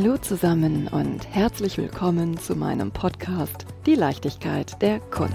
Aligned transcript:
Hallo 0.00 0.16
zusammen 0.16 0.86
und 0.86 1.26
herzlich 1.28 1.76
willkommen 1.76 2.38
zu 2.38 2.54
meinem 2.54 2.92
Podcast 2.92 3.66
Die 3.84 3.96
Leichtigkeit 3.96 4.80
der 4.80 5.00
Kunst. 5.00 5.34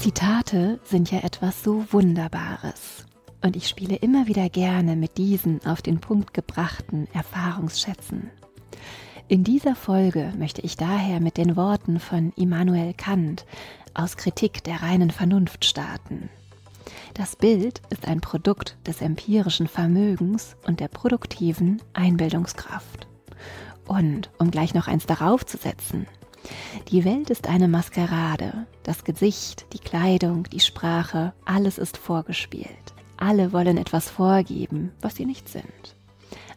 Zitate 0.00 0.80
sind 0.84 1.10
ja 1.10 1.18
etwas 1.18 1.62
so 1.62 1.84
Wunderbares 1.90 3.04
und 3.42 3.56
ich 3.56 3.68
spiele 3.68 3.96
immer 3.96 4.26
wieder 4.26 4.48
gerne 4.48 4.96
mit 4.96 5.18
diesen 5.18 5.60
auf 5.66 5.82
den 5.82 6.00
Punkt 6.00 6.32
gebrachten 6.32 7.08
Erfahrungsschätzen. 7.12 8.30
In 9.28 9.44
dieser 9.44 9.76
Folge 9.76 10.32
möchte 10.38 10.62
ich 10.62 10.78
daher 10.78 11.20
mit 11.20 11.36
den 11.36 11.56
Worten 11.56 12.00
von 12.00 12.32
Immanuel 12.36 12.94
Kant 12.94 13.44
aus 13.92 14.16
Kritik 14.16 14.64
der 14.64 14.80
reinen 14.80 15.10
Vernunft 15.10 15.66
starten. 15.66 16.30
Das 17.14 17.36
Bild 17.36 17.82
ist 17.90 18.08
ein 18.08 18.22
Produkt 18.22 18.78
des 18.86 19.02
empirischen 19.02 19.68
Vermögens 19.68 20.56
und 20.66 20.80
der 20.80 20.88
produktiven 20.88 21.82
Einbildungskraft. 21.92 23.06
Und 23.86 24.30
um 24.38 24.50
gleich 24.50 24.72
noch 24.72 24.88
eins 24.88 25.04
darauf 25.04 25.44
zu 25.44 25.58
setzen, 25.58 26.06
die 26.88 27.04
Welt 27.04 27.28
ist 27.28 27.48
eine 27.48 27.68
Maskerade. 27.68 28.66
Das 28.82 29.04
Gesicht, 29.04 29.66
die 29.74 29.78
Kleidung, 29.78 30.44
die 30.44 30.60
Sprache, 30.60 31.34
alles 31.44 31.76
ist 31.76 31.98
vorgespielt. 31.98 32.94
Alle 33.18 33.52
wollen 33.52 33.76
etwas 33.76 34.08
vorgeben, 34.08 34.92
was 35.02 35.16
sie 35.16 35.26
nicht 35.26 35.50
sind. 35.50 35.96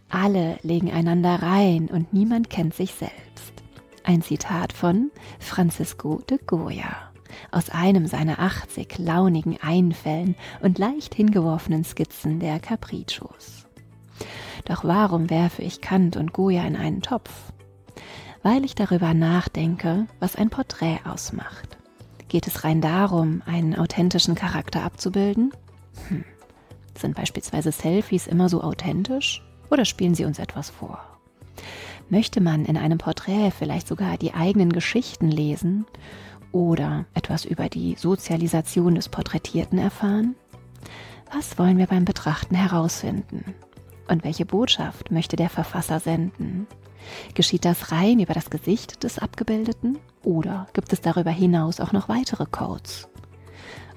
Alle 0.09 0.58
legen 0.64 0.92
einander 0.92 1.42
rein 1.42 1.90
und 1.92 2.14
niemand 2.14 2.50
kennt 2.50 2.73
sich 2.73 2.94
selbst. 2.94 3.53
Ein 4.03 4.22
Zitat 4.22 4.72
von 4.72 5.12
Francisco 5.40 6.22
de 6.30 6.40
Goya 6.45 7.12
aus 7.52 7.70
einem 7.70 8.07
seiner 8.07 8.39
80 8.39 8.97
launigen 8.97 9.58
Einfällen 9.61 10.36
und 10.61 10.78
leicht 10.78 11.16
hingeworfenen 11.16 11.83
Skizzen 11.83 12.39
der 12.39 12.59
Capriccios. 12.59 13.66
Doch 14.66 14.83
warum 14.83 15.30
werfe 15.30 15.61
ich 15.61 15.81
Kant 15.81 16.17
und 16.17 16.33
Goya 16.33 16.66
in 16.66 16.75
einen 16.75 17.02
Topf? 17.02 17.31
Weil 18.44 18.66
ich 18.66 18.75
darüber 18.75 19.13
nachdenke, 19.13 20.08
was 20.19 20.36
ein 20.36 20.50
Porträt 20.50 21.00
ausmacht. 21.06 21.78
Geht 22.28 22.47
es 22.47 22.63
rein 22.63 22.81
darum, 22.81 23.41
einen 23.45 23.75
authentischen 23.75 24.36
Charakter 24.36 24.83
abzubilden? 24.83 25.52
Hm. 26.09 26.23
Sind 26.97 27.16
beispielsweise 27.16 27.72
Selfies 27.72 28.28
immer 28.28 28.50
so 28.50 28.61
authentisch 28.61 29.44
oder 29.69 29.86
spielen 29.86 30.16
sie 30.16 30.25
uns 30.25 30.39
etwas 30.39 30.69
vor? 30.69 31.00
Möchte 32.09 32.41
man 32.41 32.66
in 32.66 32.78
einem 32.78 32.97
Porträt 32.97 33.52
vielleicht 33.52 33.88
sogar 33.88 34.17
die 34.17 34.33
eigenen 34.33 34.72
Geschichten 34.72 35.30
lesen 35.30 35.86
oder 36.56 37.06
etwas 37.14 37.44
über 37.44 37.67
die 37.67 37.95
Sozialisation 37.95 38.95
des 38.95 39.09
Porträtierten 39.09 39.78
erfahren? 39.78 40.36
Was 41.34 41.59
wollen 41.59 41.78
wir 41.78 41.88
beim 41.88 42.06
Betrachten 42.06 42.56
herausfinden? 42.56 43.53
Und 44.08 44.23
welche 44.23 44.45
Botschaft 44.45 45.12
möchte 45.12 45.36
der 45.36 45.50
Verfasser 45.50 46.00
senden? 46.00 46.66
Geschieht 47.34 47.66
das 47.66 47.92
rein 47.92 48.22
über 48.22 48.34
das 48.34 48.50
Gesicht 48.50 49.03
des 49.03 49.20
Abgebildeten 49.20 50.00
oder 50.23 50.67
gibt 50.72 50.94
es 50.94 51.02
darüber 51.02 51.30
hinaus 51.30 51.81
auch 51.81 51.92
noch 51.92 52.08
weitere 52.08 52.45
Codes? 52.45 53.09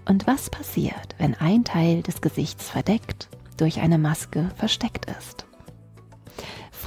Und 0.05 0.27
was 0.27 0.51
passiert, 0.51 1.15
wenn 1.19 1.37
ein 1.37 1.63
Teil 1.63 2.03
des 2.03 2.21
Gesichts 2.21 2.71
verdeckt 2.71 3.29
durch 3.57 3.81
eine 3.81 3.99
Maske 3.99 4.51
versteckt 4.57 5.07
ist? 5.17 5.48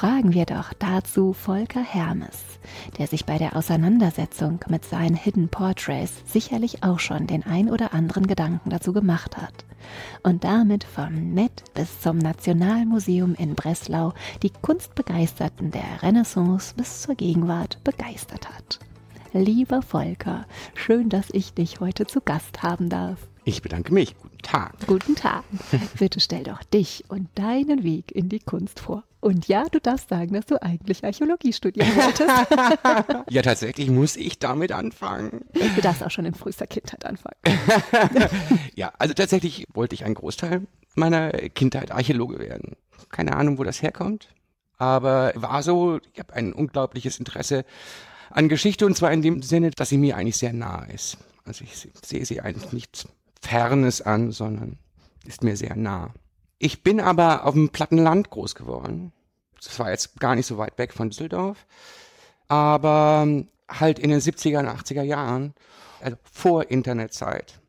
Fragen 0.01 0.33
wir 0.33 0.47
doch 0.47 0.73
dazu 0.79 1.31
Volker 1.31 1.83
Hermes, 1.83 2.39
der 2.97 3.05
sich 3.05 3.27
bei 3.27 3.37
der 3.37 3.55
Auseinandersetzung 3.55 4.59
mit 4.67 4.83
seinen 4.83 5.15
Hidden 5.15 5.49
Portraits 5.49 6.23
sicherlich 6.25 6.81
auch 6.81 6.97
schon 6.97 7.27
den 7.27 7.45
ein 7.45 7.69
oder 7.69 7.93
anderen 7.93 8.25
Gedanken 8.25 8.71
dazu 8.71 8.93
gemacht 8.93 9.37
hat 9.37 9.53
und 10.23 10.43
damit 10.43 10.85
vom 10.85 11.35
Met 11.35 11.63
bis 11.75 12.01
zum 12.01 12.17
Nationalmuseum 12.17 13.35
in 13.35 13.53
Breslau 13.53 14.13
die 14.41 14.49
Kunstbegeisterten 14.49 15.69
der 15.69 16.01
Renaissance 16.01 16.73
bis 16.75 17.03
zur 17.03 17.13
Gegenwart 17.13 17.77
begeistert 17.83 18.49
hat. 18.49 18.79
Lieber 19.33 19.83
Volker, 19.83 20.47
schön, 20.73 21.09
dass 21.09 21.29
ich 21.31 21.53
dich 21.53 21.79
heute 21.79 22.07
zu 22.07 22.21
Gast 22.21 22.63
haben 22.63 22.89
darf. 22.89 23.19
Ich 23.43 23.61
bedanke 23.63 23.91
mich. 23.91 24.15
Guten 24.17 24.37
Tag. 24.39 24.73
Guten 24.85 25.15
Tag. 25.15 25.43
Bitte 25.97 26.19
stell 26.19 26.43
doch 26.43 26.63
dich 26.63 27.03
und 27.07 27.27
deinen 27.35 27.83
Weg 27.83 28.11
in 28.11 28.29
die 28.29 28.39
Kunst 28.39 28.79
vor. 28.79 29.03
Und 29.19 29.47
ja, 29.47 29.65
du 29.69 29.79
darfst 29.79 30.09
sagen, 30.09 30.33
dass 30.33 30.45
du 30.45 30.61
eigentlich 30.61 31.03
Archäologie 31.03 31.53
studieren 31.53 31.87
wolltest. 31.95 33.25
ja, 33.29 33.41
tatsächlich 33.41 33.89
muss 33.89 34.15
ich 34.15 34.37
damit 34.39 34.71
anfangen. 34.71 35.45
Du 35.53 35.81
darfst 35.81 36.03
auch 36.03 36.11
schon 36.11 36.25
in 36.25 36.33
frühester 36.33 36.67
Kindheit 36.67 37.05
anfangen. 37.05 37.37
ja, 38.75 38.91
also 38.97 39.13
tatsächlich 39.13 39.65
wollte 39.73 39.95
ich 39.95 40.05
einen 40.05 40.15
Großteil 40.15 40.67
meiner 40.95 41.31
Kindheit 41.31 41.91
Archäologe 41.91 42.39
werden. 42.39 42.75
Keine 43.09 43.35
Ahnung, 43.35 43.57
wo 43.57 43.63
das 43.63 43.81
herkommt. 43.81 44.29
Aber 44.77 45.33
war 45.35 45.61
so, 45.63 45.99
ich 46.13 46.19
habe 46.19 46.33
ein 46.33 46.53
unglaubliches 46.53 47.19
Interesse 47.19 47.65
an 48.29 48.49
Geschichte 48.49 48.85
und 48.85 48.95
zwar 48.95 49.11
in 49.11 49.21
dem 49.21 49.41
Sinne, 49.41 49.71
dass 49.71 49.89
sie 49.89 49.97
mir 49.97 50.15
eigentlich 50.15 50.37
sehr 50.37 50.53
nah 50.53 50.83
ist. 50.85 51.17
Also 51.45 51.63
ich 51.63 51.89
sehe 52.03 52.25
sie 52.25 52.41
eigentlich 52.41 52.71
nicht 52.71 53.07
Fernes 53.41 54.01
an, 54.01 54.31
sondern 54.31 54.77
ist 55.25 55.43
mir 55.43 55.57
sehr 55.57 55.75
nah. 55.75 56.13
Ich 56.57 56.83
bin 56.83 56.99
aber 56.99 57.45
auf 57.45 57.53
dem 57.53 57.69
Plattenland 57.69 58.29
groß 58.29 58.55
geworden. 58.55 59.11
Das 59.63 59.77
war 59.79 59.91
jetzt 59.91 60.19
gar 60.19 60.35
nicht 60.35 60.45
so 60.45 60.57
weit 60.57 60.77
weg 60.77 60.93
von 60.93 61.09
Düsseldorf. 61.09 61.65
Aber 62.47 63.27
halt 63.69 63.99
in 63.99 64.09
den 64.09 64.19
70er 64.19 64.59
und 64.59 64.67
80er 64.67 65.03
Jahren, 65.03 65.53
also 66.01 66.17
vor 66.31 66.69
Internetzeit. 66.69 67.59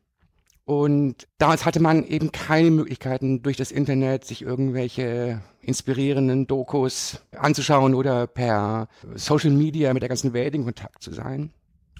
Und 0.65 1.27
damals 1.39 1.65
hatte 1.65 1.81
man 1.81 2.05
eben 2.05 2.31
keine 2.31 2.71
Möglichkeiten, 2.71 3.41
durch 3.41 3.57
das 3.57 3.71
Internet 3.71 4.25
sich 4.25 4.41
irgendwelche 4.41 5.41
inspirierenden 5.61 6.47
Dokus 6.47 7.19
anzuschauen 7.35 7.95
oder 7.95 8.27
per 8.27 8.87
Social 9.15 9.51
Media 9.51 9.93
mit 9.93 10.03
der 10.03 10.09
ganzen 10.09 10.33
Welt 10.33 10.55
in 10.55 10.63
Kontakt 10.63 11.03
zu 11.03 11.13
sein. 11.13 11.51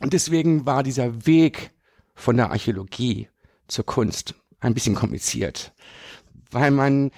Und 0.01 0.13
deswegen 0.13 0.65
war 0.65 0.83
dieser 0.83 1.25
Weg 1.25 1.71
von 2.15 2.37
der 2.37 2.51
Archäologie 2.51 3.29
zur 3.67 3.85
Kunst 3.85 4.35
ein 4.59 4.73
bisschen 4.73 4.95
kompliziert, 4.95 5.73
weil 6.51 6.71
man 6.71 7.11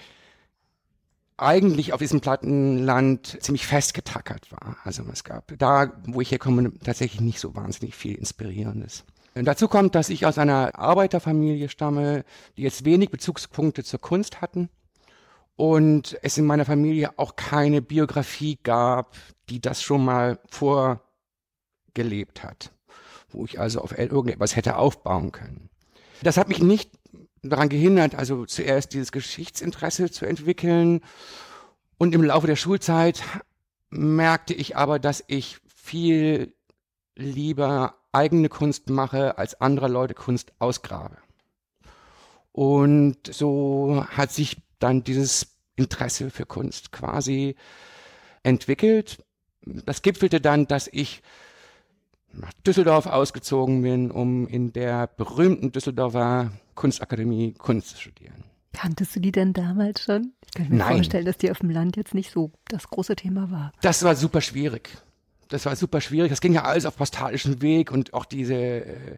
eigentlich 1.37 1.93
auf 1.93 1.99
diesem 1.99 2.21
Plattenland 2.21 3.37
ziemlich 3.41 3.67
festgetackert 3.67 4.51
war. 4.51 4.77
Also 4.83 5.03
es 5.11 5.23
gab 5.23 5.53
da, 5.57 5.91
wo 6.05 6.21
ich 6.21 6.31
herkomme, 6.31 6.71
tatsächlich 6.79 7.21
nicht 7.21 7.39
so 7.39 7.55
wahnsinnig 7.55 7.95
viel 7.95 8.15
Inspirierendes. 8.15 9.03
Und 9.35 9.45
dazu 9.45 9.67
kommt, 9.67 9.95
dass 9.95 10.09
ich 10.09 10.25
aus 10.25 10.37
einer 10.37 10.79
Arbeiterfamilie 10.79 11.67
stamme, 11.67 12.23
die 12.55 12.61
jetzt 12.61 12.85
wenig 12.85 13.09
Bezugspunkte 13.09 13.83
zur 13.83 13.99
Kunst 13.99 14.39
hatten 14.41 14.69
und 15.57 16.17
es 16.21 16.37
in 16.37 16.45
meiner 16.45 16.63
Familie 16.63 17.19
auch 17.19 17.35
keine 17.35 17.81
Biografie 17.81 18.57
gab, 18.63 19.17
die 19.49 19.59
das 19.59 19.81
schon 19.81 20.05
mal 20.05 20.39
vorgelebt 20.49 22.43
hat, 22.43 22.71
wo 23.29 23.43
ich 23.43 23.59
also 23.59 23.81
auf 23.81 23.97
irgendetwas 23.97 24.55
hätte 24.55 24.77
aufbauen 24.77 25.33
können. 25.33 25.69
Das 26.21 26.37
hat 26.37 26.47
mich 26.47 26.59
nicht 26.59 26.91
daran 27.43 27.69
gehindert, 27.69 28.15
also 28.15 28.45
zuerst 28.45 28.93
dieses 28.93 29.11
Geschichtsinteresse 29.11 30.11
zu 30.11 30.25
entwickeln. 30.25 31.01
Und 31.97 32.13
im 32.13 32.23
Laufe 32.23 32.47
der 32.47 32.55
Schulzeit 32.55 33.21
merkte 33.89 34.53
ich 34.53 34.75
aber, 34.75 34.99
dass 34.99 35.23
ich 35.27 35.59
viel 35.73 36.53
lieber 37.15 37.95
eigene 38.11 38.49
Kunst 38.49 38.89
mache, 38.89 39.37
als 39.37 39.59
andere 39.61 39.87
Leute 39.87 40.13
Kunst 40.13 40.53
ausgrabe. 40.59 41.17
Und 42.51 43.17
so 43.33 44.05
hat 44.09 44.31
sich 44.31 44.57
dann 44.79 45.03
dieses 45.03 45.47
Interesse 45.75 46.29
für 46.31 46.45
Kunst 46.45 46.91
quasi 46.91 47.55
entwickelt. 48.43 49.23
Das 49.65 50.01
gipfelte 50.01 50.39
dann, 50.39 50.67
dass 50.67 50.87
ich 50.91 51.21
nach 52.39 52.53
Düsseldorf 52.65 53.05
ausgezogen 53.05 53.81
bin, 53.81 54.11
um 54.11 54.47
in 54.47 54.73
der 54.73 55.07
berühmten 55.07 55.71
Düsseldorfer 55.71 56.51
Kunstakademie 56.75 57.53
Kunst 57.53 57.89
zu 57.89 58.01
studieren. 58.01 58.43
Kanntest 58.73 59.15
du 59.15 59.21
die 59.21 59.31
denn 59.31 59.53
damals 59.53 60.03
schon? 60.03 60.33
Ich 60.45 60.51
kann 60.53 60.69
mir 60.69 60.75
Nein. 60.75 60.95
vorstellen, 60.97 61.25
dass 61.25 61.37
die 61.37 61.49
auf 61.49 61.59
dem 61.59 61.69
Land 61.69 61.95
jetzt 61.95 62.13
nicht 62.13 62.31
so 62.31 62.51
das 62.67 62.89
große 62.89 63.15
Thema 63.15 63.49
war. 63.49 63.71
Das 63.81 64.03
war 64.03 64.15
super 64.15 64.41
schwierig. 64.41 64.89
Das 65.47 65.65
war 65.65 65.75
super 65.75 66.01
schwierig. 66.01 66.29
Das 66.29 66.41
ging 66.41 66.53
ja 66.53 66.63
alles 66.63 66.85
auf 66.85 66.97
postalischen 66.97 67.61
Weg 67.61 67.91
und 67.91 68.13
auch 68.13 68.25
diese 68.25 68.55
äh, 68.55 69.17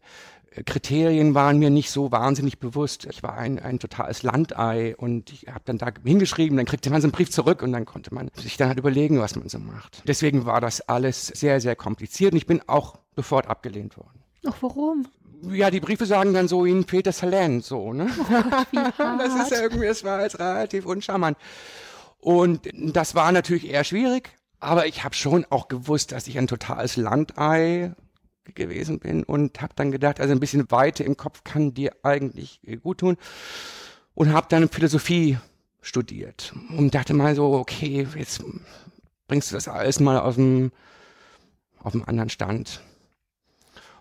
Kriterien 0.65 1.33
waren 1.35 1.59
mir 1.59 1.69
nicht 1.69 1.91
so 1.91 2.11
wahnsinnig 2.11 2.59
bewusst. 2.59 3.07
Ich 3.09 3.23
war 3.23 3.37
ein, 3.37 3.59
ein 3.59 3.79
totales 3.79 4.23
Landei 4.23 4.95
und 4.95 5.31
ich 5.31 5.47
habe 5.47 5.61
dann 5.65 5.77
da 5.77 5.91
hingeschrieben, 6.03 6.57
dann 6.57 6.65
kriegte 6.65 6.89
man 6.89 7.01
so 7.01 7.05
einen 7.05 7.11
Brief 7.11 7.31
zurück 7.31 7.61
und 7.61 7.71
dann 7.71 7.85
konnte 7.85 8.13
man 8.13 8.29
sich 8.35 8.57
dann 8.57 8.67
halt 8.69 8.79
überlegen, 8.79 9.19
was 9.19 9.35
man 9.35 9.49
so 9.49 9.59
macht. 9.59 10.03
Deswegen 10.07 10.45
war 10.45 10.61
das 10.61 10.81
alles 10.81 11.27
sehr, 11.27 11.61
sehr 11.61 11.75
kompliziert 11.75 12.33
und 12.33 12.37
ich 12.37 12.47
bin 12.47 12.61
auch 12.67 12.99
sofort 13.17 13.47
abgelehnt 13.47 13.97
worden. 13.97 14.23
Ach, 14.45 14.55
warum? 14.61 15.07
Ja, 15.49 15.69
die 15.69 15.79
Briefe 15.79 16.05
sagen 16.05 16.33
dann 16.33 16.47
so, 16.47 16.65
ihnen 16.65 16.85
fehlt 16.85 17.07
das 17.07 17.17
Talent, 17.17 17.65
so, 17.65 17.91
ne? 17.91 18.09
Oh. 18.19 18.23
Das 19.17 19.35
ist 19.35 19.51
ja 19.51 19.61
irgendwie, 19.61 19.87
das 19.87 20.03
war 20.03 20.21
jetzt 20.21 20.39
relativ 20.39 20.85
uncharmant. 20.85 21.37
Und 22.19 22.69
das 22.73 23.15
war 23.15 23.31
natürlich 23.31 23.69
eher 23.69 23.83
schwierig, 23.83 24.29
aber 24.59 24.85
ich 24.85 25.03
habe 25.03 25.15
schon 25.15 25.45
auch 25.49 25.67
gewusst, 25.67 26.11
dass 26.11 26.27
ich 26.27 26.37
ein 26.37 26.47
totales 26.47 26.95
Landei 26.95 27.93
gewesen 28.55 28.99
bin 28.99 29.23
und 29.23 29.61
habe 29.61 29.73
dann 29.75 29.91
gedacht, 29.91 30.19
also 30.19 30.31
ein 30.31 30.39
bisschen 30.39 30.71
Weite 30.71 31.03
im 31.03 31.17
Kopf 31.17 31.43
kann 31.43 31.73
dir 31.73 31.91
eigentlich 32.03 32.61
gut 32.81 32.99
tun 32.99 33.17
und 34.13 34.31
habe 34.31 34.47
dann 34.49 34.69
Philosophie 34.69 35.37
studiert 35.81 36.53
und 36.77 36.93
dachte 36.95 37.13
mal 37.13 37.35
so, 37.35 37.53
okay, 37.53 38.07
jetzt 38.15 38.43
bringst 39.27 39.51
du 39.51 39.55
das 39.55 39.67
alles 39.67 39.99
mal 39.99 40.19
auf 40.19 40.35
dem, 40.35 40.71
auf 41.81 41.91
dem 41.91 42.05
anderen 42.05 42.29
Stand. 42.29 42.81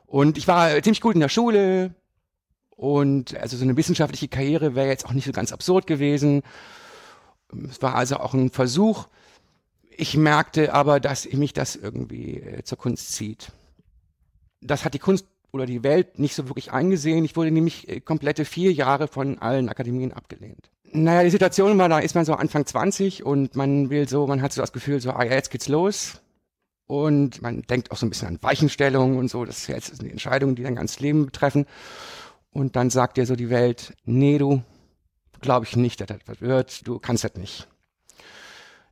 Und 0.07 0.39
ich 0.39 0.47
war 0.49 0.71
ziemlich 0.83 1.01
gut 1.01 1.15
in 1.15 1.21
der 1.21 1.29
Schule 1.29 1.95
und 2.71 3.37
also 3.37 3.57
so 3.57 3.65
eine 3.65 3.77
wissenschaftliche 3.77 4.29
Karriere 4.29 4.75
wäre 4.75 4.89
jetzt 4.89 5.07
auch 5.07 5.13
nicht 5.13 5.25
so 5.25 5.33
ganz 5.33 5.53
absurd 5.53 5.87
gewesen. 5.87 6.43
Es 7.69 7.81
war 7.83 7.95
also 7.95 8.17
auch 8.19 8.35
ein 8.35 8.51
Versuch. 8.51 9.09
Ich 9.91 10.17
merkte 10.17 10.75
aber, 10.75 11.01
dass 11.01 11.31
mich 11.33 11.55
das 11.55 11.75
irgendwie 11.75 12.41
äh, 12.41 12.63
zur 12.65 12.77
Kunst 12.77 13.13
zieht. 13.13 13.51
Das 14.61 14.85
hat 14.85 14.95
die 14.95 14.99
Kunst 14.99 15.27
oder 15.53 15.65
die 15.65 15.83
Welt 15.83 16.19
nicht 16.19 16.35
so 16.35 16.49
wirklich 16.49 16.73
eingesehen. 16.73 17.25
Ich 17.25 17.35
wurde 17.35 17.51
nämlich 17.51 17.89
äh, 17.89 18.01
komplette 18.01 18.45
vier 18.45 18.73
Jahre 18.73 19.09
von 19.09 19.39
allen 19.39 19.69
Akademien 19.71 20.13
abgelehnt. 20.13 20.71
Naja, 20.93 21.25
die 21.25 21.31
Situation 21.31 21.79
war, 21.79 21.89
da 21.89 21.99
ist 21.99 22.15
man 22.15 22.25
so 22.25 22.35
Anfang 22.35 22.67
20 22.67 23.25
und 23.25 23.57
man 23.57 23.91
will 23.91 24.09
so, 24.09 24.27
man 24.27 24.43
hat 24.43 24.53
so 24.53 24.61
das 24.61 24.73
Gefühl, 24.73 25.01
so, 25.01 25.11
ah 25.11 25.25
ja, 25.25 25.33
jetzt 25.33 25.51
geht's 25.51 25.69
los. 25.69 26.21
Und 26.87 27.43
man 27.43 27.63
denkt 27.63 27.91
auch 27.91 27.97
so 27.97 28.07
ein 28.07 28.11
bisschen 28.11 28.29
an 28.29 28.39
Weichenstellungen 28.43 29.19
und 29.19 29.29
so. 29.29 29.45
Das 29.45 29.59
ist 29.59 29.67
jetzt 29.67 30.01
eine 30.01 30.11
Entscheidung, 30.11 30.55
die 30.55 30.63
dein 30.63 30.77
ganzes 30.77 31.01
Leben 31.01 31.27
betreffen. 31.27 31.67
Und 32.53 32.77
dann 32.77 32.91
sagt 32.91 33.17
dir 33.17 33.27
so 33.27 33.37
die 33.37 33.51
Welt, 33.51 33.95
nee, 34.05 34.39
du, 34.39 34.63
glaube 35.41 35.67
ich 35.67 35.77
nicht, 35.77 36.01
dass 36.01 36.09
das 36.09 36.21
was 36.27 36.41
wird. 36.41 36.87
Du 36.87 36.99
kannst 36.99 37.25
das 37.25 37.35
nicht. 37.35 37.69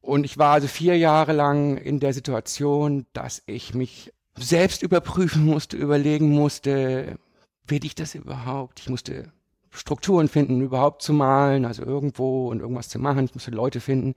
Und 0.00 0.24
ich 0.24 0.36
war 0.36 0.52
also 0.52 0.66
vier 0.66 0.98
Jahre 0.98 1.32
lang 1.32 1.78
in 1.78 1.98
der 1.98 2.12
Situation, 2.12 3.06
dass 3.14 3.42
ich 3.46 3.74
mich 3.74 4.12
selbst 4.36 4.82
überprüfen 4.82 5.44
musste, 5.44 5.76
überlegen 5.76 6.30
musste, 6.30 7.18
will 7.66 7.84
ich 7.84 7.94
das 7.94 8.14
überhaupt? 8.14 8.80
Ich 8.80 8.90
musste 8.90 9.32
Strukturen 9.70 10.28
finden, 10.28 10.60
überhaupt 10.60 11.02
zu 11.02 11.12
malen, 11.12 11.64
also 11.64 11.84
irgendwo 11.84 12.48
und 12.48 12.60
irgendwas 12.60 12.88
zu 12.88 12.98
machen. 12.98 13.24
Ich 13.24 13.34
musste 13.34 13.50
Leute 13.50 13.80
finden. 13.80 14.14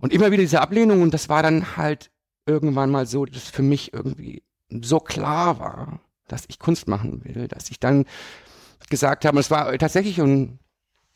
Und 0.00 0.12
immer 0.12 0.30
wieder 0.30 0.42
diese 0.42 0.60
Ablehnung. 0.60 1.02
Und 1.02 1.12
das 1.12 1.28
war 1.28 1.42
dann 1.42 1.76
halt 1.76 2.10
irgendwann 2.46 2.90
mal 2.90 3.06
so, 3.06 3.24
dass 3.24 3.48
für 3.48 3.62
mich 3.62 3.92
irgendwie 3.92 4.42
so 4.70 5.00
klar 5.00 5.58
war, 5.58 6.00
dass 6.28 6.44
ich 6.48 6.58
Kunst 6.58 6.88
machen 6.88 7.24
will, 7.24 7.48
dass 7.48 7.70
ich 7.70 7.78
dann 7.78 8.06
gesagt 8.88 9.24
habe, 9.24 9.38
es 9.38 9.50
war 9.50 9.76
tatsächlich 9.78 10.20
ein 10.20 10.58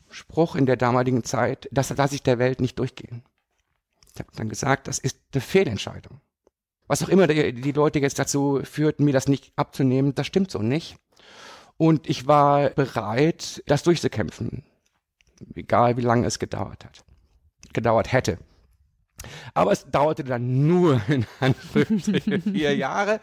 Spruch 0.09 0.55
in 0.55 0.65
der 0.65 0.77
damaligen 0.77 1.23
Zeit, 1.23 1.69
das 1.71 1.89
lasse 1.95 2.15
ich 2.15 2.23
der 2.23 2.39
Welt 2.39 2.59
nicht 2.59 2.77
durchgehen. 2.79 3.23
Ich 4.13 4.19
habe 4.19 4.31
dann 4.35 4.49
gesagt, 4.49 4.87
das 4.87 4.99
ist 4.99 5.17
eine 5.33 5.41
Fehlentscheidung. 5.41 6.19
Was 6.87 7.01
auch 7.01 7.09
immer 7.09 7.27
die, 7.27 7.53
die 7.53 7.71
Leute 7.71 7.99
jetzt 7.99 8.19
dazu 8.19 8.61
führten, 8.63 9.05
mir 9.05 9.13
das 9.13 9.29
nicht 9.29 9.53
abzunehmen, 9.55 10.13
das 10.13 10.27
stimmt 10.27 10.51
so 10.51 10.59
nicht. 10.59 10.97
Und 11.77 12.09
ich 12.09 12.27
war 12.27 12.71
bereit, 12.71 13.63
das 13.65 13.83
durchzukämpfen. 13.83 14.63
Egal 15.55 15.97
wie 15.97 16.01
lange 16.01 16.27
es 16.27 16.37
gedauert 16.37 16.83
hat. 16.83 17.05
Gedauert 17.73 18.11
hätte. 18.11 18.37
Aber 19.53 19.71
es 19.71 19.89
dauerte 19.89 20.23
dann 20.23 20.67
nur 20.67 21.01
in 21.07 21.25
Anführungsstrichen 21.39 22.41
vier 22.41 22.75
Jahre. 22.75 23.19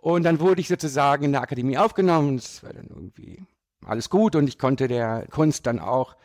Und 0.00 0.22
dann 0.22 0.40
wurde 0.40 0.60
ich 0.60 0.68
sozusagen 0.68 1.24
in 1.24 1.32
der 1.32 1.42
Akademie 1.42 1.78
aufgenommen. 1.78 2.36
Es 2.36 2.62
war 2.62 2.72
dann 2.72 2.86
irgendwie 2.88 3.44
alles 3.84 4.10
gut 4.10 4.36
und 4.36 4.48
ich 4.48 4.58
konnte 4.58 4.88
der 4.88 5.26
Kunst 5.30 5.66
dann 5.66 5.78
auch 5.78 6.16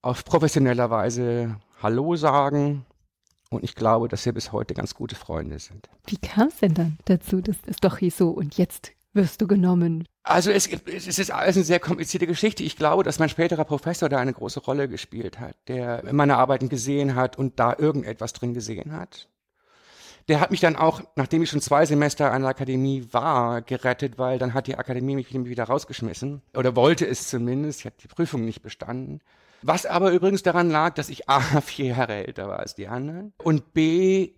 auf 0.00 0.24
professioneller 0.24 0.90
Weise 0.90 1.56
Hallo 1.82 2.16
sagen. 2.16 2.86
Und 3.50 3.64
ich 3.64 3.74
glaube, 3.74 4.08
dass 4.08 4.24
wir 4.24 4.32
bis 4.32 4.50
heute 4.50 4.72
ganz 4.72 4.94
gute 4.94 5.14
Freunde 5.14 5.58
sind. 5.58 5.90
Wie 6.06 6.16
kam 6.16 6.48
es 6.48 6.56
denn 6.58 6.72
dann 6.72 6.98
dazu, 7.04 7.42
dass 7.42 7.56
es 7.66 7.76
doch 7.76 7.98
hieß 7.98 8.16
so 8.16 8.30
und 8.30 8.56
jetzt 8.56 8.92
wirst 9.12 9.40
du 9.40 9.46
genommen? 9.46 10.06
Also 10.22 10.50
es, 10.50 10.68
es 10.68 11.18
ist 11.18 11.30
alles 11.30 11.56
eine 11.56 11.64
sehr 11.64 11.80
komplizierte 11.80 12.26
Geschichte. 12.26 12.62
Ich 12.62 12.76
glaube, 12.76 13.02
dass 13.02 13.18
mein 13.18 13.28
späterer 13.28 13.64
Professor 13.64 14.08
da 14.08 14.18
eine 14.18 14.32
große 14.32 14.60
Rolle 14.60 14.88
gespielt 14.88 15.40
hat, 15.40 15.56
der 15.68 16.02
meine 16.12 16.36
Arbeiten 16.36 16.68
gesehen 16.68 17.14
hat 17.14 17.36
und 17.36 17.58
da 17.58 17.74
irgendetwas 17.76 18.32
drin 18.32 18.54
gesehen 18.54 18.92
hat. 18.92 19.28
Der 20.28 20.40
hat 20.40 20.52
mich 20.52 20.60
dann 20.60 20.76
auch, 20.76 21.02
nachdem 21.16 21.42
ich 21.42 21.50
schon 21.50 21.60
zwei 21.60 21.84
Semester 21.84 22.30
an 22.30 22.42
der 22.42 22.50
Akademie 22.50 23.08
war, 23.10 23.60
gerettet, 23.60 24.18
weil 24.18 24.38
dann 24.38 24.54
hat 24.54 24.68
die 24.68 24.76
Akademie 24.76 25.16
mich 25.16 25.32
wieder 25.32 25.64
rausgeschmissen. 25.64 26.42
Oder 26.56 26.76
wollte 26.76 27.06
es 27.06 27.26
zumindest. 27.26 27.80
Ich 27.80 27.86
hatte 27.86 28.02
die 28.02 28.08
Prüfung 28.08 28.44
nicht 28.44 28.62
bestanden. 28.62 29.20
Was 29.62 29.86
aber 29.86 30.12
übrigens 30.12 30.42
daran 30.42 30.70
lag, 30.70 30.94
dass 30.94 31.08
ich 31.08 31.28
A, 31.28 31.40
vier 31.60 31.86
Jahre 31.86 32.26
älter 32.26 32.48
war 32.48 32.60
als 32.60 32.74
die 32.74 32.88
anderen 32.88 33.32
und 33.42 33.72
B, 33.72 34.32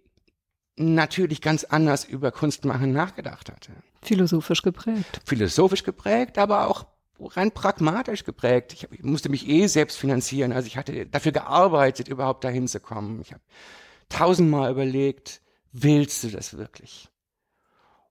natürlich 0.77 1.41
ganz 1.41 1.65
anders 1.65 2.05
über 2.05 2.33
Kunstmachen 2.33 2.93
nachgedacht 2.93 3.51
hatte. 3.51 3.73
Philosophisch 4.05 4.63
geprägt. 4.63 5.21
Philosophisch 5.25 5.83
geprägt, 5.83 6.39
aber 6.39 6.69
auch 6.69 6.87
rein 7.21 7.53
pragmatisch 7.53 8.25
geprägt. 8.25 8.73
Ich, 8.73 8.89
ich 8.91 9.03
musste 9.03 9.29
mich 9.29 9.49
eh 9.49 9.67
selbst 9.67 9.97
finanzieren. 9.97 10.53
Also 10.53 10.67
ich 10.67 10.77
hatte 10.77 11.07
dafür 11.07 11.33
gearbeitet, 11.33 12.09
überhaupt 12.09 12.45
dahin 12.45 12.69
zu 12.69 12.81
kommen. 12.81 13.21
Ich 13.21 13.33
habe 13.33 13.43
tausendmal 14.09 14.71
überlegt, 14.71 15.41
willst 15.73 16.25
du 16.25 16.29
das 16.29 16.57
wirklich? 16.57 17.09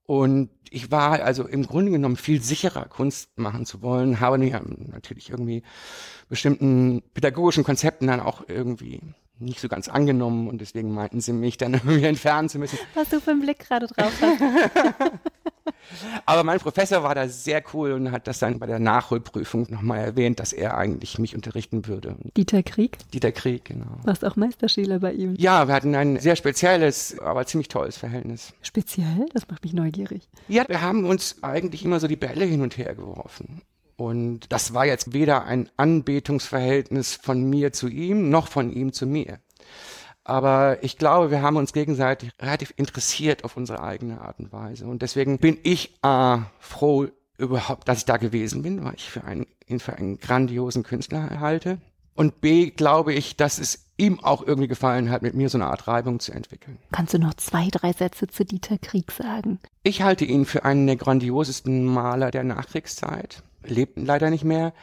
Und 0.05 0.49
ich 0.69 0.91
war 0.91 1.21
also 1.21 1.47
im 1.47 1.65
Grunde 1.65 1.91
genommen 1.91 2.17
viel 2.17 2.41
sicherer, 2.41 2.85
Kunst 2.85 3.37
machen 3.37 3.65
zu 3.65 3.81
wollen, 3.81 4.19
habe 4.19 4.37
natürlich 4.37 5.29
irgendwie 5.29 5.63
bestimmten 6.27 7.03
pädagogischen 7.13 7.63
Konzepten 7.63 8.07
dann 8.07 8.19
auch 8.19 8.43
irgendwie 8.47 8.99
nicht 9.39 9.59
so 9.59 9.67
ganz 9.67 9.87
angenommen 9.87 10.47
und 10.47 10.61
deswegen 10.61 10.93
meinten 10.93 11.21
sie 11.21 11.33
mich 11.33 11.57
dann 11.57 11.73
irgendwie 11.73 12.03
entfernen 12.03 12.49
zu 12.49 12.59
müssen. 12.59 12.77
Was 12.93 13.09
du 13.09 13.19
für 13.19 13.31
einen 13.31 13.41
Blick 13.41 13.59
gerade 13.59 13.87
drauf 13.87 14.11
hast. 14.21 14.41
Aber 16.25 16.43
mein 16.43 16.59
Professor 16.59 17.03
war 17.03 17.15
da 17.15 17.27
sehr 17.27 17.63
cool 17.73 17.93
und 17.93 18.11
hat 18.11 18.27
das 18.27 18.39
dann 18.39 18.59
bei 18.59 18.65
der 18.65 18.79
Nachholprüfung 18.79 19.67
nochmal 19.69 19.99
erwähnt, 19.99 20.39
dass 20.39 20.53
er 20.53 20.77
eigentlich 20.77 21.19
mich 21.19 21.35
unterrichten 21.35 21.87
würde. 21.87 22.15
Dieter 22.35 22.63
Krieg? 22.63 22.97
Dieter 23.13 23.31
Krieg, 23.31 23.65
genau. 23.65 23.97
Warst 24.03 24.25
auch 24.25 24.35
Meisterschüler 24.35 24.99
bei 24.99 25.13
ihm? 25.13 25.35
Ja, 25.37 25.67
wir 25.67 25.75
hatten 25.75 25.95
ein 25.95 26.19
sehr 26.19 26.35
spezielles, 26.35 27.19
aber 27.19 27.45
ziemlich 27.45 27.67
tolles 27.67 27.97
Verhältnis. 27.97 28.53
Speziell? 28.61 29.25
Das 29.33 29.47
macht 29.47 29.63
mich 29.63 29.73
neugierig. 29.73 30.27
Ja, 30.47 30.65
wir 30.67 30.81
haben 30.81 31.05
uns 31.05 31.37
eigentlich 31.41 31.83
immer 31.83 31.99
so 31.99 32.07
die 32.07 32.15
Bälle 32.15 32.45
hin 32.45 32.61
und 32.61 32.77
her 32.77 32.95
geworfen. 32.95 33.61
Und 33.95 34.51
das 34.51 34.73
war 34.73 34.85
jetzt 34.85 35.13
weder 35.13 35.45
ein 35.45 35.69
Anbetungsverhältnis 35.77 37.15
von 37.15 37.43
mir 37.43 37.73
zu 37.73 37.87
ihm, 37.87 38.29
noch 38.29 38.47
von 38.47 38.71
ihm 38.71 38.93
zu 38.93 39.05
mir. 39.05 39.39
Aber 40.23 40.83
ich 40.83 40.97
glaube, 40.97 41.31
wir 41.31 41.41
haben 41.41 41.57
uns 41.57 41.73
gegenseitig 41.73 42.31
relativ 42.39 42.73
interessiert 42.77 43.43
auf 43.43 43.57
unsere 43.57 43.83
eigene 43.83 44.21
Art 44.21 44.39
und 44.39 44.51
Weise. 44.51 44.87
Und 44.87 45.01
deswegen 45.01 45.37
bin 45.37 45.57
ich 45.63 45.97
A, 46.01 46.45
froh 46.59 47.07
überhaupt, 47.37 47.87
dass 47.87 47.99
ich 47.99 48.05
da 48.05 48.17
gewesen 48.17 48.61
bin, 48.61 48.83
weil 48.85 48.95
ich 48.95 49.09
für 49.09 49.23
einen, 49.23 49.47
ihn 49.67 49.79
für 49.79 49.93
einen 49.93 50.17
grandiosen 50.17 50.83
Künstler 50.83 51.39
halte. 51.39 51.79
Und 52.15 52.41
B, 52.41 52.69
glaube 52.69 53.13
ich, 53.13 53.35
dass 53.37 53.57
es 53.57 53.87
ihm 53.97 54.19
auch 54.23 54.45
irgendwie 54.45 54.67
gefallen 54.67 55.09
hat, 55.09 55.23
mit 55.23 55.33
mir 55.33 55.49
so 55.49 55.57
eine 55.57 55.67
Art 55.67 55.87
Reibung 55.87 56.19
zu 56.19 56.31
entwickeln. 56.31 56.77
Kannst 56.91 57.13
du 57.13 57.19
noch 57.19 57.33
zwei, 57.33 57.69
drei 57.71 57.91
Sätze 57.91 58.27
zu 58.27 58.45
Dieter 58.45 58.77
Krieg 58.77 59.11
sagen? 59.11 59.59
Ich 59.83 60.03
halte 60.03 60.25
ihn 60.25 60.45
für 60.45 60.63
einen 60.63 60.87
der 60.87 60.95
grandiosesten 60.95 61.85
Maler 61.85 62.31
der 62.31 62.43
Nachkriegszeit. 62.43 63.43
Lebt 63.65 63.97
leider 63.97 64.29
nicht 64.29 64.43
mehr. 64.43 64.73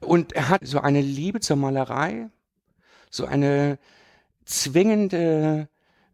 Und 0.00 0.32
er 0.32 0.48
hat 0.48 0.66
so 0.66 0.80
eine 0.80 1.00
Liebe 1.00 1.40
zur 1.40 1.56
Malerei, 1.56 2.28
so 3.10 3.24
eine 3.24 3.78
zwingende, 4.44 5.68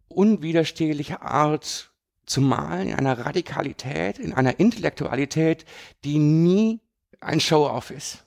unwiderstehliche 0.09 1.23
Art 1.23 1.93
zu 2.27 2.41
malen, 2.41 2.89
in 2.89 2.95
einer 2.95 3.19
Radikalität, 3.19 4.19
in 4.19 4.35
einer 4.35 4.61
Intellektualität, 4.61 5.65
die 6.05 6.19
nie 6.19 6.81
ein 7.21 7.41
Show-off 7.41 7.91
ist, 7.91 8.27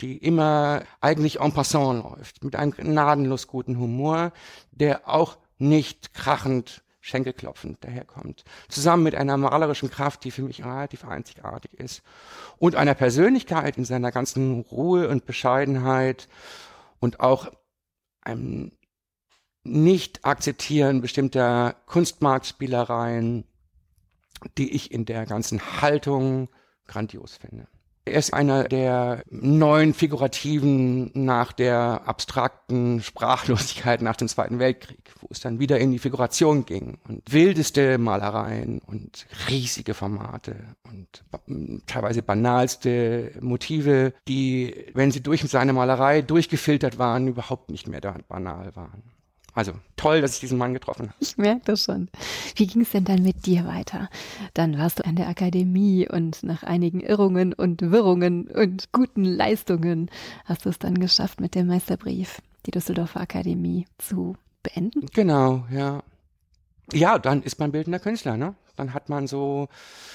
die 0.00 0.16
immer 0.16 0.82
eigentlich 1.00 1.40
en 1.40 1.52
passant 1.52 2.04
läuft, 2.04 2.44
mit 2.44 2.56
einem 2.56 2.72
gnadenlos 2.72 3.48
guten 3.48 3.78
Humor, 3.78 4.32
der 4.70 5.08
auch 5.08 5.38
nicht 5.58 6.14
krachend 6.14 6.82
schenkelklopfend 7.00 7.82
daherkommt. 7.82 8.44
Zusammen 8.68 9.02
mit 9.02 9.14
einer 9.14 9.36
malerischen 9.36 9.90
Kraft, 9.90 10.24
die 10.24 10.30
für 10.30 10.42
mich 10.42 10.64
relativ 10.64 11.04
einzigartig 11.04 11.74
ist. 11.74 12.02
Und 12.58 12.76
einer 12.76 12.94
Persönlichkeit 12.94 13.78
in 13.78 13.84
seiner 13.84 14.12
ganzen 14.12 14.60
Ruhe 14.60 15.08
und 15.08 15.24
Bescheidenheit 15.26 16.28
und 16.98 17.20
auch 17.20 17.50
einem 18.20 18.72
nicht 19.62 20.24
akzeptieren 20.24 21.00
bestimmter 21.00 21.76
Kunstmarktspielereien, 21.86 23.44
die 24.56 24.72
ich 24.72 24.92
in 24.92 25.04
der 25.04 25.26
ganzen 25.26 25.80
Haltung 25.80 26.48
grandios 26.86 27.36
finde. 27.36 27.66
Er 28.10 28.18
ist 28.18 28.34
einer 28.34 28.64
der 28.64 29.22
neuen 29.30 29.94
Figurativen 29.94 31.12
nach 31.14 31.52
der 31.52 32.02
abstrakten 32.06 33.02
Sprachlosigkeit 33.02 34.02
nach 34.02 34.16
dem 34.16 34.26
Zweiten 34.26 34.58
Weltkrieg, 34.58 35.12
wo 35.20 35.28
es 35.30 35.38
dann 35.38 35.60
wieder 35.60 35.78
in 35.78 35.92
die 35.92 36.00
Figuration 36.00 36.66
ging 36.66 36.98
und 37.06 37.32
wildeste 37.32 37.98
Malereien 37.98 38.80
und 38.80 39.26
riesige 39.48 39.94
Formate 39.94 40.56
und 40.82 41.22
teilweise 41.86 42.22
banalste 42.22 43.30
Motive, 43.40 44.12
die, 44.26 44.86
wenn 44.94 45.12
sie 45.12 45.22
durch 45.22 45.48
seine 45.48 45.72
Malerei 45.72 46.20
durchgefiltert 46.20 46.98
waren, 46.98 47.28
überhaupt 47.28 47.70
nicht 47.70 47.86
mehr 47.86 48.00
banal 48.00 48.74
waren. 48.74 49.04
Also 49.54 49.72
toll, 49.96 50.20
dass 50.20 50.34
ich 50.34 50.40
diesen 50.40 50.58
Mann 50.58 50.74
getroffen 50.74 51.08
habe. 51.08 51.14
Ich 51.20 51.36
merke 51.36 51.62
das 51.64 51.84
schon. 51.84 52.08
Wie 52.56 52.66
ging 52.66 52.82
es 52.82 52.90
denn 52.90 53.04
dann 53.04 53.22
mit 53.22 53.46
dir 53.46 53.66
weiter? 53.66 54.08
Dann 54.54 54.78
warst 54.78 55.00
du 55.00 55.04
an 55.04 55.16
der 55.16 55.28
Akademie 55.28 56.08
und 56.08 56.42
nach 56.42 56.62
einigen 56.62 57.00
Irrungen 57.00 57.52
und 57.52 57.82
Wirrungen 57.82 58.48
und 58.48 58.92
guten 58.92 59.24
Leistungen 59.24 60.10
hast 60.44 60.64
du 60.64 60.68
es 60.68 60.78
dann 60.78 60.98
geschafft 60.98 61.40
mit 61.40 61.54
dem 61.54 61.66
Meisterbrief. 61.66 62.40
die 62.66 62.70
Düsseldorfer 62.72 63.20
Akademie 63.20 63.86
zu 63.98 64.36
beenden. 64.62 65.06
Genau, 65.12 65.64
ja. 65.70 66.02
Ja, 66.92 67.18
dann 67.18 67.42
ist 67.42 67.58
man 67.58 67.72
bildender 67.72 67.98
Künstler, 67.98 68.36
ne? 68.36 68.54
Dann 68.76 68.94
hat 68.94 69.08
man 69.08 69.26
so 69.26 69.68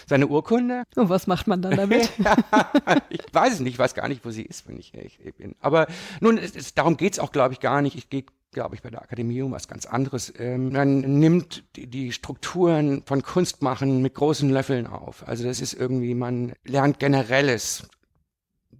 seine 0.07 0.27
Urkunde. 0.27 0.83
Und 0.95 1.09
was 1.09 1.27
macht 1.27 1.47
man 1.47 1.61
dann 1.61 1.77
damit? 1.77 2.09
ich 3.09 3.21
weiß 3.31 3.53
es 3.53 3.59
nicht, 3.59 3.73
ich 3.73 3.79
weiß 3.79 3.93
gar 3.93 4.07
nicht, 4.07 4.25
wo 4.25 4.31
sie 4.31 4.41
ist, 4.41 4.67
wenn 4.67 4.77
ich 4.79 4.93
ehrlich 4.93 5.19
bin. 5.37 5.55
Aber 5.59 5.87
nun, 6.19 6.37
es, 6.37 6.55
es, 6.55 6.73
darum 6.73 6.97
geht's 6.97 7.19
auch, 7.19 7.31
glaube 7.31 7.53
ich, 7.53 7.59
gar 7.59 7.81
nicht. 7.81 7.95
Ich 7.95 8.09
gehe, 8.09 8.25
glaube 8.55 8.73
ich, 8.73 8.81
bei 8.81 8.89
der 8.89 9.03
Akademie 9.03 9.43
um 9.43 9.51
was 9.51 9.67
ganz 9.67 9.85
anderes. 9.85 10.33
Ähm, 10.39 10.71
man 10.71 11.01
nimmt 11.01 11.63
die, 11.75 11.85
die 11.85 12.11
Strukturen 12.11 13.03
von 13.05 13.21
Kunstmachen 13.21 14.01
mit 14.01 14.15
großen 14.15 14.49
Löffeln 14.49 14.87
auf. 14.87 15.27
Also 15.27 15.43
das 15.43 15.61
ist 15.61 15.73
irgendwie, 15.73 16.15
man 16.15 16.53
lernt 16.63 16.97
Generelles. 16.97 17.87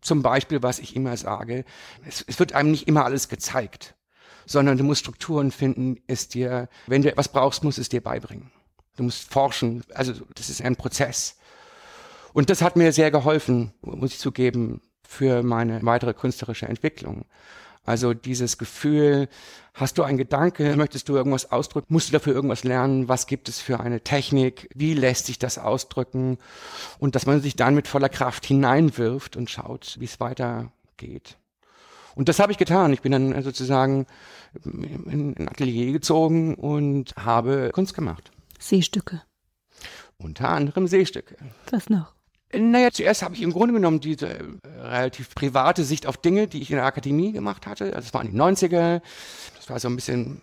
Zum 0.01 0.23
Beispiel, 0.23 0.63
was 0.63 0.79
ich 0.79 0.95
immer 0.95 1.15
sage, 1.17 1.65
es, 2.07 2.23
es 2.27 2.39
wird 2.39 2.53
einem 2.53 2.71
nicht 2.71 2.87
immer 2.87 3.05
alles 3.05 3.29
gezeigt 3.29 3.95
sondern 4.47 4.77
du 4.77 4.83
musst 4.83 5.01
Strukturen 5.01 5.51
finden, 5.51 5.97
es 6.07 6.27
dir, 6.27 6.69
wenn 6.87 7.01
du 7.01 7.09
etwas 7.09 7.29
brauchst, 7.29 7.63
musst 7.63 7.79
es 7.79 7.89
dir 7.89 8.01
beibringen. 8.01 8.51
Du 8.95 9.03
musst 9.03 9.31
forschen, 9.31 9.83
also 9.93 10.13
das 10.35 10.49
ist 10.49 10.61
ein 10.61 10.75
Prozess. 10.75 11.37
Und 12.33 12.49
das 12.49 12.61
hat 12.61 12.75
mir 12.75 12.91
sehr 12.91 13.11
geholfen, 13.11 13.73
muss 13.81 14.13
ich 14.13 14.19
zugeben, 14.19 14.81
für 15.07 15.43
meine 15.43 15.79
weitere 15.83 16.13
künstlerische 16.13 16.67
Entwicklung. 16.67 17.25
Also 17.85 18.13
dieses 18.13 18.57
Gefühl, 18.57 19.29
hast 19.73 19.97
du 19.97 20.03
einen 20.03 20.17
Gedanke, 20.17 20.75
möchtest 20.75 21.07
du 21.07 21.15
irgendwas 21.15 21.51
ausdrücken, 21.51 21.93
musst 21.93 22.09
du 22.09 22.13
dafür 22.13 22.33
irgendwas 22.33 22.63
lernen, 22.63 23.07
was 23.07 23.27
gibt 23.27 23.47
es 23.47 23.59
für 23.59 23.79
eine 23.79 24.01
Technik, 24.01 24.69
wie 24.73 24.93
lässt 24.93 25.27
sich 25.27 25.37
das 25.37 25.57
ausdrücken 25.57 26.37
und 26.97 27.15
dass 27.15 27.25
man 27.25 27.41
sich 27.41 27.55
dann 27.55 27.75
mit 27.75 27.87
voller 27.87 28.09
Kraft 28.09 28.45
hineinwirft 28.45 29.35
und 29.35 29.49
schaut, 29.49 29.97
wie 29.99 30.05
es 30.05 30.19
weitergeht. 30.19 31.37
Und 32.15 32.29
das 32.29 32.39
habe 32.39 32.51
ich 32.51 32.57
getan. 32.57 32.93
Ich 32.93 33.01
bin 33.01 33.11
dann 33.11 33.43
sozusagen 33.43 34.07
in 34.63 35.35
ein 35.37 35.49
Atelier 35.49 35.91
gezogen 35.91 36.55
und 36.55 37.13
habe 37.17 37.71
Kunst 37.73 37.93
gemacht. 37.93 38.31
Seestücke. 38.57 39.21
Unter 40.17 40.49
anderem 40.49 40.87
Seestücke. 40.87 41.35
Was 41.69 41.89
noch? 41.89 42.15
Naja, 42.53 42.91
zuerst 42.91 43.21
habe 43.21 43.35
ich 43.35 43.41
im 43.41 43.51
Grunde 43.51 43.73
genommen 43.73 43.99
diese 43.99 44.27
äh, 44.27 44.43
relativ 44.79 45.33
private 45.35 45.83
Sicht 45.83 46.05
auf 46.05 46.17
Dinge, 46.17 46.47
die 46.47 46.61
ich 46.61 46.69
in 46.69 46.77
der 46.77 46.85
Akademie 46.85 47.31
gemacht 47.31 47.67
hatte. 47.67 47.95
Also 47.95 48.07
es 48.07 48.13
waren 48.13 48.31
die 48.31 48.37
90er. 48.37 49.01
Das 49.55 49.69
war 49.69 49.79
so 49.79 49.87
ein 49.87 49.95
bisschen 49.95 50.41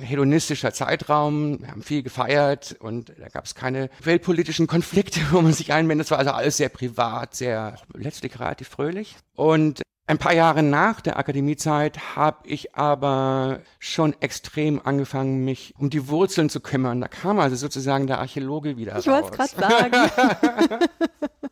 hedonistischer 0.00 0.72
Zeitraum. 0.72 1.60
Wir 1.60 1.68
haben 1.68 1.82
viel 1.82 2.02
gefeiert 2.02 2.76
und 2.80 3.12
da 3.18 3.28
gab 3.28 3.44
es 3.44 3.54
keine 3.54 3.90
weltpolitischen 4.02 4.66
Konflikte, 4.66 5.20
wo 5.30 5.40
man 5.40 5.52
sich 5.52 5.72
einwendet. 5.72 6.06
Das 6.06 6.10
war 6.12 6.18
also 6.18 6.30
alles 6.30 6.56
sehr 6.56 6.68
privat, 6.68 7.34
sehr 7.34 7.76
letztlich 7.92 8.38
relativ 8.38 8.68
fröhlich. 8.68 9.16
Und 9.34 9.82
ein 10.06 10.18
paar 10.18 10.34
Jahre 10.34 10.62
nach 10.62 11.00
der 11.00 11.16
Akademiezeit 11.16 12.16
habe 12.16 12.38
ich 12.44 12.74
aber 12.74 13.60
schon 13.78 14.14
extrem 14.20 14.80
angefangen, 14.84 15.44
mich 15.44 15.74
um 15.78 15.90
die 15.90 16.08
Wurzeln 16.08 16.48
zu 16.48 16.60
kümmern. 16.60 17.00
Da 17.00 17.08
kam 17.08 17.38
also 17.38 17.54
sozusagen 17.56 18.06
der 18.06 18.18
Archäologe 18.18 18.76
wieder 18.76 18.98
ich 18.98 19.08
raus. 19.08 19.30
Ich 19.30 19.38
wollte 19.38 19.42
es 19.42 19.54
gerade 19.54 19.72
sagen. 19.72 20.80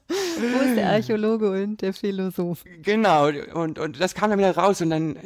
Wo 0.08 0.64
ist 0.64 0.76
der 0.76 0.90
Archäologe 0.90 1.62
und 1.62 1.80
der 1.80 1.94
Philosoph? 1.94 2.64
Genau, 2.82 3.28
und, 3.54 3.78
und 3.78 4.00
das 4.00 4.14
kam 4.14 4.30
dann 4.30 4.38
wieder 4.38 4.56
raus 4.56 4.80
und 4.80 4.90
dann 4.90 5.16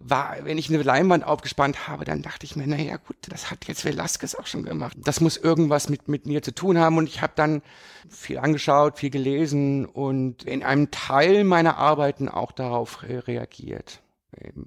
war, 0.00 0.38
wenn 0.44 0.58
ich 0.58 0.68
eine 0.70 0.82
Leinwand 0.82 1.24
aufgespannt 1.24 1.86
habe, 1.86 2.04
dann 2.04 2.22
dachte 2.22 2.46
ich 2.46 2.56
mir, 2.56 2.66
naja 2.66 2.96
gut, 2.96 3.16
das 3.28 3.50
hat 3.50 3.66
jetzt 3.66 3.84
Velasquez 3.84 4.34
auch 4.34 4.46
schon 4.46 4.64
gemacht. 4.64 4.96
Das 5.04 5.20
muss 5.20 5.36
irgendwas 5.36 5.88
mit, 5.88 6.08
mit 6.08 6.26
mir 6.26 6.42
zu 6.42 6.54
tun 6.54 6.78
haben 6.78 6.96
und 6.96 7.06
ich 7.06 7.20
habe 7.20 7.34
dann 7.36 7.62
viel 8.08 8.38
angeschaut, 8.38 8.98
viel 8.98 9.10
gelesen 9.10 9.84
und 9.84 10.42
in 10.44 10.62
einem 10.62 10.90
Teil 10.90 11.44
meiner 11.44 11.76
Arbeiten 11.76 12.28
auch 12.28 12.50
darauf 12.50 13.02
reagiert. 13.02 14.00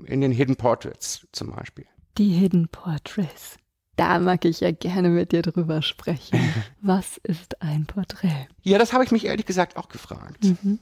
In 0.05 0.21
den 0.21 0.31
Hidden 0.31 0.55
Portraits 0.55 1.27
zum 1.31 1.51
Beispiel. 1.51 1.85
Die 2.17 2.29
Hidden 2.29 2.67
Portraits. 2.67 3.57
Da 3.95 4.19
mag 4.19 4.45
ich 4.45 4.59
ja 4.59 4.71
gerne 4.71 5.09
mit 5.09 5.31
dir 5.31 5.41
drüber 5.41 5.81
sprechen. 5.81 6.39
Was 6.81 7.17
ist 7.17 7.61
ein 7.61 7.85
Porträt? 7.85 8.47
Ja, 8.61 8.77
das 8.77 8.93
habe 8.93 9.03
ich 9.03 9.11
mich 9.11 9.25
ehrlich 9.25 9.45
gesagt 9.45 9.77
auch 9.77 9.89
gefragt. 9.89 10.43
Mhm. 10.43 10.79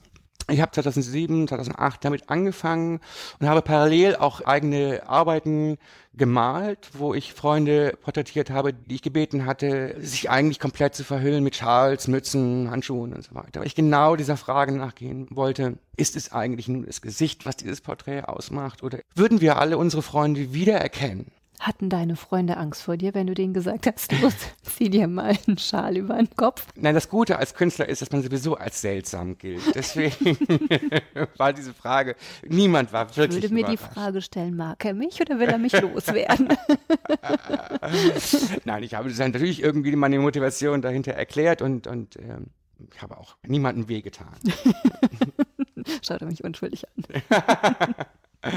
Ich 0.52 0.60
habe 0.60 0.72
2007, 0.72 1.48
2008 1.48 2.04
damit 2.04 2.30
angefangen 2.30 3.00
und 3.40 3.48
habe 3.48 3.62
parallel 3.62 4.18
auch 4.18 4.42
eigene 4.42 5.04
Arbeiten 5.08 5.78
gemalt, 6.14 6.90
wo 6.94 7.14
ich 7.14 7.34
Freunde 7.34 7.98
porträtiert 8.02 8.50
habe, 8.50 8.74
die 8.74 8.96
ich 8.96 9.02
gebeten 9.02 9.46
hatte, 9.46 9.96
sich 10.00 10.30
eigentlich 10.30 10.60
komplett 10.60 10.94
zu 10.94 11.06
verhüllen 11.06 11.44
mit 11.44 11.56
Schals, 11.56 12.10
Mützen, 12.10 12.70
Handschuhen 12.70 13.14
und 13.14 13.24
so 13.24 13.34
weiter. 13.34 13.62
Weil 13.62 13.68
ich 13.68 13.76
genau 13.76 14.18
dieser 14.18 14.36
Frage 14.36 14.74
nachgehen 14.74 15.28
wollte, 15.32 15.78
ist 15.96 16.18
es 16.18 16.34
eigentlich 16.34 16.68
nur 16.68 16.86
das 16.86 17.02
Gesicht, 17.02 17.46
was 17.46 17.56
dieses 17.56 17.80
Porträt 17.80 18.24
ausmacht 18.24 18.84
oder 18.84 19.00
würden 19.16 19.40
wir 19.40 19.58
alle 19.58 19.78
unsere 19.78 20.02
Freunde 20.02 20.54
wiedererkennen? 20.54 21.32
Hatten 21.62 21.92
deine 21.92 22.16
Freunde 22.16 22.58
Angst 22.58 22.82
vor 22.82 22.98
dir, 22.98 23.14
wenn 23.14 23.28
du 23.28 23.36
denen 23.36 23.54
gesagt 23.54 23.86
hast, 23.86 24.20
los, 24.20 24.34
zieh 24.64 24.90
dir 24.90 25.08
mal 25.08 25.38
einen 25.48 25.60
Schal 25.60 25.96
über 25.96 26.16
den 26.16 26.36
Kopf? 26.36 26.66
Nein, 26.76 26.96
das 26.96 27.08
Gute 27.08 27.38
als 27.38 27.54
Künstler 27.54 27.88
ist, 27.88 28.02
dass 28.02 28.12
man 28.12 28.24
sowieso 28.24 28.56
als 28.56 28.82
seltsam 28.82 29.38
gilt. 29.38 29.76
Deswegen 29.76 30.40
war 31.38 31.54
diese 31.54 31.76
Frage, 31.76 32.16
niemand 32.48 32.92
war 32.92 33.16
wirklich 33.16 33.38
Ich 33.38 33.44
würde 33.44 33.54
mir 33.54 33.66
die 33.66 33.78
Frage 33.78 34.24
stellen, 34.24 34.56
mag 34.56 34.84
er 34.84 34.96
mich 34.96 35.22
oder 35.22 35.38
will 35.38 35.50
er 35.50 35.60
mich 35.60 35.80
loswerden? 35.80 36.50
Nein, 38.66 38.82
ich 38.82 38.96
habe 38.96 39.12
natürlich 39.12 39.62
irgendwie 39.62 39.96
meine 39.96 40.18
Motivation 40.18 40.82
dahinter 40.82 41.12
erklärt 41.12 41.62
und, 41.62 41.86
und 41.86 42.16
ähm, 42.16 42.48
ich 42.92 43.00
habe 43.04 43.16
auch 43.16 43.36
niemandem 43.46 43.88
wehgetan. 43.88 44.34
Schaut 46.02 46.22
er 46.22 46.28
mich 46.28 46.44
unschuldig 46.44 46.86
an. 46.90 47.06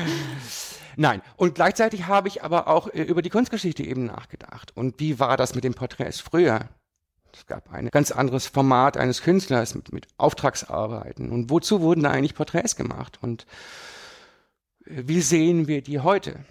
Nein, 0.96 1.22
und 1.36 1.54
gleichzeitig 1.54 2.06
habe 2.06 2.28
ich 2.28 2.42
aber 2.42 2.68
auch 2.68 2.88
äh, 2.88 3.02
über 3.02 3.22
die 3.22 3.30
Kunstgeschichte 3.30 3.82
eben 3.82 4.06
nachgedacht. 4.06 4.76
Und 4.76 5.00
wie 5.00 5.18
war 5.18 5.36
das 5.36 5.54
mit 5.54 5.64
den 5.64 5.74
Porträts 5.74 6.20
früher? 6.20 6.68
Es 7.32 7.46
gab 7.46 7.72
ein 7.72 7.88
ganz 7.88 8.12
anderes 8.12 8.46
Format 8.46 8.96
eines 8.96 9.22
Künstlers 9.22 9.74
mit, 9.74 9.92
mit 9.92 10.06
Auftragsarbeiten. 10.18 11.30
Und 11.30 11.50
wozu 11.50 11.80
wurden 11.80 12.04
da 12.04 12.10
eigentlich 12.10 12.34
Porträts 12.34 12.76
gemacht? 12.76 13.18
Und 13.20 13.46
äh, 14.86 15.02
wie 15.06 15.20
sehen 15.20 15.66
wir 15.66 15.82
die 15.82 16.00
heute? 16.00 16.44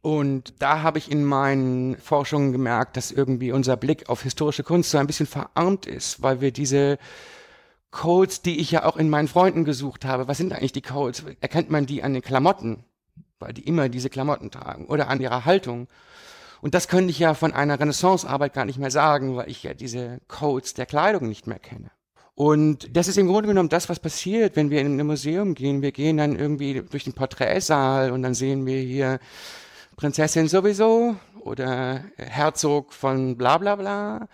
Und 0.00 0.54
da 0.60 0.82
habe 0.82 0.98
ich 0.98 1.12
in 1.12 1.24
meinen 1.24 1.96
Forschungen 1.96 2.50
gemerkt, 2.50 2.96
dass 2.96 3.12
irgendwie 3.12 3.52
unser 3.52 3.76
Blick 3.76 4.08
auf 4.08 4.24
historische 4.24 4.64
Kunst 4.64 4.90
so 4.90 4.98
ein 4.98 5.06
bisschen 5.06 5.28
verarmt 5.28 5.86
ist, 5.86 6.22
weil 6.22 6.40
wir 6.40 6.50
diese 6.50 6.98
Codes, 7.92 8.42
die 8.42 8.58
ich 8.58 8.72
ja 8.72 8.84
auch 8.84 8.96
in 8.96 9.08
meinen 9.08 9.28
Freunden 9.28 9.64
gesucht 9.64 10.04
habe, 10.04 10.26
was 10.26 10.38
sind 10.38 10.52
eigentlich 10.52 10.72
die 10.72 10.82
Codes? 10.82 11.24
Erkennt 11.40 11.70
man 11.70 11.86
die 11.86 12.02
an 12.02 12.12
den 12.12 12.22
Klamotten? 12.22 12.84
weil 13.42 13.52
die 13.52 13.66
immer 13.66 13.88
diese 13.88 14.08
Klamotten 14.08 14.50
tragen 14.50 14.86
oder 14.86 15.08
an 15.08 15.20
ihrer 15.20 15.44
Haltung. 15.44 15.88
Und 16.62 16.74
das 16.74 16.88
könnte 16.88 17.10
ich 17.10 17.18
ja 17.18 17.34
von 17.34 17.52
einer 17.52 17.78
Renaissancearbeit 17.78 18.54
gar 18.54 18.64
nicht 18.64 18.78
mehr 18.78 18.92
sagen, 18.92 19.36
weil 19.36 19.50
ich 19.50 19.64
ja 19.64 19.74
diese 19.74 20.20
Codes 20.28 20.74
der 20.74 20.86
Kleidung 20.86 21.28
nicht 21.28 21.46
mehr 21.46 21.58
kenne. 21.58 21.90
Und 22.34 22.96
das 22.96 23.08
ist 23.08 23.18
im 23.18 23.26
Grunde 23.26 23.48
genommen 23.48 23.68
das, 23.68 23.88
was 23.88 23.98
passiert, 23.98 24.56
wenn 24.56 24.70
wir 24.70 24.80
in 24.80 24.98
ein 24.98 25.06
Museum 25.06 25.54
gehen. 25.54 25.82
Wir 25.82 25.92
gehen 25.92 26.16
dann 26.16 26.36
irgendwie 26.36 26.82
durch 26.88 27.04
den 27.04 27.12
Porträtsaal 27.12 28.10
und 28.12 28.22
dann 28.22 28.34
sehen 28.34 28.64
wir 28.64 28.80
hier 28.80 29.18
Prinzessin 29.96 30.48
sowieso 30.48 31.16
oder 31.40 32.04
Herzog 32.16 32.94
von 32.94 33.36
bla 33.36 33.58
bla 33.58 33.76
bla. 33.76 34.28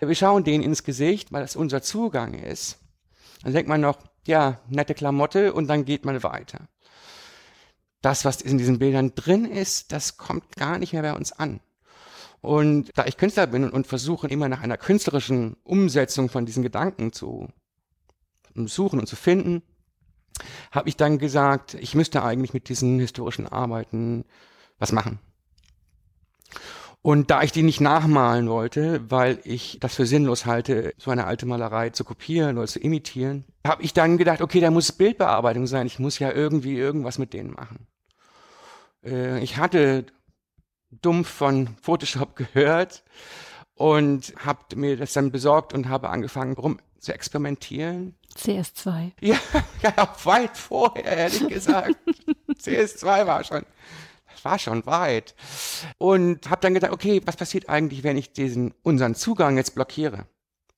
Wir 0.00 0.14
schauen 0.14 0.44
denen 0.44 0.62
ins 0.62 0.84
Gesicht, 0.84 1.32
weil 1.32 1.42
das 1.42 1.56
unser 1.56 1.82
Zugang 1.82 2.34
ist. 2.34 2.81
Dann 3.42 3.52
denkt 3.52 3.68
man 3.68 3.80
noch, 3.80 3.98
ja, 4.26 4.60
nette 4.68 4.94
Klamotte 4.94 5.52
und 5.52 5.66
dann 5.68 5.84
geht 5.84 6.04
man 6.04 6.22
weiter 6.22 6.68
das, 8.02 8.24
was 8.24 8.42
in 8.42 8.58
diesen 8.58 8.78
Bildern 8.78 9.14
drin 9.14 9.44
ist, 9.44 9.92
das 9.92 10.18
kommt 10.18 10.56
gar 10.56 10.78
nicht 10.78 10.92
mehr 10.92 11.02
bei 11.02 11.14
uns 11.14 11.32
an. 11.32 11.60
Und 12.40 12.90
da 12.96 13.06
ich 13.06 13.16
Künstler 13.16 13.46
bin 13.46 13.70
und 13.70 13.86
versuche 13.86 14.26
immer 14.26 14.48
nach 14.48 14.60
einer 14.60 14.76
künstlerischen 14.76 15.56
Umsetzung 15.62 16.28
von 16.28 16.44
diesen 16.44 16.64
Gedanken 16.64 17.12
zu 17.12 17.48
suchen 18.54 18.98
und 18.98 19.06
zu 19.06 19.14
finden, 19.14 19.62
habe 20.72 20.88
ich 20.88 20.96
dann 20.96 21.18
gesagt, 21.18 21.74
ich 21.74 21.94
müsste 21.94 22.24
eigentlich 22.24 22.52
mit 22.52 22.68
diesen 22.68 22.98
historischen 22.98 23.46
Arbeiten 23.46 24.24
was 24.78 24.90
machen. 24.90 25.20
Und 27.02 27.32
da 27.32 27.42
ich 27.42 27.50
die 27.50 27.64
nicht 27.64 27.80
nachmalen 27.80 28.48
wollte, 28.48 29.10
weil 29.10 29.40
ich 29.42 29.78
das 29.80 29.96
für 29.96 30.06
sinnlos 30.06 30.46
halte, 30.46 30.94
so 30.98 31.10
eine 31.10 31.26
alte 31.26 31.46
Malerei 31.46 31.90
zu 31.90 32.04
kopieren 32.04 32.58
oder 32.58 32.68
zu 32.68 32.78
imitieren, 32.78 33.44
habe 33.66 33.82
ich 33.82 33.92
dann 33.92 34.18
gedacht, 34.18 34.40
okay, 34.40 34.60
da 34.60 34.70
muss 34.70 34.92
Bildbearbeitung 34.92 35.66
sein. 35.66 35.88
Ich 35.88 35.98
muss 35.98 36.20
ja 36.20 36.30
irgendwie 36.30 36.76
irgendwas 36.76 37.18
mit 37.18 37.32
denen 37.32 37.50
machen. 37.50 37.88
Äh, 39.04 39.42
ich 39.42 39.56
hatte 39.56 40.06
dumpf 40.90 41.28
von 41.28 41.76
Photoshop 41.82 42.36
gehört 42.54 43.02
und 43.74 44.32
habe 44.44 44.76
mir 44.76 44.96
das 44.96 45.12
dann 45.12 45.32
besorgt 45.32 45.72
und 45.72 45.88
habe 45.88 46.08
angefangen, 46.08 46.54
rum 46.54 46.78
zu 47.00 47.12
experimentieren. 47.12 48.14
CS2. 48.36 49.10
Ja, 49.20 49.36
ja, 49.82 50.14
weit 50.22 50.56
vorher, 50.56 51.04
ehrlich 51.04 51.48
gesagt. 51.48 51.96
CS2 52.60 53.26
war 53.26 53.42
schon, 53.42 53.64
war 54.44 54.58
schon 54.58 54.86
weit. 54.86 55.34
Und 55.98 56.50
habe 56.50 56.60
dann 56.60 56.74
gedacht, 56.74 56.92
okay, 56.92 57.20
was 57.24 57.36
passiert 57.36 57.68
eigentlich, 57.68 58.02
wenn 58.02 58.16
ich 58.16 58.32
diesen, 58.32 58.74
unseren 58.82 59.14
Zugang 59.14 59.56
jetzt 59.56 59.74
blockiere? 59.74 60.26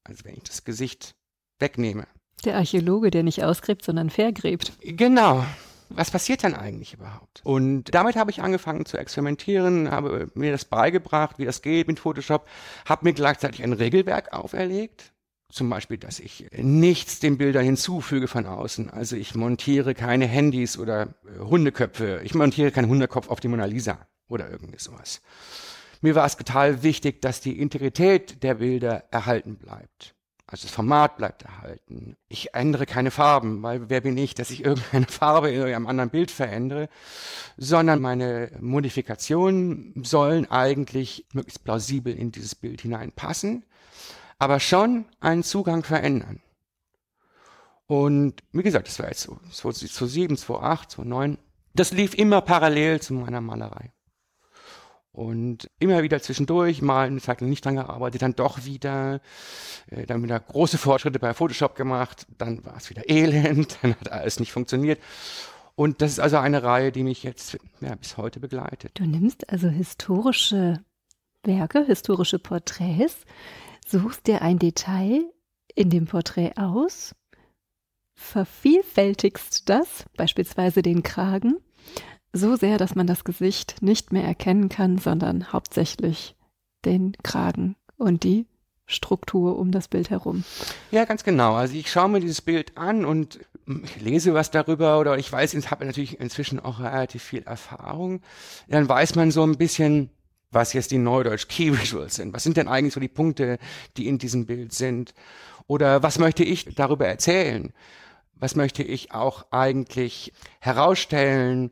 Also 0.05 0.25
wenn 0.25 0.35
ich 0.35 0.43
das 0.43 0.65
Gesicht 0.65 1.15
wegnehme. 1.59 2.07
Der 2.45 2.57
Archäologe, 2.57 3.11
der 3.11 3.23
nicht 3.23 3.43
ausgräbt, 3.43 3.85
sondern 3.85 4.11
vergräbt. 4.11 4.73
Genau. 4.83 5.45
was 5.89 6.11
passiert 6.11 6.45
dann 6.45 6.55
eigentlich 6.55 6.95
überhaupt? 6.95 7.41
Und 7.45 7.95
damit 7.95 8.17
habe 8.17 8.31
ich 8.31 8.43
angefangen 8.43 8.85
zu 8.85 8.99
experimentieren, 8.99 9.91
habe 9.91 10.31
mir 10.35 10.53
das 10.53 10.65
beigebracht, 10.65 11.39
wie 11.39 11.45
das 11.45 11.63
geht 11.63 11.89
mit 11.89 12.01
Photoshop, 12.01 12.47
habe 12.87 13.05
mir 13.05 13.13
gleichzeitig 13.15 13.63
ein 13.63 13.73
Regelwerk 13.73 14.33
auferlegt. 14.33 15.14
Zum 15.55 15.71
Beispiel, 15.71 15.99
dass 15.99 16.19
ich 16.19 16.49
nichts 16.57 17.21
den 17.21 17.39
Bildern 17.39 17.65
hinzufüge 17.65 18.27
von 18.27 18.45
außen. 18.45 18.91
Also 18.91 19.15
ich 19.15 19.37
montiere 19.37 19.95
keine 19.95 20.27
Handys 20.27 20.77
oder 20.77 21.15
äh, 21.27 21.39
Hundeköpfe. 21.39 22.23
Ich 22.25 22.35
montiere 22.35 22.73
keinen 22.73 22.89
Hundekopf 22.89 23.29
auf 23.29 23.39
die 23.39 23.47
Mona 23.47 23.65
Lisa 23.65 24.05
oder 24.29 24.51
irgendwie 24.51 24.81
sowas. 24.81 25.23
Mir 26.01 26.17
war 26.17 26.27
es 26.27 26.37
total 26.37 26.83
wichtig, 26.83 27.23
dass 27.23 27.41
die 27.41 27.61
Integrität 27.61 28.43
der 28.43 28.55
Bilder 28.55 29.05
erhalten 29.13 29.55
bleibt. 29.55 30.17
Also 30.49 30.65
das 30.65 30.75
Format 30.75 31.19
bleibt 31.19 31.43
erhalten. 31.43 32.17
Ich 32.27 32.53
ändere 32.55 32.85
keine 32.85 33.13
Farben, 33.13 33.63
weil 33.63 33.89
wer 33.89 34.01
bin 34.01 34.19
ich, 34.19 34.35
dass 34.35 34.51
ich 34.51 34.65
irgendeine 34.65 35.07
Farbe 35.07 35.53
in 35.53 35.63
einem 35.63 35.87
anderen 35.87 36.11
Bild 36.11 36.33
verändere, 36.33 36.89
sondern 37.57 38.03
meine 38.03 38.51
Modifikationen 38.61 40.03
sollen 40.03 40.51
eigentlich 40.51 41.27
möglichst 41.33 41.63
plausibel 41.63 42.13
in 42.13 42.33
dieses 42.33 42.57
Bild 42.57 42.81
hineinpassen, 42.81 43.65
aber 44.45 44.61
schon 44.61 45.07
einen 45.21 45.43
Zugang 45.43 45.83
verändern. 45.83 46.41
Und 47.87 48.43
wie 48.53 48.63
gesagt, 48.63 48.89
das 48.89 48.99
war 48.99 49.09
jetzt 49.09 49.23
so 49.23 49.39
2007, 49.51 50.37
2008, 50.37 50.91
2009. 50.93 51.39
Das 51.75 51.93
lief 51.93 52.15
immer 52.15 52.41
parallel 52.41 53.01
zu 53.01 53.15
meiner 53.15 53.41
Malerei. 53.41 53.93
Und 55.13 55.71
immer 55.79 56.03
wieder 56.03 56.21
zwischendurch, 56.21 56.83
mal 56.83 57.07
eine 57.07 57.21
Zeit 57.21 57.41
nicht 57.41 57.65
dran 57.65 57.77
gearbeitet, 57.77 58.23
dann 58.23 58.35
doch 58.35 58.65
wieder, 58.65 59.21
äh, 59.87 60.07
dann 60.07 60.23
wieder 60.23 60.41
große 60.41 60.77
Fortschritte 60.77 61.21
bei 61.21 61.33
Photoshop 61.33 61.77
gemacht, 61.77 62.27
dann 62.37 62.65
war 62.65 62.77
es 62.77 62.91
wieder 62.91 63.09
elend, 63.09 63.79
dann 63.83 63.93
hat 63.93 64.11
alles 64.11 64.41
nicht 64.41 64.53
funktioniert. 64.53 65.01
Und 65.77 66.03
das 66.03 66.13
ist 66.13 66.21
also 66.21 66.37
eine 66.39 66.63
Reihe, 66.63 66.93
die 66.93 67.05
mich 67.05 67.23
jetzt 67.23 67.59
ja, 67.81 67.95
bis 67.95 68.17
heute 68.17 68.41
begleitet. 68.41 68.93
Du 68.95 69.05
nimmst 69.05 69.51
also 69.51 69.69
historische 69.69 70.85
Werke, 71.45 71.85
historische 71.85 72.39
Porträts, 72.39 73.19
suchst 73.85 74.27
dir 74.27 74.43
ein 74.43 74.59
Detail 74.59 75.25
in 75.75 75.91
dem 75.91 76.07
Porträt 76.07 76.53
aus, 76.57 77.15
vervielfältigst 78.15 79.69
das, 79.69 80.05
beispielsweise 80.17 80.83
den 80.83 81.03
Kragen, 81.03 81.57
so 82.33 82.57
sehr, 82.57 82.79
dass 82.79 82.95
man 82.95 83.07
das 83.07 83.25
Gesicht 83.25 83.83
nicht 83.83 84.13
mehr 84.13 84.25
erkennen 84.25 84.69
kann, 84.69 84.99
sondern 84.99 85.53
hauptsächlich 85.53 86.37
den 86.85 87.17
Kragen 87.23 87.77
und 87.97 88.25
die 88.25 88.47
Struktur 88.87 89.59
um 89.59 89.71
das 89.71 89.89
Bild 89.89 90.11
herum. 90.11 90.45
Ja, 90.91 91.05
ganz 91.05 91.25
genau. 91.25 91.55
Also 91.55 91.75
ich 91.75 91.91
schaue 91.91 92.09
mir 92.09 92.21
dieses 92.21 92.43
Bild 92.43 92.77
an 92.77 93.05
und 93.05 93.41
lese 93.99 94.35
was 94.35 94.51
darüber 94.51 95.01
oder 95.01 95.17
ich 95.17 95.31
weiß, 95.33 95.55
ich 95.55 95.71
habe 95.71 95.87
natürlich 95.87 96.21
inzwischen 96.21 96.61
auch 96.61 96.81
relativ 96.81 97.23
viel 97.23 97.43
Erfahrung. 97.45 98.21
Dann 98.69 98.89
weiß 98.89 99.15
man 99.15 99.31
so 99.31 99.43
ein 99.43 99.57
bisschen, 99.57 100.11
was 100.55 100.73
jetzt 100.73 100.91
die 100.91 100.99
Neudeutsch 100.99 101.49
Key 101.49 101.79
Visuals 101.79 102.17
sind. 102.17 102.33
Was 102.33 102.43
sind 102.43 102.57
denn 102.57 102.69
eigentlich 102.69 102.95
so 102.95 103.01
die 103.01 103.09
Punkte, 103.09 103.59
die 103.97 104.09
in 104.09 104.19
diesem 104.19 104.47
Bild 104.47 104.73
sind? 104.73 105.15
Oder 105.67 106.03
was 106.03 106.19
möchte 106.19 106.45
ich 106.45 106.75
darüber 106.75 107.07
erzählen? 107.07 107.73
Was 108.37 108.57
möchte 108.57 108.83
ich 108.83 109.13
auch 109.13 109.47
eigentlich 109.51 110.33
herausstellen? 110.61 111.71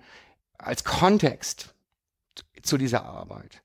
als 0.62 0.84
Kontext 0.84 1.74
zu 2.62 2.78
dieser 2.78 3.04
Arbeit. 3.04 3.62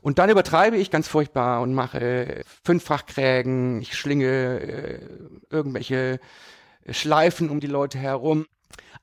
Und 0.00 0.18
dann 0.18 0.30
übertreibe 0.30 0.78
ich 0.78 0.90
ganz 0.90 1.06
furchtbar 1.06 1.60
und 1.60 1.74
mache 1.74 2.42
Fünffachkrägen, 2.64 3.82
ich 3.82 3.94
schlinge 3.94 4.60
äh, 4.60 5.00
irgendwelche 5.50 6.18
Schleifen 6.88 7.50
um 7.50 7.60
die 7.60 7.66
Leute 7.66 7.98
herum, 7.98 8.46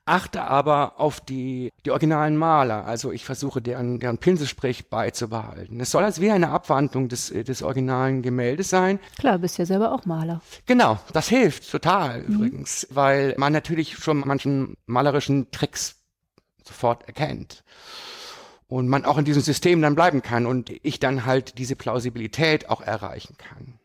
achte 0.08 0.42
aber 0.42 0.98
auf 0.98 1.20
die, 1.20 1.72
die 1.84 1.90
originalen 1.90 2.36
Maler. 2.36 2.86
Also 2.86 3.12
ich 3.12 3.24
versuche 3.24 3.60
deren, 3.60 4.00
deren 4.00 4.18
Pinselsprich 4.18 4.88
beizubehalten. 4.88 5.78
Es 5.80 5.90
soll 5.90 6.02
als 6.04 6.20
wie 6.20 6.30
eine 6.30 6.50
Abwandlung 6.50 7.08
des, 7.08 7.28
des 7.28 7.62
originalen 7.62 8.22
Gemäldes 8.22 8.70
sein. 8.70 8.98
Klar, 9.18 9.38
bist 9.38 9.58
ja 9.58 9.66
selber 9.66 9.92
auch 9.92 10.06
Maler. 10.06 10.40
Genau, 10.66 10.98
das 11.12 11.28
hilft 11.28 11.70
total 11.70 12.22
mhm. 12.22 12.34
übrigens, 12.34 12.86
weil 12.90 13.34
man 13.36 13.52
natürlich 13.52 13.96
schon 13.98 14.20
manchen 14.20 14.76
malerischen 14.86 15.50
Tricks 15.50 15.96
sofort 16.64 17.06
erkennt. 17.06 17.62
Und 18.66 18.88
man 18.88 19.06
auch 19.06 19.16
in 19.16 19.24
diesem 19.24 19.42
System 19.42 19.80
dann 19.80 19.94
bleiben 19.94 20.20
kann 20.20 20.44
und 20.44 20.70
ich 20.82 21.00
dann 21.00 21.24
halt 21.24 21.56
diese 21.58 21.74
Plausibilität 21.74 22.68
auch 22.68 22.82
erreichen 22.82 23.36
kann. 23.38 23.77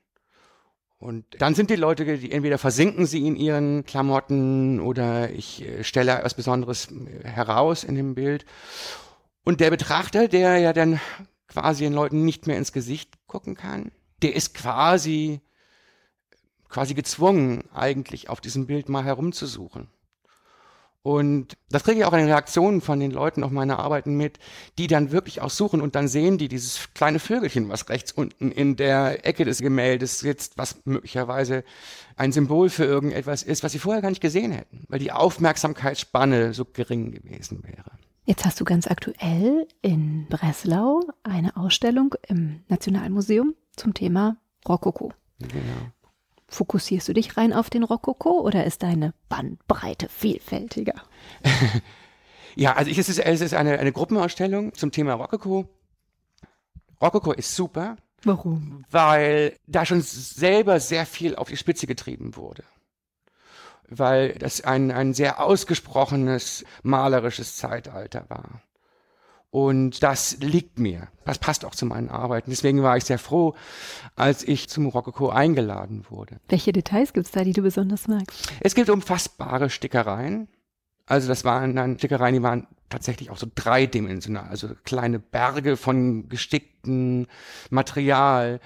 Und 1.03 1.25
dann 1.37 1.53
sind 1.53 1.69
die 1.69 1.75
Leute, 1.75 2.17
die 2.17 2.31
entweder 2.31 2.57
versinken 2.57 3.05
sie 3.05 3.27
in 3.27 3.35
ihren 3.35 3.83
Klamotten 3.83 4.79
oder 4.79 5.31
ich 5.31 5.61
äh, 5.61 5.83
stelle 5.83 6.13
etwas 6.13 6.33
Besonderes 6.33 6.87
äh, 6.91 7.27
heraus 7.27 7.83
in 7.83 7.95
dem 7.95 8.15
Bild. 8.15 8.45
Und 9.43 9.59
der 9.59 9.69
Betrachter, 9.69 10.29
der 10.29 10.59
ja 10.59 10.71
dann 10.71 11.01
quasi 11.49 11.83
den 11.83 11.91
Leuten 11.91 12.23
nicht 12.23 12.47
mehr 12.47 12.57
ins 12.57 12.71
Gesicht 12.71 13.15
gucken 13.27 13.55
kann, 13.55 13.91
der 14.21 14.33
ist 14.33 14.53
quasi, 14.53 15.41
quasi 16.69 16.93
gezwungen, 16.93 17.65
eigentlich 17.73 18.29
auf 18.29 18.39
diesem 18.39 18.65
Bild 18.65 18.87
mal 18.87 19.03
herumzusuchen. 19.03 19.89
Und 21.03 21.57
das 21.69 21.83
kriege 21.83 21.99
ich 21.99 22.05
auch 22.05 22.13
in 22.13 22.19
den 22.19 22.29
Reaktionen 22.29 22.79
von 22.79 22.97
den 22.97 23.11
Leuten 23.11 23.43
auf 23.43 23.51
meine 23.51 23.77
Arbeiten 23.77 24.15
mit, 24.15 24.39
die 24.77 24.87
dann 24.87 25.11
wirklich 25.11 25.41
auch 25.41 25.49
suchen 25.49 25.81
und 25.81 25.95
dann 25.95 26.07
sehen 26.07 26.37
die 26.37 26.47
dieses 26.47 26.93
kleine 26.93 27.19
Vögelchen, 27.19 27.67
was 27.67 27.89
rechts 27.89 28.13
unten 28.13 28.51
in 28.51 28.77
der 28.77 29.25
Ecke 29.25 29.43
des 29.43 29.59
Gemäldes 29.59 30.19
sitzt, 30.19 30.57
was 30.57 30.77
möglicherweise 30.85 31.65
ein 32.15 32.31
Symbol 32.31 32.69
für 32.69 32.85
irgendetwas 32.85 33.43
ist, 33.43 33.63
was 33.63 33.73
sie 33.73 33.79
vorher 33.79 34.01
gar 34.01 34.09
nicht 34.09 34.21
gesehen 34.21 34.53
hätten, 34.53 34.85
weil 34.87 34.99
die 34.99 35.11
Aufmerksamkeitsspanne 35.11 36.53
so 36.53 36.63
gering 36.63 37.11
gewesen 37.11 37.63
wäre. 37.63 37.91
Jetzt 38.23 38.45
hast 38.45 38.61
du 38.61 38.63
ganz 38.63 38.87
aktuell 38.87 39.67
in 39.81 40.27
Breslau 40.29 41.01
eine 41.23 41.57
Ausstellung 41.57 42.15
im 42.25 42.63
Nationalmuseum 42.69 43.55
zum 43.75 43.93
Thema 43.93 44.37
Rokoko. 44.65 45.11
Genau. 45.39 45.91
Fokussierst 46.53 47.07
du 47.07 47.13
dich 47.13 47.35
rein 47.35 47.51
auf 47.51 47.71
den 47.71 47.83
Rokoko 47.83 48.39
oder 48.41 48.63
ist 48.63 48.83
deine 48.83 49.15
Bandbreite 49.27 50.07
vielfältiger? 50.07 50.93
ja, 52.55 52.73
also 52.73 52.91
ich, 52.91 52.99
es 52.99 53.09
ist, 53.09 53.17
es 53.17 53.41
ist 53.41 53.55
eine, 53.55 53.79
eine 53.79 53.91
Gruppenausstellung 53.91 54.73
zum 54.75 54.91
Thema 54.91 55.13
Rokoko. 55.13 55.67
Rokoko 57.01 57.31
ist 57.31 57.55
super. 57.55 57.97
Warum? 58.23 58.85
Weil 58.91 59.57
da 59.65 59.83
schon 59.83 60.01
selber 60.01 60.79
sehr 60.79 61.07
viel 61.07 61.35
auf 61.35 61.49
die 61.49 61.57
Spitze 61.57 61.87
getrieben 61.87 62.35
wurde. 62.35 62.63
Weil 63.89 64.33
das 64.33 64.61
ein, 64.61 64.91
ein 64.91 65.15
sehr 65.15 65.43
ausgesprochenes 65.43 66.65
malerisches 66.83 67.57
Zeitalter 67.57 68.29
war. 68.29 68.61
Und 69.53 70.01
das 70.01 70.37
liegt 70.39 70.79
mir. 70.79 71.09
Das 71.25 71.37
passt 71.37 71.63
auch 71.63 71.75
zu 71.75 71.85
meinen 71.85 72.09
Arbeiten. 72.09 72.49
Deswegen 72.49 72.81
war 72.81 72.97
ich 72.97 73.03
sehr 73.03 73.19
froh, 73.19 73.53
als 74.15 74.41
ich 74.41 74.67
zum 74.67 74.87
Rokoko 74.87 75.29
eingeladen 75.29 76.05
wurde. 76.09 76.39
Welche 76.49 76.71
Details 76.71 77.13
gibt 77.13 77.27
es 77.27 77.31
da, 77.33 77.43
die 77.43 77.53
du 77.53 77.61
besonders 77.61 78.07
magst? 78.07 78.51
Es 78.61 78.73
gibt 78.73 78.89
unfassbare 78.89 79.69
Stickereien. 79.69 80.47
Also 81.05 81.27
das 81.27 81.43
waren 81.43 81.75
dann 81.75 81.97
Stickereien, 81.97 82.35
die 82.35 82.43
waren 82.43 82.67
tatsächlich 82.89 83.29
auch 83.31 83.37
so 83.37 83.47
dreidimensional, 83.53 84.47
also 84.49 84.69
kleine 84.85 85.19
Berge 85.19 85.77
von 85.77 86.29
gesticktem 86.29 87.27
Material. 87.69 88.59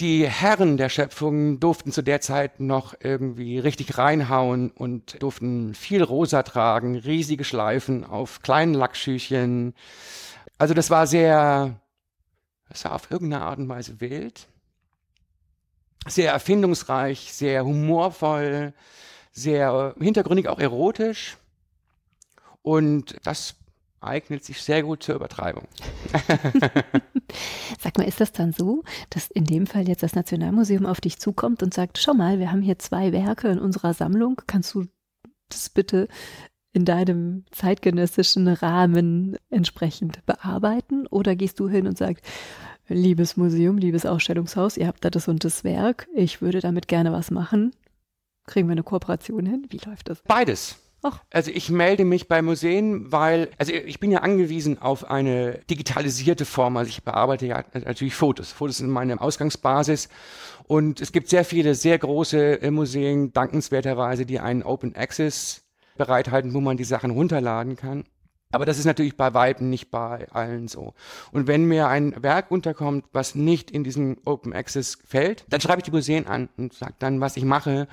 Die 0.00 0.28
Herren 0.28 0.76
der 0.76 0.88
Schöpfung 0.88 1.60
durften 1.60 1.92
zu 1.92 2.02
der 2.02 2.20
Zeit 2.20 2.60
noch 2.60 2.94
irgendwie 3.00 3.58
richtig 3.58 3.98
reinhauen 3.98 4.70
und 4.70 5.22
durften 5.22 5.74
viel 5.74 6.02
rosa 6.02 6.42
tragen, 6.42 6.96
riesige 6.96 7.44
Schleifen 7.44 8.04
auf 8.04 8.42
kleinen 8.42 8.74
Lackschüchen. 8.74 9.74
Also 10.58 10.74
das 10.74 10.90
war 10.90 11.06
sehr, 11.06 11.80
das 12.68 12.84
war 12.84 12.94
auf 12.94 13.10
irgendeine 13.10 13.44
Art 13.44 13.58
und 13.58 13.68
Weise 13.68 14.00
wild, 14.00 14.48
sehr 16.06 16.32
erfindungsreich, 16.32 17.32
sehr 17.32 17.64
humorvoll, 17.64 18.72
sehr 19.30 19.94
hintergründig 20.00 20.48
auch 20.48 20.58
erotisch. 20.58 21.36
Und 22.62 23.16
das 23.24 23.56
eignet 24.00 24.44
sich 24.44 24.62
sehr 24.62 24.82
gut 24.82 25.02
zur 25.02 25.14
Übertreibung. 25.14 25.68
Sag 27.78 27.98
mal, 27.98 28.06
ist 28.06 28.20
das 28.20 28.32
dann 28.32 28.52
so, 28.52 28.82
dass 29.10 29.30
in 29.30 29.44
dem 29.44 29.66
Fall 29.66 29.88
jetzt 29.88 30.02
das 30.02 30.14
Nationalmuseum 30.14 30.86
auf 30.86 31.00
dich 31.00 31.18
zukommt 31.18 31.62
und 31.62 31.72
sagt, 31.72 31.98
schau 31.98 32.14
mal, 32.14 32.38
wir 32.38 32.50
haben 32.50 32.62
hier 32.62 32.78
zwei 32.78 33.12
Werke 33.12 33.48
in 33.48 33.58
unserer 33.58 33.94
Sammlung, 33.94 34.40
kannst 34.46 34.74
du 34.74 34.86
das 35.48 35.70
bitte 35.70 36.08
in 36.72 36.84
deinem 36.84 37.44
zeitgenössischen 37.50 38.48
Rahmen 38.48 39.36
entsprechend 39.50 40.24
bearbeiten? 40.26 41.06
Oder 41.06 41.36
gehst 41.36 41.60
du 41.60 41.68
hin 41.68 41.86
und 41.86 41.98
sagst, 41.98 42.24
liebes 42.88 43.36
Museum, 43.36 43.78
liebes 43.78 44.06
Ausstellungshaus, 44.06 44.76
ihr 44.76 44.86
habt 44.86 45.04
da 45.04 45.10
das 45.10 45.28
und 45.28 45.44
das 45.44 45.64
Werk, 45.64 46.08
ich 46.14 46.42
würde 46.42 46.60
damit 46.60 46.88
gerne 46.88 47.12
was 47.12 47.30
machen. 47.30 47.72
Kriegen 48.46 48.68
wir 48.68 48.72
eine 48.72 48.82
Kooperation 48.82 49.46
hin? 49.46 49.66
Wie 49.70 49.80
läuft 49.86 50.08
das? 50.08 50.22
Beides. 50.22 50.81
Ach. 51.04 51.20
Also 51.30 51.50
ich 51.50 51.68
melde 51.68 52.04
mich 52.04 52.28
bei 52.28 52.42
Museen, 52.42 53.10
weil, 53.10 53.50
also 53.58 53.72
ich 53.72 53.98
bin 53.98 54.12
ja 54.12 54.20
angewiesen 54.20 54.80
auf 54.80 55.10
eine 55.10 55.58
digitalisierte 55.68 56.44
Form. 56.44 56.76
Also 56.76 56.90
ich 56.90 57.02
bearbeite 57.02 57.46
ja 57.46 57.64
natürlich 57.72 58.14
Fotos. 58.14 58.52
Fotos 58.52 58.78
sind 58.78 58.88
meine 58.88 59.20
Ausgangsbasis. 59.20 60.08
Und 60.68 61.00
es 61.00 61.10
gibt 61.10 61.28
sehr 61.28 61.44
viele, 61.44 61.74
sehr 61.74 61.98
große 61.98 62.62
äh, 62.62 62.70
Museen, 62.70 63.32
dankenswerterweise, 63.32 64.26
die 64.26 64.38
einen 64.38 64.62
Open 64.62 64.94
Access 64.94 65.64
bereithalten, 65.96 66.54
wo 66.54 66.60
man 66.60 66.76
die 66.76 66.84
Sachen 66.84 67.10
runterladen 67.10 67.74
kann. 67.74 68.04
Aber 68.52 68.66
das 68.66 68.78
ist 68.78 68.84
natürlich 68.84 69.16
bei 69.16 69.34
Weitem 69.34 69.70
nicht 69.70 69.90
bei 69.90 70.28
allen 70.30 70.68
so. 70.68 70.94
Und 71.32 71.46
wenn 71.48 71.64
mir 71.64 71.88
ein 71.88 72.22
Werk 72.22 72.50
unterkommt, 72.50 73.06
was 73.12 73.34
nicht 73.34 73.70
in 73.70 73.82
diesem 73.82 74.18
Open 74.24 74.52
Access 74.52 74.98
fällt, 75.04 75.46
dann 75.48 75.60
schreibe 75.60 75.80
ich 75.80 75.84
die 75.84 75.90
Museen 75.90 76.26
an 76.26 76.48
und 76.56 76.74
sage 76.74 76.94
dann, 76.98 77.20
was 77.20 77.36
ich 77.36 77.44
mache 77.44 77.88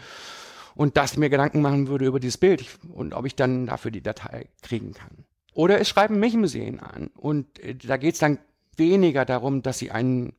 und 0.80 0.98
ich 0.98 1.18
mir 1.18 1.30
Gedanken 1.30 1.62
machen 1.62 1.90
würde 1.90 2.06
über 2.06 2.22
dieses 2.22 2.38
Bild 2.38 2.66
und 2.94 3.14
ob 3.14 3.26
ich 3.26 3.36
dann 3.36 3.66
dafür 3.66 3.92
die 3.92 4.02
Datei 4.02 4.48
kriegen 4.62 4.94
kann. 4.94 5.26
Oder 5.54 5.82
es 5.82 5.90
schreiben 5.90 6.22
mich 6.22 6.36
Museen 6.36 6.80
an 6.80 7.08
und 7.18 7.60
äh, 7.60 7.76
da 7.76 7.98
geht 7.98 8.14
es 8.14 8.22
dann 8.22 8.40
weniger 8.78 9.26
darum, 9.26 9.62
dass 9.62 9.78
sie 9.78 9.92
eine 9.92 10.32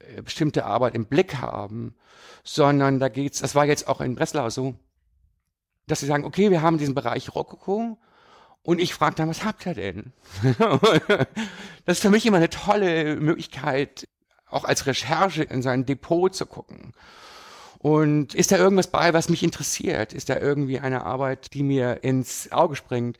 äh, 0.00 0.22
bestimmte 0.22 0.64
Arbeit 0.64 0.96
im 0.96 1.06
Blick 1.06 1.36
haben, 1.36 1.94
sondern 2.42 2.98
da 2.98 3.08
geht's, 3.08 3.42
das 3.42 3.54
war 3.54 3.64
jetzt 3.64 3.86
auch 3.86 4.00
in 4.00 4.16
Breslau 4.16 4.50
so, 4.50 4.74
dass 5.86 6.00
sie 6.00 6.06
sagen, 6.06 6.24
okay, 6.24 6.50
wir 6.50 6.62
haben 6.62 6.78
diesen 6.78 6.96
Bereich 6.96 7.32
Rokoko 7.32 7.96
und 8.62 8.80
ich 8.80 8.92
frage 8.92 9.14
dann, 9.14 9.28
was 9.28 9.44
habt 9.44 9.66
ihr 9.66 9.74
denn? 9.74 10.12
das 11.84 11.98
ist 11.98 12.02
für 12.02 12.10
mich 12.10 12.26
immer 12.26 12.38
eine 12.38 12.50
tolle 12.50 13.14
Möglichkeit, 13.14 14.08
auch 14.46 14.64
als 14.64 14.86
Recherche 14.86 15.44
in 15.44 15.62
sein 15.62 15.86
Depot 15.86 16.34
zu 16.34 16.44
gucken. 16.44 16.92
Und 17.82 18.34
ist 18.34 18.52
da 18.52 18.58
irgendwas 18.58 18.88
bei, 18.88 19.14
was 19.14 19.30
mich 19.30 19.42
interessiert? 19.42 20.12
Ist 20.12 20.28
da 20.28 20.36
irgendwie 20.38 20.80
eine 20.80 21.06
Arbeit, 21.06 21.54
die 21.54 21.62
mir 21.62 22.04
ins 22.04 22.52
Auge 22.52 22.76
springt? 22.76 23.16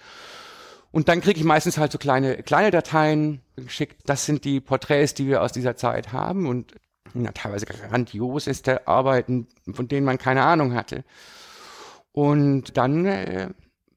Und 0.93 1.09
dann 1.09 1.23
kriege 1.23 1.41
ich 1.41 1.47
meistens 1.47 1.79
halt 1.79 1.93
so 1.93 1.97
kleine, 1.97 2.43
kleine 2.43 2.71
Dateien 2.71 3.41
geschickt. 3.57 4.03
Das 4.05 4.27
sind 4.27 4.45
die 4.45 4.61
Porträts, 4.61 5.15
die 5.15 5.27
wir 5.27 5.41
aus 5.41 5.53
dieser 5.53 5.77
Zeit 5.77 6.13
haben 6.13 6.47
und 6.47 6.75
ja, 7.15 7.33
teilweise 7.33 7.65
grandioseste 7.65 8.87
Arbeiten, 8.87 9.49
von 9.73 9.89
denen 9.89 10.05
man 10.05 10.19
keine 10.19 10.43
Ahnung 10.43 10.75
hatte. 10.75 11.05
Und 12.13 12.77
dann 12.77 13.07
äh, 13.07 13.49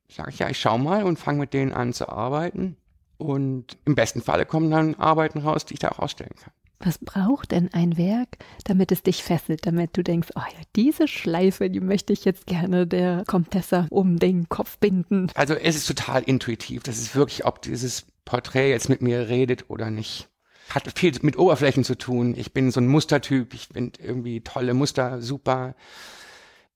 sage 0.07 0.29
ich, 0.29 0.39
ja, 0.39 0.49
ich 0.49 0.59
schau 0.59 0.77
mal 0.77 1.03
und 1.03 1.19
fange 1.19 1.39
mit 1.39 1.53
denen 1.53 1.73
an 1.73 1.91
zu 1.91 2.07
arbeiten. 2.07 2.77
Und 3.17 3.77
im 3.83 3.95
besten 3.95 4.21
Falle 4.21 4.45
kommen 4.45 4.71
dann 4.71 4.95
Arbeiten 4.95 5.39
raus, 5.39 5.65
die 5.65 5.73
ich 5.73 5.79
da 5.79 5.89
auch 5.89 5.99
ausstellen 5.99 6.35
kann. 6.41 6.53
Was 6.85 6.97
braucht 6.97 7.51
denn 7.51 7.73
ein 7.73 7.97
Werk, 7.97 8.37
damit 8.65 8.91
es 8.91 9.03
dich 9.03 9.23
fesselt, 9.23 9.65
damit 9.65 9.95
du 9.95 10.03
denkst, 10.03 10.29
oh 10.35 10.41
ja, 10.41 10.65
diese 10.75 11.07
Schleife, 11.07 11.69
die 11.69 11.79
möchte 11.79 12.11
ich 12.11 12.25
jetzt 12.25 12.45
gerne 12.45 12.85
der 12.85 13.23
Komtessa 13.25 13.87
um 13.89 14.19
den 14.19 14.49
Kopf 14.49 14.77
binden? 14.79 15.31
Also 15.33 15.53
es 15.53 15.77
ist 15.77 15.87
total 15.87 16.23
intuitiv. 16.23 16.83
Das 16.83 16.97
ist 16.97 17.15
wirklich, 17.15 17.45
ob 17.45 17.61
dieses 17.61 18.05
Porträt 18.25 18.69
jetzt 18.69 18.89
mit 18.89 19.01
mir 19.01 19.29
redet 19.29 19.69
oder 19.69 19.89
nicht. 19.89 20.27
Hat 20.69 20.91
viel 20.97 21.13
mit 21.21 21.37
Oberflächen 21.37 21.85
zu 21.85 21.97
tun. 21.97 22.35
Ich 22.37 22.51
bin 22.51 22.69
so 22.69 22.81
ein 22.81 22.87
Mustertyp. 22.87 23.53
Ich 23.53 23.67
finde 23.67 24.03
irgendwie 24.03 24.41
tolle 24.41 24.73
Muster 24.73 25.21
super. 25.21 25.75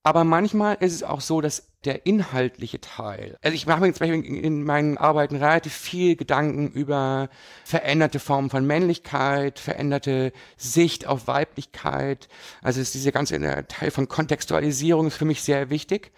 Aber 0.02 0.24
manchmal 0.24 0.76
ist 0.80 0.94
es 0.94 1.02
auch 1.02 1.20
so, 1.20 1.42
dass 1.42 1.67
der 1.84 2.06
inhaltliche 2.06 2.80
Teil, 2.80 3.36
also 3.42 3.54
ich 3.54 3.66
mache 3.66 3.80
mir 3.80 3.92
zum 3.92 4.08
Beispiel 4.08 4.24
in 4.24 4.64
meinen 4.64 4.98
Arbeiten 4.98 5.36
relativ 5.36 5.72
viel 5.72 6.16
Gedanken 6.16 6.68
über 6.68 7.28
veränderte 7.64 8.18
Formen 8.18 8.50
von 8.50 8.66
Männlichkeit, 8.66 9.58
veränderte 9.58 10.32
Sicht 10.56 11.06
auf 11.06 11.26
Weiblichkeit. 11.28 12.28
Also 12.62 12.80
ist 12.80 12.94
dieser 12.94 13.12
ganze 13.12 13.38
Teil 13.68 13.90
von 13.90 14.08
Kontextualisierung 14.08 15.06
ist 15.06 15.16
für 15.16 15.24
mich 15.24 15.42
sehr 15.42 15.70
wichtig. 15.70 16.12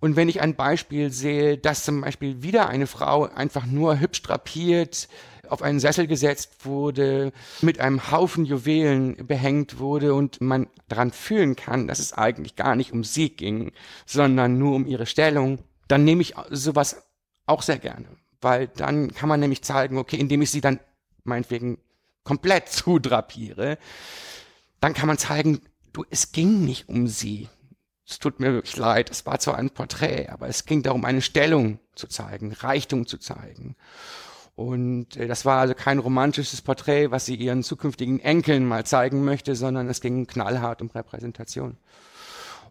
Und 0.00 0.16
wenn 0.16 0.28
ich 0.28 0.40
ein 0.42 0.54
Beispiel 0.54 1.10
sehe, 1.10 1.56
dass 1.56 1.84
zum 1.84 2.02
Beispiel 2.02 2.42
wieder 2.42 2.68
eine 2.68 2.86
Frau 2.86 3.24
einfach 3.24 3.64
nur 3.66 4.00
hübsch 4.00 4.22
drapiert 4.22 5.08
auf 5.50 5.62
einen 5.62 5.80
Sessel 5.80 6.06
gesetzt 6.06 6.64
wurde, 6.64 7.32
mit 7.60 7.80
einem 7.80 8.10
Haufen 8.10 8.44
Juwelen 8.44 9.26
behängt 9.26 9.78
wurde 9.78 10.14
und 10.14 10.40
man 10.40 10.68
daran 10.88 11.10
fühlen 11.10 11.56
kann, 11.56 11.88
dass 11.88 11.98
es 11.98 12.12
eigentlich 12.12 12.56
gar 12.56 12.76
nicht 12.76 12.92
um 12.92 13.04
sie 13.04 13.30
ging, 13.30 13.72
sondern 14.06 14.58
nur 14.58 14.74
um 14.74 14.86
ihre 14.86 15.06
Stellung, 15.06 15.58
dann 15.88 16.04
nehme 16.04 16.22
ich 16.22 16.34
sowas 16.50 17.04
auch 17.46 17.62
sehr 17.62 17.78
gerne. 17.78 18.06
Weil 18.40 18.68
dann 18.68 19.12
kann 19.14 19.28
man 19.28 19.40
nämlich 19.40 19.62
zeigen, 19.62 19.98
okay, 19.98 20.16
indem 20.16 20.42
ich 20.42 20.50
sie 20.50 20.60
dann 20.60 20.80
meinetwegen 21.24 21.78
komplett 22.24 22.68
zudrapiere, 22.70 23.78
dann 24.80 24.94
kann 24.94 25.06
man 25.06 25.18
zeigen, 25.18 25.60
du, 25.92 26.04
es 26.10 26.32
ging 26.32 26.64
nicht 26.64 26.88
um 26.88 27.06
sie. 27.06 27.48
Es 28.06 28.18
tut 28.18 28.38
mir 28.38 28.52
wirklich 28.52 28.76
leid, 28.76 29.10
es 29.10 29.24
war 29.24 29.38
zwar 29.38 29.56
ein 29.56 29.70
Porträt, 29.70 30.28
aber 30.28 30.46
es 30.46 30.66
ging 30.66 30.82
darum, 30.82 31.06
eine 31.06 31.22
Stellung 31.22 31.78
zu 31.94 32.06
zeigen, 32.06 32.52
Reichtum 32.52 33.06
zu 33.06 33.16
zeigen. 33.16 33.76
Und 34.56 35.16
äh, 35.16 35.26
das 35.26 35.44
war 35.44 35.60
also 35.60 35.74
kein 35.74 35.98
romantisches 35.98 36.62
Porträt, 36.62 37.10
was 37.10 37.26
sie 37.26 37.34
ihren 37.34 37.62
zukünftigen 37.62 38.20
Enkeln 38.20 38.66
mal 38.66 38.84
zeigen 38.86 39.24
möchte, 39.24 39.56
sondern 39.56 39.88
es 39.88 40.00
ging 40.00 40.26
knallhart 40.26 40.80
um 40.80 40.90
Repräsentation. 40.90 41.76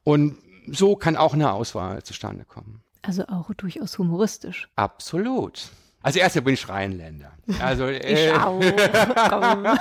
Und 0.04 0.38
so 0.68 0.96
kann 0.96 1.18
auch 1.18 1.34
eine 1.34 1.52
Auswahl 1.52 2.04
zustande 2.04 2.46
kommen. 2.46 2.82
Also 3.02 3.26
auch 3.28 3.54
durchaus 3.54 3.98
humoristisch. 3.98 4.70
Absolut. 4.76 5.70
Also 6.02 6.20
erst 6.20 6.42
bin 6.44 6.54
ich 6.54 6.68
Rheinländer. 6.68 7.32
Also 7.60 7.86
äh, 7.88 8.34
Schau, 8.34 8.60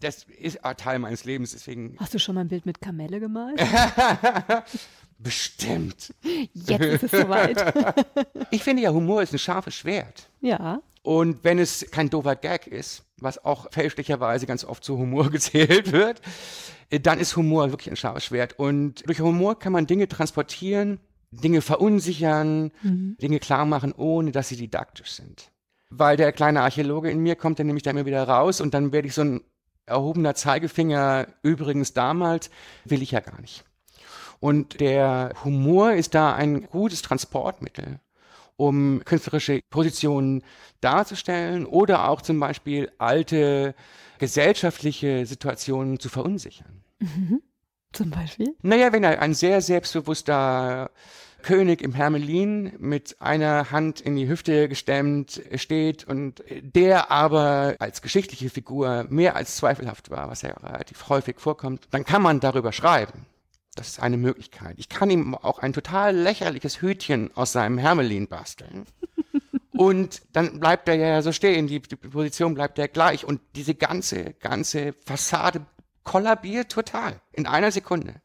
das 0.00 0.26
ist 0.38 0.64
auch 0.64 0.74
Teil 0.74 0.98
meines 0.98 1.24
Lebens, 1.24 1.52
deswegen. 1.52 1.96
Hast 1.98 2.14
du 2.14 2.18
schon 2.18 2.34
mal 2.36 2.42
ein 2.42 2.48
Bild 2.48 2.66
mit 2.66 2.80
Kamelle 2.80 3.20
gemalt? 3.20 3.60
Bestimmt. 5.18 6.14
Jetzt 6.52 6.84
ist 6.84 7.02
es 7.04 7.10
soweit. 7.10 7.74
ich 8.50 8.62
finde 8.62 8.82
ja, 8.82 8.90
Humor 8.90 9.22
ist 9.22 9.32
ein 9.32 9.38
scharfes 9.38 9.74
Schwert. 9.74 10.30
Ja. 10.40 10.80
Und 11.02 11.44
wenn 11.44 11.58
es 11.58 11.90
kein 11.90 12.10
doofer 12.10 12.36
Gag 12.36 12.66
ist, 12.66 13.04
was 13.18 13.44
auch 13.44 13.70
fälschlicherweise 13.72 14.46
ganz 14.46 14.64
oft 14.64 14.84
zu 14.84 14.98
Humor 14.98 15.30
gezählt 15.30 15.92
wird, 15.92 16.20
äh, 16.90 17.00
dann 17.00 17.18
ist 17.18 17.36
Humor 17.36 17.70
wirklich 17.70 17.90
ein 17.90 17.96
scharfes 17.96 18.24
Schwert. 18.24 18.58
Und 18.58 19.06
durch 19.06 19.20
Humor 19.20 19.58
kann 19.58 19.72
man 19.72 19.86
Dinge 19.86 20.08
transportieren, 20.08 21.00
Dinge 21.30 21.62
verunsichern, 21.62 22.72
mhm. 22.82 23.16
Dinge 23.20 23.38
klar 23.38 23.64
machen, 23.64 23.92
ohne 23.92 24.32
dass 24.32 24.48
sie 24.48 24.56
didaktisch 24.56 25.12
sind. 25.12 25.50
Weil 25.88 26.16
der 26.16 26.32
kleine 26.32 26.62
Archäologe 26.62 27.10
in 27.10 27.20
mir 27.20 27.36
kommt 27.36 27.58
dann 27.58 27.66
nämlich 27.66 27.82
da 27.82 27.90
immer 27.90 28.06
wieder 28.06 28.26
raus 28.26 28.60
und 28.60 28.74
dann 28.74 28.92
werde 28.92 29.08
ich 29.08 29.14
so 29.14 29.22
ein 29.22 29.40
erhobener 29.86 30.34
Zeigefinger, 30.34 31.26
übrigens 31.42 31.92
damals, 31.92 32.50
will 32.84 33.02
ich 33.02 33.10
ja 33.10 33.20
gar 33.20 33.40
nicht. 33.40 33.64
Und 34.38 34.80
der 34.80 35.34
Humor 35.44 35.92
ist 35.92 36.14
da 36.14 36.34
ein 36.34 36.66
gutes 36.66 37.02
Transportmittel 37.02 38.00
um 38.60 39.02
künstlerische 39.06 39.60
Positionen 39.70 40.42
darzustellen 40.82 41.64
oder 41.64 42.08
auch 42.08 42.20
zum 42.20 42.38
Beispiel 42.38 42.92
alte 42.98 43.74
gesellschaftliche 44.18 45.24
Situationen 45.24 45.98
zu 45.98 46.10
verunsichern. 46.10 46.82
Mhm. 46.98 47.40
Zum 47.92 48.10
Beispiel? 48.10 48.54
Naja, 48.62 48.92
wenn 48.92 49.04
ein 49.04 49.34
sehr 49.34 49.62
selbstbewusster 49.62 50.90
König 51.42 51.80
im 51.80 51.94
Hermelin 51.94 52.74
mit 52.78 53.16
einer 53.20 53.70
Hand 53.70 54.02
in 54.02 54.14
die 54.14 54.28
Hüfte 54.28 54.68
gestemmt 54.68 55.40
steht 55.54 56.04
und 56.04 56.44
der 56.60 57.10
aber 57.10 57.76
als 57.78 58.02
geschichtliche 58.02 58.50
Figur 58.50 59.06
mehr 59.08 59.36
als 59.36 59.56
zweifelhaft 59.56 60.10
war, 60.10 60.28
was 60.28 60.42
ja 60.42 60.50
relativ 60.50 61.08
häufig 61.08 61.40
vorkommt, 61.40 61.88
dann 61.92 62.04
kann 62.04 62.20
man 62.20 62.40
darüber 62.40 62.72
schreiben. 62.72 63.24
Das 63.74 63.88
ist 63.88 64.00
eine 64.00 64.16
Möglichkeit. 64.16 64.76
Ich 64.78 64.88
kann 64.88 65.10
ihm 65.10 65.34
auch 65.34 65.58
ein 65.58 65.72
total 65.72 66.16
lächerliches 66.16 66.82
Hütchen 66.82 67.30
aus 67.36 67.52
seinem 67.52 67.78
Hermelin 67.78 68.28
basteln. 68.28 68.86
Und 69.72 70.22
dann 70.32 70.60
bleibt 70.60 70.88
er 70.88 70.96
ja 70.96 71.22
so 71.22 71.32
stehen, 71.32 71.66
die, 71.66 71.80
die 71.80 71.96
Position 71.96 72.54
bleibt 72.54 72.78
ja 72.78 72.86
gleich. 72.86 73.24
Und 73.24 73.40
diese 73.54 73.74
ganze, 73.74 74.34
ganze 74.34 74.94
Fassade 75.06 75.64
kollabiert 76.02 76.70
total 76.70 77.20
in 77.32 77.46
einer 77.46 77.70
Sekunde. 77.70 78.20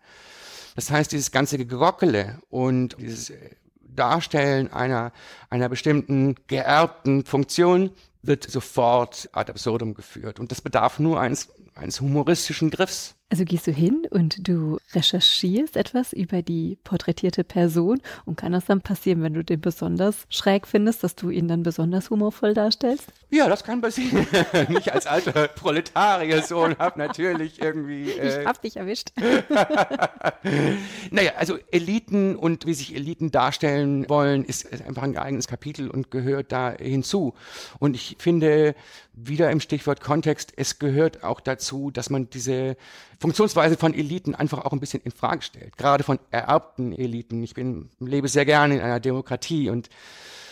Das 0.75 0.91
heißt, 0.91 1.11
dieses 1.11 1.31
ganze 1.31 1.63
Gerockele 1.65 2.39
und 2.49 2.97
dieses 2.99 3.29
äh, 3.29 3.55
Darstellen 3.79 4.71
einer, 4.73 5.13
einer 5.49 5.69
bestimmten 5.69 6.35
geerbten 6.47 7.23
Funktion 7.23 7.91
wird 8.21 8.49
sofort 8.49 9.29
ad 9.31 9.51
absurdum 9.51 9.93
geführt. 9.93 10.39
Und 10.39 10.51
das 10.51 10.61
bedarf 10.61 10.99
nur 10.99 11.19
eines, 11.19 11.49
eines 11.75 12.01
humoristischen 12.01 12.71
Griffs. 12.71 13.15
Also 13.27 13.43
gehst 13.43 13.65
du 13.65 13.71
hin 13.71 14.05
und 14.11 14.47
du 14.47 14.77
recherchierst 14.93 15.77
etwas 15.77 16.13
über 16.13 16.43
die 16.43 16.77
porträtierte 16.83 17.43
Person 17.43 17.99
und 18.25 18.37
kann 18.37 18.51
das 18.51 18.65
dann 18.65 18.81
passieren, 18.81 19.23
wenn 19.23 19.33
du 19.33 19.43
den 19.43 19.59
besonders 19.59 20.27
schräg 20.29 20.67
findest, 20.67 21.03
dass 21.03 21.15
du 21.15 21.31
ihn 21.31 21.47
dann 21.47 21.63
besonders 21.63 22.11
humorvoll 22.11 22.53
darstellst? 22.53 23.07
Ja, 23.31 23.49
das 23.49 23.63
kann 23.63 23.81
passieren. 23.81 24.27
Nicht 24.69 24.93
als 24.93 25.07
alter 25.07 25.47
Proletariersohn 25.47 26.77
hab 26.77 26.97
natürlich 26.97 27.59
irgendwie. 27.59 28.11
Äh 28.11 28.41
ich 28.41 28.47
hab 28.47 28.61
dich 28.61 28.77
erwischt. 28.77 29.11
naja, 31.09 31.31
also 31.37 31.57
Eliten 31.71 32.35
und 32.35 32.67
wie 32.67 32.75
sich 32.75 32.93
Eliten 32.95 33.31
darstellen 33.31 34.07
wollen, 34.07 34.45
ist 34.45 34.71
einfach 34.85 35.01
ein 35.01 35.17
eigenes 35.17 35.47
Kapitel 35.47 35.89
und 35.89 36.11
gehört 36.11 36.51
da 36.51 36.75
hinzu. 36.77 37.33
Und 37.79 37.95
ich 37.95 38.17
finde, 38.19 38.75
wieder 39.13 39.49
im 39.49 39.61
Stichwort 39.61 40.01
Kontext, 40.01 40.53
es 40.55 40.77
gehört 40.77 41.23
auch 41.23 41.39
dazu, 41.39 41.89
dass 41.89 42.09
man 42.09 42.29
diese 42.29 42.77
Funktionsweise 43.19 43.77
von 43.77 43.93
Eliten 43.93 44.35
einfach 44.35 44.65
auch 44.65 44.73
ein 44.73 44.79
bisschen 44.79 45.01
in 45.03 45.11
Frage 45.11 45.41
stellt. 45.41 45.77
Gerade 45.77 46.03
von 46.03 46.19
ererbten 46.31 46.93
Eliten. 46.93 47.43
Ich 47.43 47.53
bin, 47.53 47.89
lebe 47.99 48.27
sehr 48.27 48.45
gerne 48.45 48.75
in 48.75 48.81
einer 48.81 48.99
Demokratie 48.99 49.69
und 49.69 49.89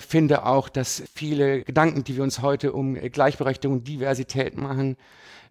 finde 0.08 0.46
auch, 0.46 0.70
dass 0.70 1.04
viele 1.14 1.64
Gedanken, 1.64 2.04
die 2.04 2.16
wir 2.16 2.24
uns 2.24 2.42
heute 2.42 2.74
um 2.74 2.96
Gleichberechtigung 2.96 3.78
und 3.78 3.88
Diversität 3.88 4.58
machen, 4.58 4.96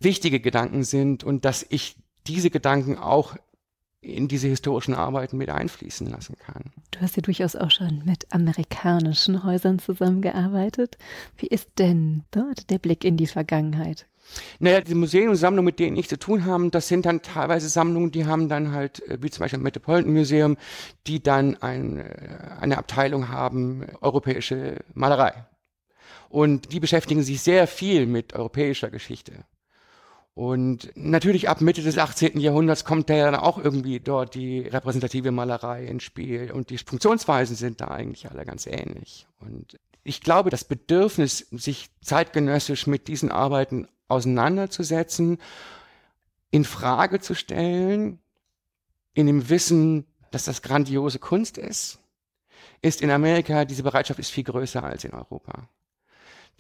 wichtige 0.01 0.41
Gedanken 0.41 0.85
sind 0.85 1.25
und 1.25 1.45
dass 1.45 1.67
ich 1.69 1.97
diese 2.27 2.51
Gedanken 2.51 2.97
auch 2.97 3.37
in 4.03 4.27
diese 4.27 4.49
historischen 4.49 4.95
Arbeiten 4.95 5.39
mit 5.39 5.49
einfließen 5.49 6.09
lassen 6.09 6.37
kann. 6.37 6.73
Du 6.91 7.01
hast 7.01 7.17
ja 7.17 7.23
durchaus 7.23 7.55
auch 7.55 7.71
schon 7.71 8.03
mit 8.05 8.33
amerikanischen 8.33 9.45
Häusern 9.45 9.79
zusammengearbeitet. 9.79 10.99
Wie 11.37 11.47
ist 11.47 11.71
denn 11.79 12.25
dort 12.33 12.69
der 12.71 12.79
Blick 12.79 13.05
in 13.05 13.17
die 13.17 13.29
Vergangenheit? 13.29 14.07
Naja, 14.59 14.81
die 14.81 14.95
Museen 14.95 15.29
und 15.29 15.37
Sammlungen, 15.37 15.67
mit 15.67 15.79
denen 15.79 15.97
ich 15.97 16.09
zu 16.09 16.19
tun 16.19 16.45
habe, 16.45 16.71
das 16.71 16.89
sind 16.89 17.07
dann 17.07 17.23
teilweise 17.23 17.69
Sammlungen, 17.69 18.11
die 18.11 18.27
haben 18.27 18.49
dann 18.49 18.73
halt, 18.73 19.07
äh, 19.09 19.19
wie 19.21 19.31
zum 19.31 19.41
Beispiel 19.43 19.59
im 19.59 19.65
Metropolitan 19.65 20.13
Museum, 20.13 20.57
die 21.07 21.23
dann 21.23 21.57
ein, 21.63 21.99
äh, 21.99 22.39
eine 22.61 22.79
Abteilung 22.79 23.29
haben, 23.29 23.87
europäische 24.01 24.77
Malerei. 24.95 25.47
Und 26.29 26.73
die 26.73 26.81
beschäftigen 26.81 27.23
sich 27.23 27.43
sehr 27.43 27.67
viel 27.67 28.07
mit 28.07 28.33
europäischer 28.33 28.91
Geschichte. 28.91 29.45
Und 30.35 30.91
natürlich 30.95 31.51
ab 31.51 31.61
Mitte 31.61 31.83
des 31.83 31.99
18. 31.99 32.41
Jahrhunderts 32.41 32.87
kommt 32.87 33.11
da 33.11 33.17
dann 33.17 33.35
auch 33.35 33.59
irgendwie 33.59 34.01
dort 34.01 34.35
die 34.35 34.61
repräsentative 34.61 35.31
Malerei 35.31 35.85
ins 35.85 36.05
Spiel 36.05 36.51
und 36.53 36.71
die 36.71 36.79
Funktionsweisen 36.79 37.55
sind 37.55 37.83
da 37.83 37.89
eigentlich 37.89 38.31
alle 38.31 38.47
ganz 38.47 38.67
ähnlich. 38.67 39.27
Und 39.41 39.79
ich 40.05 40.23
glaube, 40.23 40.49
das 40.49 40.65
Bedürfnis, 40.65 41.47
sich 41.51 41.91
zeitgenössisch 42.01 42.87
mit 42.87 43.09
diesen 43.09 43.31
Arbeiten 43.31 43.89
auseinanderzusetzen, 44.13 45.39
in 46.51 46.65
Frage 46.65 47.21
zu 47.21 47.35
stellen, 47.35 48.19
in 49.15 49.27
dem 49.27 49.49
Wissen, 49.49 50.07
dass 50.31 50.45
das 50.45 50.63
grandiose 50.63 51.19
Kunst 51.19 51.59
ist, 51.59 51.99
ist 52.81 53.03
in 53.03 53.11
Amerika, 53.11 53.65
diese 53.65 53.83
Bereitschaft 53.83 54.19
ist 54.19 54.31
viel 54.31 54.45
größer 54.45 54.83
als 54.83 55.05
in 55.05 55.13
Europa. 55.13 55.69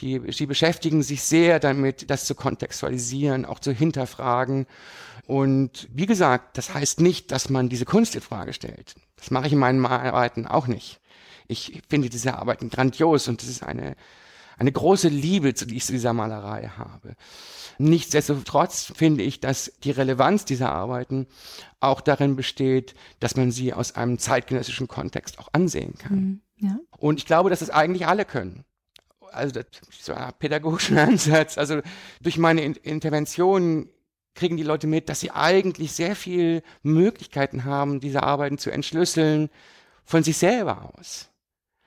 Die, 0.00 0.20
sie 0.32 0.46
beschäftigen 0.46 1.02
sich 1.02 1.22
sehr 1.22 1.60
damit, 1.60 2.10
das 2.10 2.24
zu 2.24 2.34
kontextualisieren, 2.34 3.44
auch 3.44 3.58
zu 3.58 3.72
hinterfragen. 3.72 4.66
Und 5.26 5.88
wie 5.92 6.06
gesagt, 6.06 6.56
das 6.56 6.74
heißt 6.74 7.00
nicht, 7.00 7.30
dass 7.30 7.50
man 7.50 7.68
diese 7.68 7.84
Kunst 7.84 8.14
in 8.14 8.20
Frage 8.20 8.52
stellt. 8.52 8.94
Das 9.16 9.30
mache 9.30 9.46
ich 9.46 9.52
in 9.52 9.58
meinen 9.58 9.84
Arbeiten 9.84 10.46
auch 10.46 10.66
nicht. 10.66 11.00
Ich 11.46 11.82
finde 11.88 12.08
diese 12.08 12.38
Arbeiten 12.38 12.70
grandios 12.70 13.28
und 13.28 13.42
das 13.42 13.48
ist 13.48 13.62
eine, 13.62 13.94
eine 14.58 14.72
große 14.72 15.08
Liebe, 15.08 15.54
zu 15.54 15.66
dieser 15.66 16.12
Malerei 16.12 16.70
habe. 16.76 17.14
Nichtsdestotrotz 17.78 18.92
finde 18.94 19.24
ich, 19.24 19.40
dass 19.40 19.72
die 19.82 19.90
Relevanz 19.90 20.44
dieser 20.44 20.70
Arbeiten 20.70 21.26
auch 21.80 22.00
darin 22.00 22.36
besteht, 22.36 22.94
dass 23.20 23.36
man 23.36 23.50
sie 23.50 23.72
aus 23.72 23.96
einem 23.96 24.18
zeitgenössischen 24.18 24.88
Kontext 24.88 25.38
auch 25.38 25.48
ansehen 25.52 25.94
kann. 25.98 26.42
Mhm, 26.58 26.68
ja. 26.68 26.78
Und 26.98 27.18
ich 27.18 27.26
glaube, 27.26 27.50
dass 27.50 27.60
das 27.60 27.70
eigentlich 27.70 28.06
alle 28.06 28.24
können 28.24 28.64
also 29.32 29.52
das 29.52 29.66
ist 29.88 30.04
so 30.04 30.14
ein 30.14 30.32
pädagogischer 30.38 31.02
Ansatz. 31.08 31.58
Also 31.58 31.80
durch 32.20 32.38
meine 32.38 32.62
Intervention 32.62 33.88
kriegen 34.34 34.56
die 34.56 34.62
Leute 34.62 34.86
mit, 34.86 35.08
dass 35.08 35.20
sie 35.20 35.30
eigentlich 35.30 35.92
sehr 35.92 36.16
viel 36.16 36.62
Möglichkeiten 36.82 37.64
haben, 37.64 38.00
diese 38.00 38.22
Arbeiten 38.22 38.58
zu 38.58 38.70
entschlüsseln 38.70 39.50
von 40.04 40.22
sich 40.22 40.38
selber 40.38 40.92
aus. 40.96 41.28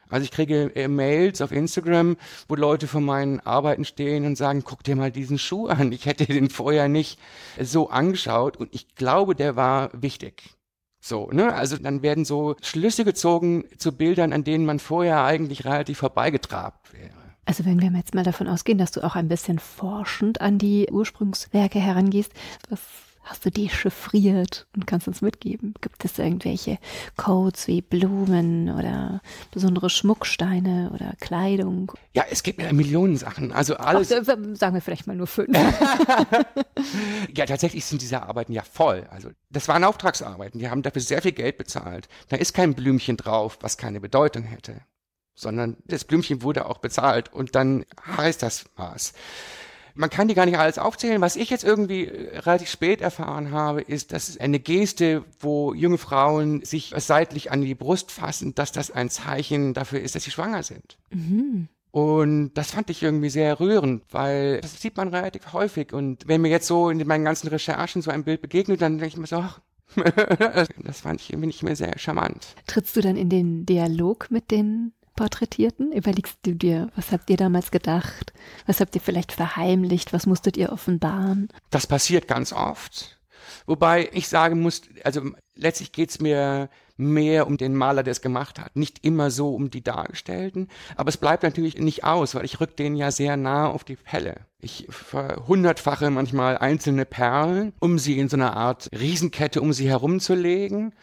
Also 0.09 0.23
ich 0.23 0.31
kriege 0.31 0.75
äh, 0.75 0.87
Mails 0.87 1.41
auf 1.41 1.51
Instagram, 1.51 2.17
wo 2.47 2.55
Leute 2.55 2.87
von 2.87 3.03
meinen 3.03 3.39
Arbeiten 3.39 3.85
stehen 3.85 4.25
und 4.25 4.37
sagen, 4.37 4.63
guck 4.63 4.83
dir 4.83 4.95
mal 4.95 5.11
diesen 5.11 5.39
Schuh 5.39 5.67
an. 5.67 5.91
Ich 5.91 6.05
hätte 6.05 6.25
den 6.25 6.49
vorher 6.49 6.87
nicht 6.87 7.19
so 7.59 7.89
angeschaut 7.89 8.57
und 8.57 8.73
ich 8.73 8.95
glaube, 8.95 9.35
der 9.35 9.55
war 9.55 9.89
wichtig. 9.93 10.55
So, 10.99 11.29
ne? 11.31 11.53
Also 11.53 11.77
dann 11.77 12.01
werden 12.01 12.25
so 12.25 12.55
Schlüsse 12.61 13.05
gezogen 13.05 13.65
zu 13.77 13.91
Bildern, 13.91 14.33
an 14.33 14.43
denen 14.43 14.65
man 14.65 14.79
vorher 14.79 15.23
eigentlich 15.23 15.63
relativ 15.63 15.99
vorbeigetrabt 15.99 16.93
wäre. 16.93 17.13
Also 17.45 17.63
wenn 17.63 17.79
wir 17.79 17.91
jetzt 17.91 18.15
mal 18.15 18.23
davon 18.23 18.47
ausgehen, 18.47 18.79
dass 18.79 18.91
du 18.91 19.03
auch 19.03 19.15
ein 19.15 19.27
bisschen 19.27 19.59
forschend 19.59 20.41
an 20.41 20.57
die 20.57 20.87
Ursprungswerke 20.91 21.79
herangehst, 21.79 22.33
was 22.69 22.81
hast 23.25 23.45
du 23.45 23.49
dechiffriert 23.49 24.67
und 24.75 24.85
kannst 24.85 25.07
uns 25.07 25.21
mitgeben? 25.21 25.73
Gibt 25.81 26.05
es 26.05 26.17
irgendwelche 26.19 26.77
Codes 27.17 27.67
wie 27.67 27.81
Blumen 27.81 28.69
oder 28.69 29.21
besondere 29.51 29.89
Schmucksteine 29.89 30.91
oder 30.93 31.13
Kleidung? 31.19 31.91
Ja, 32.13 32.23
es 32.29 32.43
gibt 32.43 32.61
ja 32.61 32.71
Millionen 32.71 33.17
Sachen. 33.17 33.51
Also 33.51 33.75
alles. 33.77 34.11
Ach, 34.11 34.23
sagen 34.23 34.73
wir 34.75 34.81
vielleicht 34.81 35.07
mal 35.07 35.15
nur 35.15 35.27
fünf. 35.27 35.57
ja, 37.35 37.45
tatsächlich 37.45 37.83
sind 37.83 38.01
diese 38.01 38.21
Arbeiten 38.21 38.53
ja 38.53 38.61
voll. 38.61 39.07
Also 39.09 39.29
das 39.49 39.67
waren 39.67 39.83
Auftragsarbeiten. 39.83 40.59
Die 40.59 40.69
haben 40.69 40.83
dafür 40.83 41.01
sehr 41.01 41.21
viel 41.21 41.33
Geld 41.33 41.57
bezahlt. 41.57 42.07
Da 42.29 42.37
ist 42.37 42.53
kein 42.53 42.75
Blümchen 42.75 43.17
drauf, 43.17 43.57
was 43.61 43.77
keine 43.77 43.99
Bedeutung 43.99 44.43
hätte 44.43 44.81
sondern 45.37 45.75
das 45.83 46.05
Blümchen 46.05 46.41
wurde 46.41 46.65
auch 46.65 46.77
bezahlt 46.77 47.31
und 47.33 47.55
dann 47.55 47.85
heißt 48.07 48.41
das 48.41 48.65
was. 48.77 49.13
Man 49.95 50.09
kann 50.09 50.27
die 50.27 50.33
gar 50.33 50.45
nicht 50.45 50.57
alles 50.57 50.77
aufzählen. 50.77 51.21
Was 51.21 51.35
ich 51.35 51.49
jetzt 51.49 51.63
irgendwie 51.63 52.05
äh, 52.05 52.37
relativ 52.39 52.69
spät 52.69 53.01
erfahren 53.01 53.51
habe, 53.51 53.81
ist, 53.81 54.11
dass 54.11 54.37
eine 54.37 54.59
Geste, 54.59 55.23
wo 55.39 55.73
junge 55.73 55.97
Frauen 55.97 56.63
sich 56.63 56.93
seitlich 56.97 57.51
an 57.51 57.61
die 57.61 57.75
Brust 57.75 58.11
fassen, 58.11 58.53
dass 58.55 58.71
das 58.71 58.91
ein 58.91 59.09
Zeichen 59.09 59.73
dafür 59.73 60.01
ist, 60.01 60.15
dass 60.15 60.23
sie 60.23 60.31
schwanger 60.31 60.63
sind. 60.63 60.97
Mhm. 61.11 61.69
Und 61.91 62.53
das 62.55 62.71
fand 62.71 62.89
ich 62.89 63.01
irgendwie 63.01 63.29
sehr 63.29 63.57
rührend, 63.61 64.03
weil 64.11 64.59
das 64.59 64.81
sieht 64.81 64.97
man 64.97 65.07
relativ 65.07 65.53
häufig. 65.53 65.93
Und 65.93 66.27
wenn 66.27 66.41
mir 66.41 66.49
jetzt 66.49 66.67
so 66.67 66.89
in 66.89 67.07
meinen 67.07 67.23
ganzen 67.23 67.47
Recherchen 67.47 68.01
so 68.01 68.11
ein 68.11 68.25
Bild 68.25 68.41
begegnet, 68.41 68.81
dann 68.81 68.97
denke 68.97 69.07
ich 69.07 69.17
mir 69.17 69.27
so, 69.27 69.37
ach, 69.37 69.61
das 70.83 70.99
fand 70.99 71.21
ich 71.21 71.31
irgendwie 71.31 71.47
nicht 71.47 71.63
mehr 71.63 71.77
sehr 71.77 71.97
charmant. 71.97 72.47
Trittst 72.67 72.97
du 72.97 73.01
dann 73.01 73.15
in 73.15 73.29
den 73.29 73.65
Dialog 73.65 74.29
mit 74.29 74.51
den 74.51 74.91
Porträtierten? 75.15 75.91
Überlegst 75.91 76.37
du 76.43 76.53
dir, 76.53 76.89
was 76.95 77.11
habt 77.11 77.29
ihr 77.29 77.37
damals 77.37 77.71
gedacht? 77.71 78.33
Was 78.65 78.79
habt 78.79 78.95
ihr 78.95 79.01
vielleicht 79.01 79.31
verheimlicht? 79.31 80.13
Was 80.13 80.25
musstet 80.25 80.57
ihr 80.57 80.71
offenbaren? 80.71 81.49
Das 81.69 81.87
passiert 81.87 82.27
ganz 82.27 82.53
oft. 82.53 83.19
Wobei 83.65 84.09
ich 84.13 84.27
sagen 84.27 84.61
muss, 84.61 84.81
also 85.03 85.21
letztlich 85.55 85.91
geht's 85.91 86.19
mir 86.19 86.69
mehr 86.97 87.47
um 87.47 87.57
den 87.57 87.75
Maler, 87.75 88.03
der 88.03 88.11
es 88.11 88.21
gemacht 88.21 88.59
hat, 88.59 88.75
nicht 88.75 89.05
immer 89.05 89.29
so 89.29 89.53
um 89.53 89.69
die 89.69 89.83
Dargestellten. 89.83 90.69
Aber 90.95 91.09
es 91.09 91.17
bleibt 91.17 91.43
natürlich 91.43 91.77
nicht 91.77 92.03
aus, 92.03 92.35
weil 92.35 92.45
ich 92.45 92.59
rück 92.59 92.77
denen 92.77 92.95
ja 92.95 93.11
sehr 93.11 93.37
nah 93.37 93.67
auf 93.67 93.83
die 93.83 93.97
Pelle. 93.97 94.45
Ich 94.59 94.87
verhundertfache 94.89 96.09
manchmal 96.09 96.57
einzelne 96.57 97.05
Perlen, 97.05 97.73
um 97.79 97.99
sie 97.99 98.17
in 98.17 98.29
so 98.29 98.37
einer 98.37 98.55
Art 98.55 98.89
Riesenkette 98.97 99.61
um 99.61 99.73
sie 99.73 99.89
herumzulegen. 99.89 100.93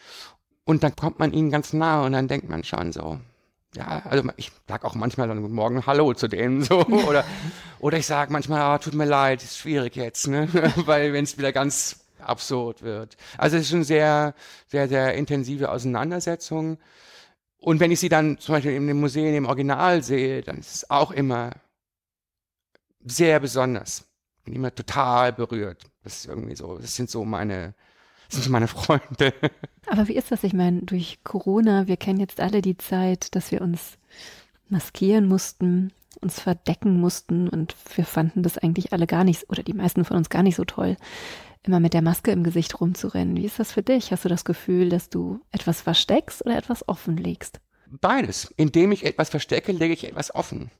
Und 0.65 0.83
dann 0.83 0.95
kommt 0.95 1.19
man 1.19 1.33
ihnen 1.33 1.51
ganz 1.51 1.73
nah 1.73 2.05
und 2.05 2.13
dann 2.13 2.27
denkt 2.27 2.49
man 2.49 2.63
schon 2.63 2.91
so, 2.91 3.19
ja, 3.75 4.03
also 4.05 4.29
ich 4.37 4.51
sag 4.67 4.85
auch 4.85 4.95
manchmal 4.95 5.27
dann 5.27 5.41
guten 5.41 5.55
Morgen 5.55 5.85
Hallo 5.85 6.13
zu 6.13 6.27
denen 6.27 6.63
so 6.63 6.85
oder 7.07 7.25
oder 7.79 7.97
ich 7.97 8.05
sage 8.05 8.31
manchmal, 8.31 8.61
ah, 8.61 8.77
tut 8.77 8.93
mir 8.93 9.05
leid, 9.05 9.43
ist 9.43 9.57
schwierig 9.57 9.95
jetzt, 9.95 10.27
ne, 10.27 10.47
weil 10.85 11.13
wenn 11.13 11.23
es 11.23 11.37
wieder 11.37 11.51
ganz 11.51 12.05
absurd 12.19 12.83
wird. 12.83 13.17
Also 13.37 13.57
es 13.57 13.67
ist 13.67 13.73
eine 13.73 13.83
sehr 13.83 14.35
sehr 14.67 14.87
sehr 14.87 15.13
intensive 15.15 15.69
Auseinandersetzung 15.71 16.77
und 17.57 17.79
wenn 17.79 17.91
ich 17.91 17.99
sie 17.99 18.09
dann 18.09 18.37
zum 18.39 18.55
Beispiel 18.55 18.73
in 18.73 18.87
dem 18.87 18.99
Museum 18.99 19.33
im 19.33 19.45
Original 19.45 20.03
sehe, 20.03 20.41
dann 20.41 20.57
ist 20.57 20.75
es 20.75 20.89
auch 20.89 21.11
immer 21.11 21.51
sehr 23.05 23.39
besonders. 23.39 24.05
Bin 24.43 24.55
immer 24.55 24.75
total 24.75 25.31
berührt. 25.31 25.85
Das 26.03 26.17
ist 26.17 26.25
irgendwie 26.25 26.55
so, 26.55 26.77
das 26.77 26.95
sind 26.95 27.09
so 27.09 27.23
meine 27.23 27.73
sind 28.33 28.49
meine 28.49 28.67
Freunde. 28.67 29.33
Aber 29.87 30.07
wie 30.07 30.15
ist 30.15 30.31
das? 30.31 30.43
Ich 30.43 30.53
meine, 30.53 30.81
durch 30.81 31.19
Corona, 31.23 31.87
wir 31.87 31.97
kennen 31.97 32.19
jetzt 32.19 32.39
alle 32.39 32.61
die 32.61 32.77
Zeit, 32.77 33.35
dass 33.35 33.51
wir 33.51 33.61
uns 33.61 33.97
maskieren 34.69 35.27
mussten, 35.27 35.91
uns 36.21 36.39
verdecken 36.39 36.99
mussten 36.99 37.49
und 37.49 37.75
wir 37.95 38.05
fanden 38.05 38.43
das 38.43 38.57
eigentlich 38.57 38.93
alle 38.93 39.07
gar 39.07 39.23
nicht, 39.23 39.49
oder 39.49 39.63
die 39.63 39.73
meisten 39.73 40.05
von 40.05 40.17
uns 40.17 40.29
gar 40.29 40.43
nicht 40.43 40.55
so 40.55 40.63
toll, 40.63 40.97
immer 41.63 41.79
mit 41.79 41.93
der 41.93 42.01
Maske 42.01 42.31
im 42.31 42.43
Gesicht 42.43 42.79
rumzurennen. 42.79 43.37
Wie 43.37 43.45
ist 43.45 43.59
das 43.59 43.71
für 43.71 43.83
dich? 43.83 44.11
Hast 44.11 44.25
du 44.25 44.29
das 44.29 44.45
Gefühl, 44.45 44.89
dass 44.89 45.09
du 45.09 45.39
etwas 45.51 45.81
versteckst 45.81 46.45
oder 46.45 46.57
etwas 46.57 46.87
offenlegst? 46.87 47.59
Beides. 47.87 48.53
Indem 48.57 48.91
ich 48.91 49.05
etwas 49.05 49.29
verstecke, 49.29 49.71
lege 49.71 49.93
ich 49.93 50.05
etwas 50.05 50.33
offen. 50.33 50.71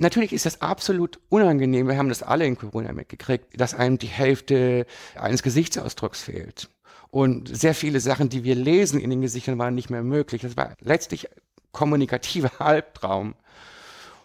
Natürlich 0.00 0.32
ist 0.32 0.46
das 0.46 0.62
absolut 0.62 1.20
unangenehm. 1.28 1.86
Wir 1.86 1.98
haben 1.98 2.08
das 2.08 2.22
alle 2.22 2.46
in 2.46 2.56
Corona 2.56 2.92
mitgekriegt, 2.92 3.60
dass 3.60 3.74
einem 3.74 3.98
die 3.98 4.06
Hälfte 4.06 4.86
eines 5.14 5.42
Gesichtsausdrucks 5.42 6.22
fehlt. 6.22 6.70
Und 7.10 7.54
sehr 7.54 7.74
viele 7.74 8.00
Sachen, 8.00 8.30
die 8.30 8.42
wir 8.42 8.54
lesen 8.54 8.98
in 8.98 9.10
den 9.10 9.20
Gesichtern, 9.20 9.58
waren 9.58 9.74
nicht 9.74 9.90
mehr 9.90 10.02
möglich. 10.02 10.40
Das 10.40 10.56
war 10.56 10.74
letztlich 10.80 11.28
kommunikativer 11.72 12.50
Albtraum. 12.60 13.34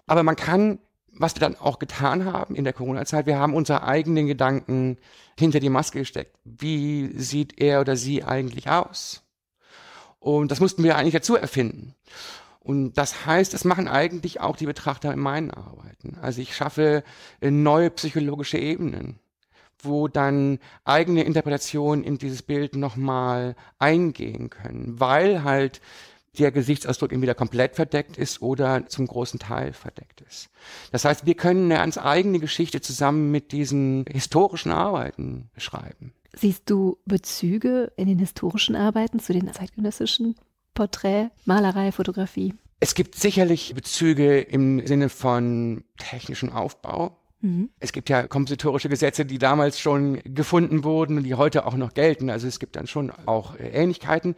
Aber 0.07 0.23
man 0.23 0.37
kann, 0.37 0.79
was 1.11 1.35
wir 1.35 1.41
dann 1.41 1.57
auch 1.57 1.77
getan 1.77 2.23
haben 2.23 2.55
in 2.55 2.63
der 2.63 2.73
Corona-Zeit, 2.73 3.25
wir 3.25 3.37
haben 3.37 3.53
unsere 3.53 3.83
eigenen 3.83 4.27
Gedanken 4.27 4.97
hinter 5.37 5.59
die 5.59 5.69
Maske 5.69 5.99
gesteckt. 5.99 6.37
Wie 6.45 7.11
sieht 7.19 7.59
er 7.59 7.81
oder 7.81 7.97
sie 7.97 8.23
eigentlich 8.23 8.69
aus? 8.69 9.23
Und 10.19 10.51
das 10.51 10.61
mussten 10.61 10.83
wir 10.83 10.95
eigentlich 10.95 11.15
dazu 11.15 11.35
erfinden. 11.35 11.95
Und 12.65 12.93
das 12.93 13.27
heißt, 13.27 13.53
das 13.53 13.63
machen 13.63 13.87
eigentlich 13.87 14.41
auch 14.41 14.57
die 14.57 14.65
Betrachter 14.65 15.13
in 15.13 15.19
meinen 15.19 15.51
Arbeiten. 15.51 16.17
Also 16.19 16.41
ich 16.41 16.55
schaffe 16.55 17.03
äh, 17.39 17.51
neue 17.51 17.91
psychologische 17.91 18.57
Ebenen, 18.57 19.19
wo 19.77 20.07
dann 20.07 20.57
eigene 20.83 21.23
Interpretationen 21.25 22.03
in 22.03 22.17
dieses 22.17 22.41
Bild 22.41 22.75
nochmal 22.75 23.55
eingehen 23.77 24.49
können, 24.49 24.99
weil 24.99 25.43
halt 25.43 25.79
der 26.39 26.51
Gesichtsausdruck 26.51 27.11
entweder 27.11 27.35
komplett 27.35 27.75
verdeckt 27.75 28.17
ist 28.17 28.41
oder 28.41 28.87
zum 28.87 29.05
großen 29.05 29.39
Teil 29.39 29.71
verdeckt 29.71 30.21
ist. 30.21 30.49
Das 30.91 31.05
heißt, 31.05 31.27
wir 31.27 31.35
können 31.35 31.65
eine 31.65 31.79
ganz 31.79 31.99
eigene 31.99 32.39
Geschichte 32.39 32.81
zusammen 32.81 33.29
mit 33.29 33.51
diesen 33.51 34.05
historischen 34.09 34.71
Arbeiten 34.71 35.51
schreiben. 35.55 36.13
Siehst 36.35 36.67
du 36.67 36.97
Bezüge 37.05 37.91
in 37.95 38.07
den 38.07 38.17
historischen 38.17 38.75
Arbeiten 38.75 39.19
zu 39.19 39.33
den 39.33 39.53
zeitgenössischen 39.53 40.35
Porträt, 40.75 41.31
Malerei, 41.45 41.91
Fotografie? 41.91 42.53
Es 42.79 42.93
gibt 42.93 43.15
sicherlich 43.15 43.73
Bezüge 43.73 44.41
im 44.41 44.85
Sinne 44.85 45.09
von 45.09 45.83
technischem 45.97 46.51
Aufbau. 46.51 47.17
Mhm. 47.41 47.69
Es 47.79 47.93
gibt 47.93 48.09
ja 48.09 48.27
kompositorische 48.27 48.89
Gesetze, 48.89 49.25
die 49.25 49.39
damals 49.39 49.79
schon 49.79 50.21
gefunden 50.23 50.83
wurden 50.83 51.17
und 51.17 51.23
die 51.23 51.33
heute 51.33 51.65
auch 51.65 51.75
noch 51.75 51.93
gelten. 51.93 52.29
Also 52.29 52.47
es 52.47 52.59
gibt 52.59 52.75
dann 52.75 52.85
schon 52.85 53.11
auch 53.25 53.55
Ähnlichkeiten. 53.57 54.35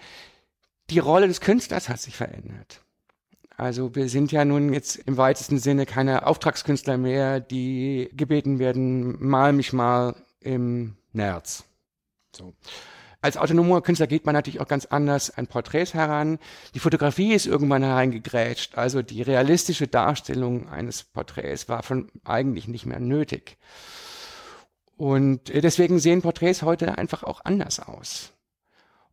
Die 0.89 0.99
Rolle 0.99 1.27
des 1.27 1.41
Künstlers 1.41 1.89
hat 1.89 1.99
sich 1.99 2.15
verändert. 2.15 2.81
Also 3.57 3.95
wir 3.95 4.07
sind 4.07 4.31
ja 4.31 4.45
nun 4.45 4.71
jetzt 4.71 4.97
im 4.97 5.17
weitesten 5.17 5.57
Sinne 5.57 5.87
keine 5.87 6.27
Auftragskünstler 6.27 6.97
mehr, 6.97 7.39
die 7.39 8.09
gebeten 8.13 8.59
werden, 8.59 9.17
mal 9.19 9.51
mich 9.51 9.73
mal 9.73 10.15
im 10.39 10.95
Nerz. 11.11 11.65
So. 12.35 12.53
Als 13.21 13.37
autonomer 13.37 13.81
Künstler 13.81 14.07
geht 14.07 14.25
man 14.25 14.33
natürlich 14.33 14.61
auch 14.61 14.67
ganz 14.67 14.85
anders 14.85 15.31
an 15.37 15.47
Porträts 15.47 15.93
heran. 15.93 16.37
Die 16.75 16.79
Fotografie 16.79 17.33
ist 17.33 17.47
irgendwann 17.47 17.83
hereingegrätscht. 17.83 18.77
Also 18.77 19.01
die 19.01 19.21
realistische 19.21 19.87
Darstellung 19.87 20.69
eines 20.69 21.03
Porträts 21.03 21.67
war 21.67 21.81
von 21.83 22.11
eigentlich 22.23 22.67
nicht 22.67 22.85
mehr 22.85 22.99
nötig. 22.99 23.57
Und 24.97 25.49
deswegen 25.49 25.99
sehen 25.99 26.21
Porträts 26.21 26.61
heute 26.61 26.97
einfach 26.97 27.23
auch 27.23 27.41
anders 27.43 27.79
aus. 27.79 28.33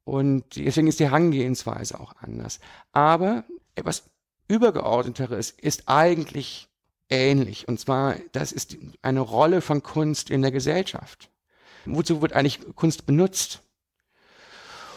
Und 0.05 0.57
deswegen 0.57 0.87
ist 0.87 1.01
die 1.01 1.07
Herangehensweise 1.07 1.99
auch 1.99 2.15
anders. 2.21 2.61
Aber 2.93 3.45
etwas 3.75 4.05
Übergeordneteres 4.49 5.51
ist 5.51 5.85
eigentlich 5.87 6.69
ähnlich. 7.09 7.69
Und 7.69 7.81
zwar, 7.81 8.17
das 8.33 8.53
ist 8.53 8.77
eine 9.01 9.21
Rolle 9.21 9.63
von 9.63 9.83
Kunst 9.83 10.31
in 10.31 10.43
der 10.43 10.51
Gesellschaft. 10.51 11.31
Wozu 11.87 12.23
wird 12.23 12.33
eigentlich 12.33 12.61
Kunst 12.77 13.07
benutzt? 13.07 13.64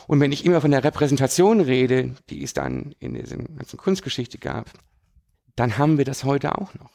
Und 0.08 0.22
wenn 0.22 0.32
ich 0.32 0.46
immer 0.46 0.62
von 0.62 0.72
der 0.72 0.84
Repräsentation 0.84 1.60
rede, 1.60 2.16
die 2.30 2.42
es 2.42 2.54
dann 2.54 2.96
in 3.00 3.14
dieser 3.14 3.38
ganzen 3.38 3.78
Kunstgeschichte 3.78 4.38
gab, 4.38 4.72
dann 5.56 5.78
haben 5.78 5.98
wir 5.98 6.06
das 6.06 6.24
heute 6.24 6.58
auch 6.58 6.74
noch. 6.76 6.92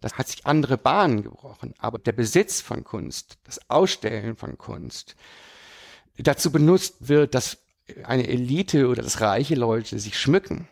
Das 0.00 0.18
hat 0.18 0.28
sich 0.28 0.44
andere 0.44 0.76
Bahnen 0.76 1.22
gebrochen. 1.22 1.74
Aber 1.78 1.98
der 1.98 2.12
Besitz 2.12 2.60
von 2.60 2.82
Kunst, 2.82 3.38
das 3.44 3.70
Ausstellen 3.70 4.36
von 4.36 4.58
Kunst, 4.58 5.14
dazu 6.18 6.50
benutzt 6.50 7.08
wird, 7.08 7.34
dass 7.34 7.58
eine 8.02 8.26
Elite 8.26 8.88
oder 8.88 9.02
das 9.02 9.20
reiche 9.20 9.54
Leute 9.54 9.98
sich 9.98 10.18
schmücken, 10.18 10.68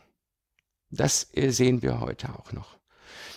das 0.90 1.28
sehen 1.34 1.80
wir 1.80 2.00
heute 2.00 2.34
auch 2.38 2.52
noch. 2.52 2.76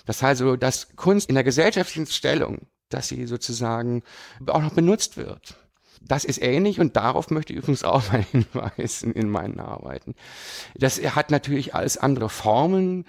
Das 0.06 0.22
heißt 0.22 0.42
also, 0.42 0.56
dass 0.56 0.96
Kunst 0.96 1.30
in 1.30 1.36
der 1.36 1.44
gesellschaftlichen 1.44 2.08
Stellung, 2.08 2.68
dass 2.90 3.08
sie 3.08 3.28
sozusagen 3.28 4.04
auch 4.48 4.62
noch 4.62 4.74
benutzt 4.74 5.16
wird 5.16 5.56
das 6.08 6.26
ist 6.26 6.42
ähnlich 6.42 6.80
und 6.80 6.96
darauf 6.96 7.30
möchte 7.30 7.54
ich 7.54 7.60
übrigens 7.60 7.84
auch 7.84 8.12
mal 8.12 8.24
hinweisen 8.32 9.14
in 9.14 9.30
meinen 9.30 9.60
Arbeiten. 9.60 10.16
Das 10.76 11.00
hat 11.00 11.32
natürlich 11.32 11.76
alles 11.76 11.98
andere 11.98 12.30
Formen 12.30 13.06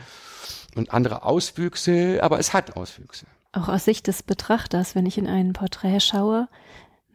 und 0.74 0.92
andere 0.92 1.24
Auswüchse, 1.24 2.20
aber 2.22 2.38
es 2.38 2.52
hat 2.52 2.76
Auswüchse. 2.76 3.26
Auch 3.52 3.68
aus 3.68 3.84
Sicht 3.84 4.06
des 4.06 4.22
Betrachters, 4.22 4.94
wenn 4.94 5.06
ich 5.06 5.16
in 5.18 5.26
ein 5.26 5.52
Porträt 5.52 6.00
schaue, 6.00 6.48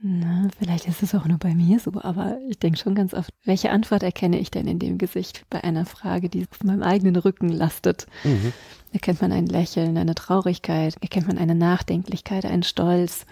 na, 0.03 0.47
vielleicht 0.57 0.87
ist 0.87 1.03
es 1.03 1.13
auch 1.13 1.25
nur 1.25 1.37
bei 1.37 1.53
mir 1.53 1.79
so, 1.79 1.91
aber 2.01 2.39
ich 2.49 2.57
denke 2.57 2.79
schon 2.79 2.95
ganz 2.95 3.13
oft, 3.13 3.31
welche 3.43 3.69
Antwort 3.69 4.01
erkenne 4.01 4.39
ich 4.39 4.49
denn 4.49 4.65
in 4.65 4.79
dem 4.79 4.97
Gesicht 4.97 5.45
bei 5.51 5.63
einer 5.63 5.85
Frage, 5.85 6.27
die 6.27 6.47
auf 6.49 6.63
meinem 6.63 6.81
eigenen 6.81 7.15
Rücken 7.17 7.49
lastet? 7.49 8.07
Mhm. 8.23 8.51
Erkennt 8.93 9.21
man 9.21 9.31
ein 9.31 9.45
Lächeln, 9.45 9.97
eine 9.97 10.15
Traurigkeit, 10.15 10.95
erkennt 11.01 11.27
man 11.27 11.37
eine 11.37 11.53
Nachdenklichkeit, 11.53 12.45
einen 12.45 12.63
Stolz? 12.63 13.27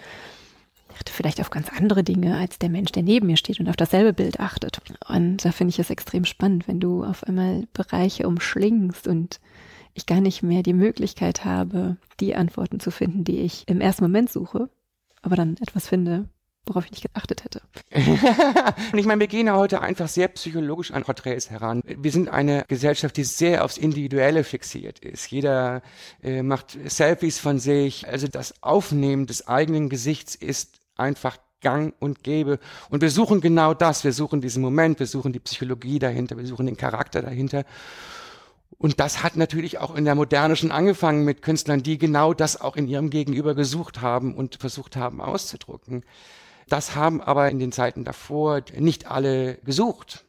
Achte 0.99 1.13
vielleicht 1.13 1.39
auf 1.39 1.49
ganz 1.49 1.69
andere 1.69 2.03
Dinge 2.03 2.38
als 2.38 2.59
der 2.59 2.69
Mensch, 2.69 2.91
der 2.91 3.03
neben 3.03 3.27
mir 3.27 3.38
steht 3.38 3.59
und 3.59 3.69
auf 3.69 3.77
dasselbe 3.77 4.12
Bild 4.12 4.39
achtet. 4.41 4.81
Und 5.07 5.45
da 5.45 5.51
finde 5.51 5.69
ich 5.69 5.79
es 5.79 5.89
extrem 5.89 6.25
spannend, 6.25 6.67
wenn 6.67 6.81
du 6.81 7.05
auf 7.05 7.23
einmal 7.23 7.63
Bereiche 7.71 8.27
umschlingst 8.27 9.07
und 9.07 9.39
ich 9.93 10.05
gar 10.05 10.19
nicht 10.19 10.43
mehr 10.43 10.62
die 10.62 10.73
Möglichkeit 10.73 11.45
habe, 11.45 11.95
die 12.19 12.35
Antworten 12.35 12.81
zu 12.81 12.91
finden, 12.91 13.23
die 13.23 13.39
ich 13.39 13.67
im 13.67 13.79
ersten 13.79 14.03
Moment 14.03 14.29
suche, 14.29 14.69
aber 15.21 15.38
dann 15.38 15.55
etwas 15.62 15.88
finde, 15.88 16.27
worauf 16.65 16.85
ich 16.85 16.91
nicht 16.91 17.13
geachtet 17.13 17.45
hätte. 17.45 17.62
und 18.91 18.99
ich 18.99 19.05
meine, 19.05 19.21
wir 19.21 19.27
gehen 19.27 19.47
ja 19.47 19.55
heute 19.55 19.81
einfach 19.81 20.09
sehr 20.09 20.27
psychologisch 20.27 20.91
an 20.91 21.03
Porträts 21.03 21.49
heran. 21.49 21.81
Wir 21.85 22.12
sind 22.12 22.27
eine 22.27 22.65
Gesellschaft, 22.67 23.15
die 23.15 23.23
sehr 23.23 23.63
aufs 23.63 23.77
Individuelle 23.77 24.43
fixiert 24.43 24.99
ist. 24.99 25.31
Jeder 25.31 25.81
äh, 26.21 26.43
macht 26.43 26.77
Selfies 26.85 27.39
von 27.39 27.57
sich. 27.57 28.07
Also 28.07 28.27
das 28.27 28.62
Aufnehmen 28.62 29.25
des 29.25 29.47
eigenen 29.47 29.89
Gesichts 29.89 30.35
ist 30.35 30.78
einfach 30.99 31.38
gang 31.62 31.93
und 31.99 32.23
gäbe. 32.23 32.59
Und 32.89 33.01
wir 33.01 33.09
suchen 33.09 33.41
genau 33.41 33.73
das. 33.73 34.03
Wir 34.03 34.13
suchen 34.13 34.41
diesen 34.41 34.62
Moment, 34.62 34.99
wir 34.99 35.07
suchen 35.07 35.33
die 35.33 35.39
Psychologie 35.39 35.99
dahinter, 35.99 36.38
wir 36.38 36.45
suchen 36.45 36.65
den 36.65 36.77
Charakter 36.77 37.21
dahinter. 37.21 37.65
Und 38.77 38.99
das 38.99 39.23
hat 39.23 39.35
natürlich 39.35 39.79
auch 39.79 39.95
in 39.95 40.05
der 40.05 40.15
Moderne 40.15 40.55
schon 40.55 40.71
angefangen 40.71 41.25
mit 41.25 41.41
Künstlern, 41.41 41.83
die 41.83 41.97
genau 41.97 42.33
das 42.33 42.62
auch 42.62 42.75
in 42.75 42.88
ihrem 42.88 43.09
Gegenüber 43.09 43.55
gesucht 43.55 44.01
haben 44.01 44.35
und 44.35 44.55
versucht 44.55 44.95
haben 44.95 45.19
auszudrücken. 45.19 46.05
Das 46.69 46.95
haben 46.95 47.19
aber 47.19 47.49
in 47.49 47.59
den 47.59 47.71
Zeiten 47.71 48.05
davor 48.05 48.62
nicht 48.77 49.09
alle 49.09 49.55
gesucht 49.65 50.25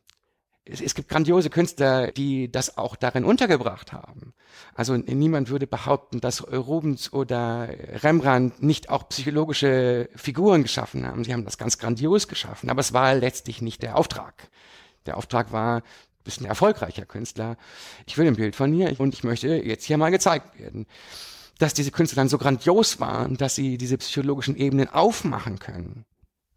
es, 0.71 0.81
es, 0.81 0.95
gibt 0.95 1.09
grandiose 1.09 1.51
Künstler, 1.51 2.13
die 2.13 2.51
das 2.51 2.77
auch 2.77 2.97
darin 2.97 3.25
untergebracht 3.25 3.93
haben. 3.93 4.35
Also 4.75 4.97
niemand 4.97 5.51
würde 5.51 5.67
behaupten, 5.67 6.21
dass 6.21 6.47
Rubens 6.53 7.13
oder 7.13 7.69
Rembrandt 8.03 8.63
nicht 8.63 8.89
auch 8.89 9.09
psychologische 9.09 10.09
Figuren 10.15 10.63
geschaffen 10.63 11.07
haben. 11.07 11.25
Sie 11.25 11.33
haben 11.33 11.45
das 11.45 11.59
ganz 11.59 11.79
grandios 11.79 12.29
geschaffen, 12.29 12.71
aber 12.71 12.81
es 12.81 12.93
war 12.93 13.15
letztlich 13.15 13.63
nicht 13.63 13.83
der 13.83 13.97
Auftrag. 13.97 14.49
Der 15.07 15.17
Auftrag 15.17 15.53
war, 15.53 15.81
du 15.81 16.25
bist 16.25 16.41
ein 16.41 16.47
erfolgreicher 16.47 17.07
Künstler. 17.07 17.57
Ich 18.07 18.17
will 18.19 18.27
ein 18.27 18.37
Bild 18.37 18.57
von 18.57 18.73
dir 18.73 18.99
und 18.99 19.15
ich 19.15 19.25
möchte 19.25 19.49
jetzt 19.49 19.85
hier 19.85 19.99
mal 19.99 20.11
gezeigt 20.11 20.59
werden. 20.59 20.87
Dass 21.59 21.75
diese 21.75 21.91
Künstler 21.91 22.17
dann 22.23 22.29
so 22.29 22.39
grandios 22.39 23.01
waren, 23.01 23.37
dass 23.37 23.55
sie 23.55 23.77
diese 23.77 23.99
psychologischen 23.99 24.57
Ebenen 24.57 24.89
aufmachen 24.89 25.59
können. 25.59 26.05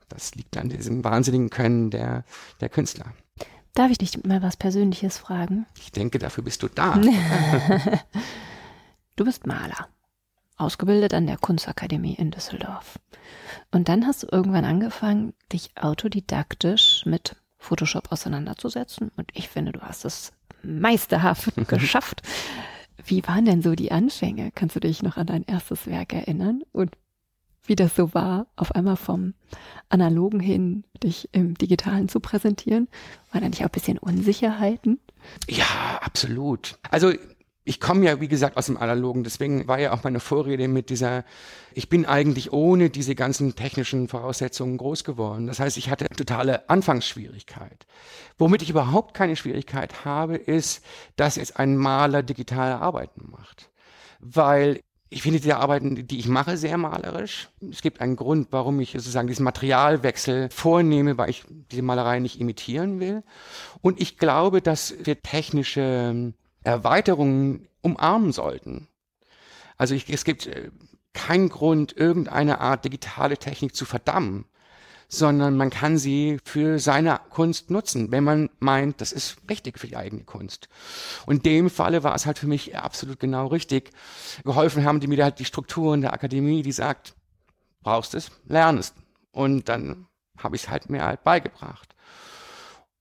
Das 0.08 0.36
liegt 0.36 0.56
an 0.58 0.70
diesem 0.70 1.04
wahnsinnigen 1.04 1.50
Können 1.50 1.90
der, 1.90 2.24
der 2.62 2.70
Künstler. 2.70 3.14
Darf 3.74 3.90
ich 3.90 3.98
dich 3.98 4.24
mal 4.24 4.44
was 4.44 4.56
Persönliches 4.56 5.18
fragen? 5.18 5.66
Ich 5.80 5.92
denke, 5.92 6.20
dafür 6.20 6.44
bist 6.44 6.62
du 6.62 6.68
da. 6.68 6.94
du 9.16 9.26
bist 9.26 9.48
Maler, 9.48 9.88
ausgebildet 10.58 11.14
an 11.14 11.26
der 11.26 11.38
Kunstakademie 11.38 12.14
in 12.14 12.30
Düsseldorf. 12.30 13.00
Und 13.72 13.90
dann 13.90 14.06
hast 14.06 14.24
du 14.24 14.28
irgendwann 14.32 14.66
angefangen, 14.66 15.34
dich 15.52 15.72
autodidaktisch 15.76 17.04
mit 17.06 17.36
Photoshop 17.58 18.12
auseinanderzusetzen. 18.12 19.12
Und 19.16 19.32
ich 19.34 19.50
finde, 19.50 19.72
du 19.72 19.82
hast 19.82 20.06
es 20.06 20.34
meisterhaft 20.62 21.52
geschafft. 21.68 22.22
Wie 23.04 23.28
waren 23.28 23.46
denn 23.46 23.64
so 23.64 23.74
die 23.74 23.92
Anfänge? 23.92 24.52
Kannst 24.54 24.76
du 24.76 24.82
dich 24.82 25.02
noch 25.02 25.18
an 25.18 25.28
dein 25.28 25.44
erstes 25.44 25.88
Werk 25.88 26.14
erinnern? 26.14 26.62
Und 26.72 26.92
wie 27.66 27.76
das 27.76 27.96
so 27.96 28.14
war, 28.14 28.48
auf 28.56 28.74
einmal 28.74 28.98
vom 28.98 29.34
analogen 29.90 30.40
hin 30.40 30.84
dich 31.02 31.30
im 31.32 31.56
digitalen 31.56 32.10
zu 32.10 32.20
präsentieren? 32.20 32.88
War 33.32 33.42
da 33.42 33.48
nicht 33.48 33.62
auch 33.62 33.70
ein 33.70 33.72
bisschen 33.72 33.98
Unsicherheiten? 33.98 35.00
Ja, 35.48 36.00
absolut. 36.02 36.78
Also 36.92 37.14
ich 37.66 37.80
komme 37.80 38.06
ja, 38.06 38.20
wie 38.20 38.28
gesagt, 38.28 38.58
aus 38.58 38.66
dem 38.66 38.78
Analogen, 38.78 39.24
deswegen 39.24 39.68
war 39.68 39.80
ja 39.80 39.94
auch 39.94 40.04
meine 40.04 40.20
Vorrede 40.20 40.68
mit 40.68 40.90
dieser, 40.90 41.24
ich 41.74 41.88
bin 41.88 42.06
eigentlich 42.06 42.52
ohne 42.52 42.90
diese 42.90 43.16
ganzen 43.16 43.56
technischen 43.56 44.10
Voraussetzungen 44.10 44.78
groß 44.78 45.06
geworden. 45.06 45.48
Das 45.48 45.60
heißt, 45.60 45.78
ich 45.78 45.90
hatte 45.90 46.08
totale 46.10 46.70
Anfangsschwierigkeit. 46.70 47.86
Womit 48.38 48.64
ich 48.64 48.70
überhaupt 48.70 49.14
keine 49.14 49.38
Schwierigkeit 49.38 50.04
habe, 50.04 50.36
ist, 50.36 50.84
dass 51.16 51.38
jetzt 51.38 51.58
ein 51.58 51.78
Maler 51.78 52.22
digitale 52.22 52.80
Arbeiten 52.82 53.32
macht. 53.32 53.70
Weil 54.20 54.82
ich 55.14 55.22
finde 55.22 55.40
die 55.40 55.54
Arbeiten, 55.54 56.08
die 56.08 56.20
ich 56.20 56.28
mache, 56.28 56.58
sehr 56.58 56.78
malerisch. 56.78 57.50
Es 57.70 57.82
gibt 57.82 58.02
einen 58.02 58.16
Grund, 58.16 58.48
warum 58.52 58.80
ich 58.80 58.92
sozusagen 58.92 59.28
diesen 59.28 59.44
Materialwechsel 59.44 60.50
vornehme, 60.50 61.18
weil 61.18 61.30
ich 61.30 61.44
diese 61.72 61.84
Malerei 61.84 62.20
nicht 62.20 62.42
imitieren 62.42 63.00
will. 63.00 63.24
Und 63.82 64.02
ich 64.02 64.18
glaube, 64.18 64.62
dass 64.62 64.96
wir 65.04 65.22
technische 65.22 65.82
ähm, 65.82 66.34
Erweiterungen 66.64 67.68
umarmen 67.82 68.32
sollten. 68.32 68.88
Also 69.78 69.94
ich, 69.94 70.10
es 70.10 70.24
gibt 70.24 70.48
äh, 70.48 70.72
keinen 71.14 71.50
Grund, 71.50 71.96
irgendeine 71.96 72.60
Art 72.60 72.84
digitale 72.84 73.38
Technik 73.38 73.76
zu 73.76 73.86
verdammen 73.86 74.46
sondern 75.14 75.56
man 75.56 75.70
kann 75.70 75.98
sie 75.98 76.40
für 76.44 76.80
seine 76.80 77.20
Kunst 77.30 77.70
nutzen, 77.70 78.12
wenn 78.12 78.24
man 78.24 78.50
meint, 78.60 79.02
das 79.02 79.12
ist 79.12 79.38
richtig 79.50 79.80
für 79.80 79.88
die 79.88 79.96
eigene 79.96 80.24
Kunst. 80.24 80.70
Und 81.26 81.46
dem 81.46 81.70
Falle 81.70 82.04
war 82.04 82.16
es 82.16 82.26
halt 82.26 82.40
für 82.40 82.48
mich 82.48 82.76
absolut 82.76 83.20
genau 83.20 83.48
richtig. 83.48 83.92
Geholfen 84.44 84.86
haben 84.86 85.00
die 85.00 85.08
mir 85.08 85.24
halt 85.24 85.40
die 85.40 85.46
Strukturen 85.46 86.02
der 86.02 86.14
Akademie, 86.14 86.64
die 86.64 86.72
sagt, 86.72 87.16
brauchst 87.82 88.16
es, 88.16 88.32
lern 88.46 88.78
es. 88.78 88.94
Und 89.32 89.70
dann 89.70 90.08
habe 90.38 90.56
ich 90.56 90.64
es 90.64 90.70
halt 90.70 90.90
mir 90.90 91.04
halt 91.04 91.24
beigebracht. 91.24 91.96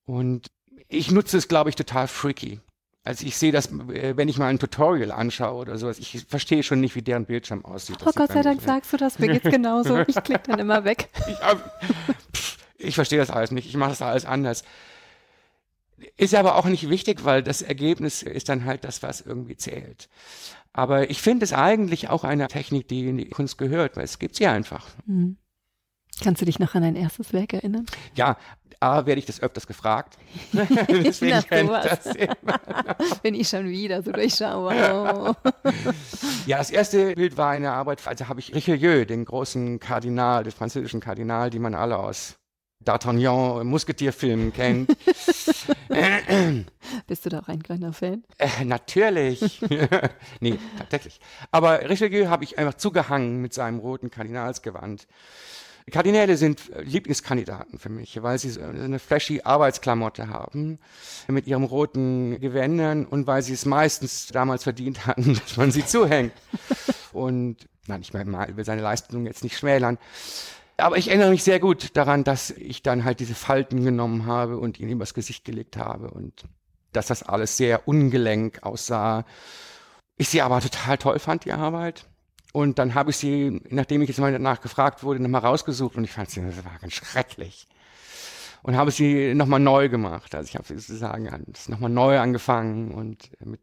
Und 0.05 0.51
ich 0.89 1.11
nutze 1.11 1.39
es, 1.39 1.49
glaube 1.49 1.71
ich, 1.71 1.77
total 1.77 2.09
freaky. 2.09 2.61
Also 3.05 3.27
ich 3.27 3.37
sehe 3.37 3.51
das, 3.51 3.67
äh, 3.73 4.17
wenn 4.17 4.29
ich 4.29 4.39
mal 4.39 4.47
ein 4.47 4.61
Tutorial 4.61 5.11
anschaue 5.11 5.61
oder 5.61 5.77
sowas, 5.77 5.99
ich 5.99 6.25
verstehe 6.29 6.63
schon 6.63 6.81
nicht, 6.81 6.95
wie 6.95 7.03
deren 7.03 7.25
Bildschirm 7.27 7.65
aussieht. 7.65 7.97
Oh 8.07 8.13
Gott 8.15 8.31
sei 8.33 8.43
Dank 8.43 8.61
sagst 8.63 8.93
du 8.93 8.97
das, 8.97 9.19
mir 9.19 9.29
geht's 9.29 9.51
genauso. 9.51 9.99
Ich 10.07 10.23
klicke 10.23 10.43
dann 10.47 10.59
immer 10.61 10.85
weg. 10.85 11.09
Ich, 11.29 11.37
pff, 12.37 12.59
Ich 12.79 12.95
verstehe 12.95 13.19
das 13.19 13.31
alles 13.31 13.51
nicht. 13.51 13.67
Ich 13.69 13.77
mache 13.77 13.91
das 13.91 14.03
alles 14.03 14.25
anders. 14.25 14.63
Ist 16.17 16.35
aber 16.35 16.57
auch 16.57 16.65
nicht 16.65 16.89
wichtig, 16.91 17.25
weil 17.25 17.43
das 17.43 17.63
Ergebnis 17.63 18.23
ist 18.23 18.49
dann 18.49 18.65
halt 18.65 18.85
das, 18.85 19.03
was 19.03 19.21
irgendwie 19.21 19.57
zählt. 19.57 20.09
Aber 20.73 21.11
ich 21.11 21.21
finde 21.21 21.45
es 21.45 21.53
eigentlich 21.53 22.09
auch 22.09 22.25
eine 22.25 22.49
Technik, 22.49 22.89
die 22.89 23.09
in 23.09 23.19
die 23.19 23.29
Kunst 23.29 23.59
gehört, 23.59 23.97
weil 23.97 24.05
es 24.05 24.19
gibt 24.19 24.37
sie 24.37 24.47
einfach. 24.47 24.87
Mhm. 25.07 25.37
Kannst 26.23 26.41
du 26.41 26.47
dich 26.47 26.59
noch 26.59 26.75
an 26.75 26.83
dein 26.83 26.97
erstes 26.97 27.33
Werk 27.33 27.53
erinnern? 27.53 27.87
Ja, 28.15 28.37
A, 28.83 29.07
werde 29.07 29.19
ich 29.19 29.27
das 29.27 29.41
öfters 29.41 29.67
gefragt. 29.67 30.19
Deswegen 30.53 31.43
Na, 31.51 31.83
das 31.83 32.07
immer. 32.07 32.61
Bin 33.23 33.35
ich 33.35 33.49
schon 33.49 33.69
wieder 33.69 34.03
so 34.03 34.13
durchschaue. 34.13 34.75
ja, 36.47 36.59
das 36.59 36.71
erste 36.71 37.15
Bild 37.15 37.37
war 37.37 37.51
eine 37.51 37.73
Arbeit, 37.73 38.07
also 38.07 38.29
habe 38.29 38.41
ich 38.41 38.55
Richelieu, 38.55 39.05
den 39.05 39.25
großen 39.25 39.79
Kardinal, 39.81 40.45
den 40.45 40.53
französischen 40.53 41.01
Kardinal, 41.01 41.51
die 41.51 41.59
man 41.59 41.75
alle 41.75 41.99
aus 41.99 42.35
D'Artagnan 42.85 43.63
Musketierfilmen 43.63 44.53
kennt. 44.53 44.91
Bist 47.07 47.25
du 47.25 47.29
da 47.29 47.39
auch 47.39 47.49
ein 47.49 47.63
kleiner 47.63 47.93
Fan? 47.93 48.25
Äh, 48.39 48.65
natürlich. 48.65 49.61
nee, 50.41 50.59
tatsächlich. 50.79 51.21
Aber 51.53 51.89
Richelieu 51.89 52.29
habe 52.29 52.43
ich 52.43 52.59
einfach 52.59 52.75
zugehangen 52.75 53.41
mit 53.41 53.55
seinem 53.55 53.79
roten 53.79 54.11
Kardinalsgewand. 54.11 55.07
Kardinäle 55.91 56.37
sind 56.37 56.71
Lieblingskandidaten 56.81 57.79
für 57.79 57.89
mich, 57.89 58.23
weil 58.23 58.39
sie 58.39 58.61
eine 58.63 58.99
flashy 58.99 59.41
Arbeitsklamotte 59.43 60.29
haben 60.29 60.79
mit 61.29 61.47
ihrem 61.47 61.65
roten 61.65 62.39
Gewändern 62.41 63.05
und 63.07 63.27
weil 63.27 63.43
sie 63.43 63.55
es 63.55 63.67
meistens 63.67 64.29
damals 64.29 64.63
verdient 64.63 65.07
hatten, 65.07 65.35
dass 65.43 65.57
man 65.57 65.73
sie 65.73 65.85
zuhängt. 65.85 66.33
Und 67.13 67.69
nein, 67.87 68.03
ich 68.03 68.15
will 68.15 68.65
seine 68.65 68.83
Leistung 68.83 69.27
jetzt 69.27 69.43
nicht 69.43 69.59
schmälern. 69.59 69.99
Aber 70.77 70.97
ich 70.97 71.09
erinnere 71.09 71.31
mich 71.31 71.45
sehr 71.45 71.61
gut 71.61 71.97
daran, 71.97 72.25
dass 72.25 72.51
ich 72.51 72.83
dann 72.83 73.05
halt 73.05 73.21
diese 73.21 73.35
Falten 73.35 73.85
genommen 73.85 74.27
habe 74.27 74.59
und 74.59 74.81
ihn 74.81 74.89
übers 74.89 75.15
Gesicht 75.15 75.45
gelegt 75.45 75.77
habe 75.77 76.11
und 76.11 76.45
dass 76.93 77.07
das 77.07 77.23
alles 77.23 77.57
sehr 77.57 77.87
ungelenk 77.89 78.63
aussah. 78.63 79.25
Ich 80.17 80.29
sie 80.29 80.43
aber 80.43 80.61
total 80.61 80.99
toll 80.99 81.19
fand, 81.19 81.45
die 81.45 81.53
Arbeit. 81.53 82.07
Und 82.53 82.79
dann 82.79 82.95
habe 82.95 83.11
ich 83.11 83.17
sie, 83.17 83.63
nachdem 83.71 84.03
ich 84.03 84.09
jetzt 84.09 84.21
mal 84.21 84.31
danach 84.31 84.61
gefragt 84.61 85.03
wurde, 85.03 85.21
nochmal 85.21 85.41
rausgesucht 85.41 85.97
und 85.97 86.05
ich 86.05 86.13
fand 86.13 86.31
sie, 86.31 86.43
das 86.43 86.65
war 86.65 86.79
ganz 86.79 86.93
schrecklich. 86.93 87.67
Und 88.63 88.77
habe 88.77 88.91
sie 88.91 89.35
nochmal 89.35 89.59
neu 89.59 89.89
gemacht. 89.89 90.35
Also 90.35 90.49
ich 90.49 90.55
habe 90.55 90.67
sozusagen 90.69 91.29
nochmal 91.69 91.91
neu 91.91 92.19
angefangen 92.21 92.93
und 92.93 93.31
mit 93.45 93.61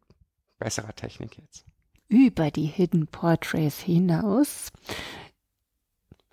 besserer 0.57 0.93
Technik 0.93 1.37
jetzt. 1.37 1.65
Über 2.09 2.49
die 2.51 2.65
Hidden 2.65 3.07
Portraits 3.07 3.79
hinaus 3.79 4.69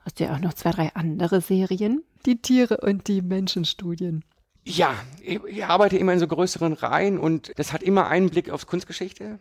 hast 0.01 0.19
du 0.19 0.25
ja 0.25 0.35
auch 0.35 0.41
noch 0.41 0.55
zwei, 0.55 0.71
drei 0.71 0.95
andere 0.95 1.41
Serien. 1.41 2.03
Die 2.25 2.41
Tiere 2.41 2.79
und 2.79 3.07
die 3.07 3.23
Menschenstudien. 3.23 4.25
Ja, 4.65 4.95
ich 5.21 5.65
arbeite 5.65 5.97
immer 5.97 6.13
in 6.13 6.19
so 6.19 6.27
größeren 6.27 6.73
Reihen 6.73 7.19
und 7.19 7.53
das 7.57 7.73
hat 7.73 7.85
immer 7.85 8.09
einen 8.09 8.31
Blick 8.31 8.51
aufs 8.51 8.67
Kunstgeschichte. 8.67 9.39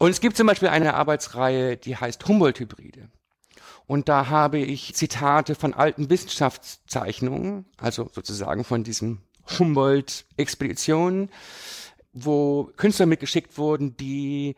Und 0.00 0.08
es 0.08 0.22
gibt 0.22 0.34
zum 0.38 0.46
Beispiel 0.46 0.68
eine 0.68 0.94
Arbeitsreihe, 0.94 1.76
die 1.76 1.94
heißt 1.94 2.26
Humboldt-Hybride. 2.26 3.10
Und 3.86 4.08
da 4.08 4.30
habe 4.30 4.56
ich 4.56 4.94
Zitate 4.94 5.54
von 5.54 5.74
alten 5.74 6.08
Wissenschaftszeichnungen, 6.08 7.66
also 7.76 8.08
sozusagen 8.10 8.64
von 8.64 8.82
diesen 8.82 9.20
Humboldt-Expeditionen, 9.58 11.28
wo 12.14 12.72
Künstler 12.78 13.04
mitgeschickt 13.04 13.58
wurden, 13.58 13.94
die 13.98 14.56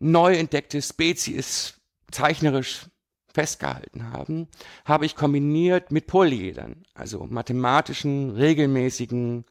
neu 0.00 0.34
entdeckte 0.34 0.82
Spezies 0.82 1.74
zeichnerisch 2.10 2.86
festgehalten 3.32 4.10
haben, 4.10 4.48
habe 4.84 5.06
ich 5.06 5.14
kombiniert 5.14 5.92
mit 5.92 6.08
Polyedern, 6.08 6.82
also 6.94 7.28
mathematischen, 7.30 8.30
regelmäßigen 8.30 9.44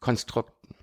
Konstrukten. 0.00 0.73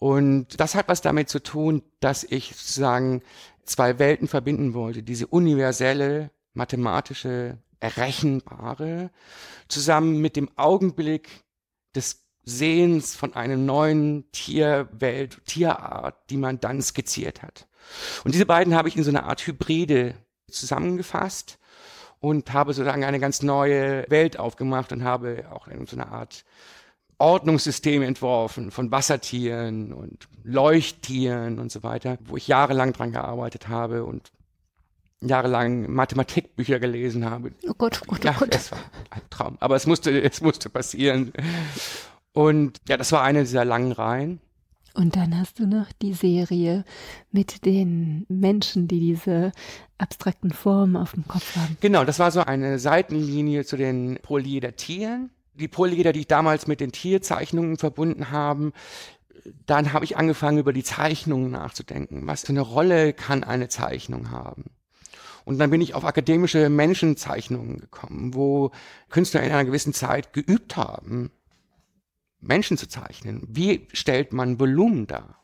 Und 0.00 0.58
das 0.58 0.74
hat 0.74 0.88
was 0.88 1.02
damit 1.02 1.28
zu 1.28 1.42
tun, 1.42 1.82
dass 2.00 2.24
ich 2.24 2.56
sozusagen 2.56 3.22
zwei 3.64 3.98
Welten 3.98 4.28
verbinden 4.28 4.72
wollte. 4.72 5.02
Diese 5.02 5.26
universelle, 5.26 6.30
mathematische, 6.54 7.58
errechenbare, 7.80 9.10
zusammen 9.68 10.22
mit 10.22 10.36
dem 10.36 10.48
Augenblick 10.56 11.44
des 11.94 12.24
Sehens 12.44 13.14
von 13.14 13.34
einer 13.34 13.58
neuen 13.58 14.24
Tierwelt, 14.32 15.44
Tierart, 15.44 16.16
die 16.30 16.38
man 16.38 16.58
dann 16.60 16.80
skizziert 16.80 17.42
hat. 17.42 17.68
Und 18.24 18.34
diese 18.34 18.46
beiden 18.46 18.74
habe 18.74 18.88
ich 18.88 18.96
in 18.96 19.04
so 19.04 19.10
einer 19.10 19.24
Art 19.24 19.46
Hybride 19.46 20.14
zusammengefasst 20.50 21.58
und 22.20 22.54
habe 22.54 22.72
sozusagen 22.72 23.04
eine 23.04 23.20
ganz 23.20 23.42
neue 23.42 24.06
Welt 24.08 24.38
aufgemacht 24.38 24.92
und 24.92 25.04
habe 25.04 25.44
auch 25.50 25.68
in 25.68 25.86
so 25.86 25.96
einer 25.96 26.10
Art 26.10 26.46
Ordnungssystem 27.20 28.02
entworfen 28.02 28.70
von 28.70 28.90
Wassertieren 28.90 29.92
und 29.92 30.28
Leuchttieren 30.42 31.58
und 31.58 31.70
so 31.70 31.82
weiter, 31.82 32.18
wo 32.24 32.36
ich 32.36 32.48
jahrelang 32.48 32.92
dran 32.92 33.12
gearbeitet 33.12 33.68
habe 33.68 34.04
und 34.04 34.32
jahrelang 35.20 35.92
Mathematikbücher 35.92 36.80
gelesen 36.80 37.28
habe. 37.28 37.52
Oh 37.68 37.74
Gott, 37.76 38.00
oh 38.02 38.12
Gott, 38.12 38.24
ja, 38.24 38.32
oh 38.34 38.38
Gott. 38.40 38.54
Es 38.54 38.72
war 38.72 38.78
ein 39.10 39.20
Traum, 39.28 39.56
aber 39.60 39.76
es 39.76 39.86
musste, 39.86 40.22
es 40.22 40.40
musste 40.40 40.70
passieren. 40.70 41.32
Und 42.32 42.78
ja, 42.88 42.96
das 42.96 43.12
war 43.12 43.22
eine 43.22 43.40
dieser 43.40 43.64
langen 43.64 43.92
Reihen. 43.92 44.40
Und 44.94 45.14
dann 45.14 45.38
hast 45.38 45.58
du 45.58 45.66
noch 45.66 45.92
die 46.02 46.14
Serie 46.14 46.84
mit 47.30 47.64
den 47.64 48.24
Menschen, 48.28 48.88
die 48.88 48.98
diese 48.98 49.52
abstrakten 49.98 50.52
Formen 50.52 50.96
auf 50.96 51.12
dem 51.12 51.28
Kopf 51.28 51.54
haben. 51.54 51.76
Genau, 51.80 52.04
das 52.04 52.18
war 52.18 52.30
so 52.30 52.40
eine 52.40 52.78
Seitenlinie 52.78 53.64
zu 53.64 53.76
den 53.76 54.18
Polyeder-Tieren 54.22 55.30
die 55.54 55.68
Polyleder, 55.68 56.12
die 56.12 56.20
ich 56.20 56.26
damals 56.26 56.66
mit 56.66 56.80
den 56.80 56.92
Tierzeichnungen 56.92 57.76
verbunden 57.76 58.30
haben, 58.30 58.72
dann 59.66 59.92
habe 59.92 60.04
ich 60.04 60.16
angefangen, 60.16 60.58
über 60.58 60.72
die 60.72 60.84
Zeichnungen 60.84 61.50
nachzudenken. 61.50 62.26
Was 62.26 62.42
für 62.42 62.50
eine 62.50 62.60
Rolle 62.60 63.12
kann 63.12 63.44
eine 63.44 63.68
Zeichnung 63.68 64.30
haben? 64.30 64.64
Und 65.44 65.58
dann 65.58 65.70
bin 65.70 65.80
ich 65.80 65.94
auf 65.94 66.04
akademische 66.04 66.68
Menschenzeichnungen 66.68 67.78
gekommen, 67.78 68.34
wo 68.34 68.70
Künstler 69.08 69.42
in 69.42 69.50
einer 69.50 69.64
gewissen 69.64 69.94
Zeit 69.94 70.32
geübt 70.32 70.76
haben, 70.76 71.30
Menschen 72.40 72.76
zu 72.76 72.88
zeichnen. 72.88 73.42
Wie 73.48 73.88
stellt 73.92 74.32
man 74.32 74.60
Volumen 74.60 75.06
dar? 75.06 75.42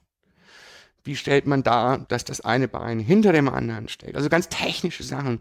Wie 1.04 1.16
stellt 1.16 1.46
man 1.46 1.62
dar, 1.62 1.98
dass 1.98 2.24
das 2.24 2.40
eine 2.40 2.68
Bein 2.68 2.98
hinter 2.98 3.32
dem 3.32 3.48
anderen 3.48 3.88
steht? 3.88 4.16
Also 4.16 4.28
ganz 4.28 4.48
technische 4.48 5.02
Sachen. 5.04 5.40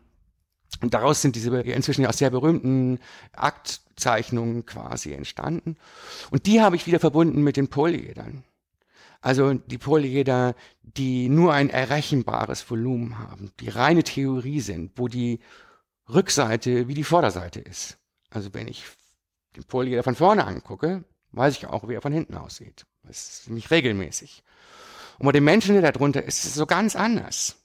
Und 0.81 0.93
daraus 0.93 1.21
sind 1.21 1.35
diese 1.35 1.57
inzwischen 1.61 2.05
auch 2.05 2.13
sehr 2.13 2.29
berühmten 2.29 2.99
Aktzeichnungen 3.33 4.65
quasi 4.65 5.13
entstanden. 5.13 5.77
Und 6.31 6.45
die 6.45 6.61
habe 6.61 6.75
ich 6.75 6.85
wieder 6.85 6.99
verbunden 6.99 7.43
mit 7.43 7.57
den 7.57 7.69
Polyedern. 7.69 8.43
Also 9.21 9.53
die 9.53 9.77
Polyeder, 9.77 10.53
die 10.83 11.29
nur 11.29 11.53
ein 11.53 11.69
errechenbares 11.69 12.69
Volumen 12.69 13.17
haben, 13.17 13.51
die 13.59 13.69
reine 13.69 14.03
Theorie 14.03 14.59
sind, 14.59 14.91
wo 14.97 15.07
die 15.07 15.39
Rückseite 16.07 16.87
wie 16.87 16.93
die 16.93 17.03
Vorderseite 17.03 17.59
ist. 17.59 17.97
Also 18.29 18.53
wenn 18.53 18.67
ich 18.67 18.83
den 19.55 19.63
Polyeder 19.63 20.03
von 20.03 20.15
vorne 20.15 20.45
angucke, 20.45 21.03
weiß 21.31 21.57
ich 21.57 21.67
auch, 21.67 21.87
wie 21.87 21.95
er 21.95 22.01
von 22.01 22.13
hinten 22.13 22.35
aussieht. 22.35 22.85
Das 23.03 23.17
ist 23.17 23.43
ziemlich 23.45 23.71
regelmäßig. 23.71 24.43
Und 25.17 25.25
bei 25.25 25.31
den 25.31 25.43
Menschen, 25.43 25.75
die 25.75 25.81
da 25.81 25.91
drunter 25.91 26.23
ist, 26.23 26.39
ist 26.39 26.51
es 26.51 26.55
so 26.55 26.65
ganz 26.65 26.95
anders. 26.95 27.55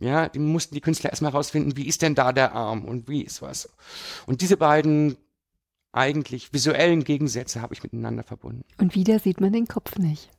Ja, 0.00 0.30
die 0.30 0.38
mussten 0.38 0.74
die 0.74 0.80
Künstler 0.80 1.10
erstmal 1.10 1.32
rausfinden, 1.32 1.76
wie 1.76 1.86
ist 1.86 2.00
denn 2.00 2.14
da 2.14 2.32
der 2.32 2.52
Arm 2.52 2.86
und 2.86 3.06
wie 3.08 3.22
ist 3.22 3.42
was. 3.42 3.68
Und 4.26 4.40
diese 4.40 4.56
beiden 4.56 5.16
eigentlich 5.92 6.52
visuellen 6.54 7.04
Gegensätze 7.04 7.60
habe 7.60 7.74
ich 7.74 7.82
miteinander 7.82 8.22
verbunden. 8.22 8.64
Und 8.78 8.94
wieder 8.94 9.18
sieht 9.18 9.40
man 9.40 9.52
den 9.52 9.66
Kopf 9.66 9.96
nicht. 9.98 10.30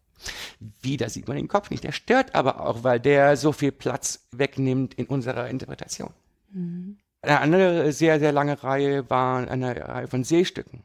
Wieder 0.81 1.09
sieht 1.09 1.27
man 1.27 1.37
den 1.37 1.47
Kopf 1.47 1.69
nicht. 1.69 1.83
Der 1.83 1.91
stört 1.91 2.33
aber 2.33 2.61
auch, 2.61 2.83
weil 2.83 2.99
der 2.99 3.37
so 3.37 3.51
viel 3.51 3.71
Platz 3.71 4.27
wegnimmt 4.31 4.95
in 4.95 5.05
unserer 5.05 5.47
Interpretation. 5.49 6.11
Mhm. 6.51 6.97
Eine 7.21 7.39
andere 7.39 7.91
sehr, 7.91 8.19
sehr 8.19 8.31
lange 8.31 8.63
Reihe 8.63 9.07
war 9.11 9.47
eine 9.47 9.87
Reihe 9.87 10.07
von 10.07 10.23
Seestücken. 10.23 10.81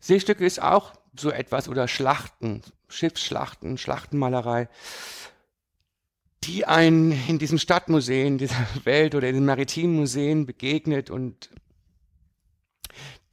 Seestücke 0.00 0.44
ist 0.44 0.60
auch 0.60 0.92
so 1.16 1.30
etwas 1.30 1.68
oder 1.68 1.86
Schlachten, 1.86 2.62
Schiffsschlachten, 2.88 3.78
Schlachtenmalerei 3.78 4.68
die 6.46 6.66
einen 6.66 7.12
in 7.28 7.38
diesen 7.38 7.58
Stadtmuseen 7.58 8.38
dieser 8.38 8.66
Welt 8.84 9.14
oder 9.14 9.28
in 9.28 9.34
den 9.34 9.44
maritimen 9.44 9.96
Museen 9.96 10.46
begegnet 10.46 11.10
und 11.10 11.50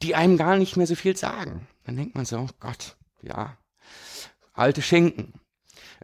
die 0.02 0.16
einem 0.16 0.38
gar 0.38 0.58
nicht 0.58 0.76
mehr 0.76 0.88
so 0.88 0.96
viel 0.96 1.16
sagen. 1.16 1.68
Dann 1.86 1.96
denkt 1.96 2.16
man 2.16 2.26
so, 2.26 2.38
oh 2.38 2.50
Gott, 2.60 2.98
ja, 3.22 3.58
alte 4.54 4.82
Schinken. 4.82 5.34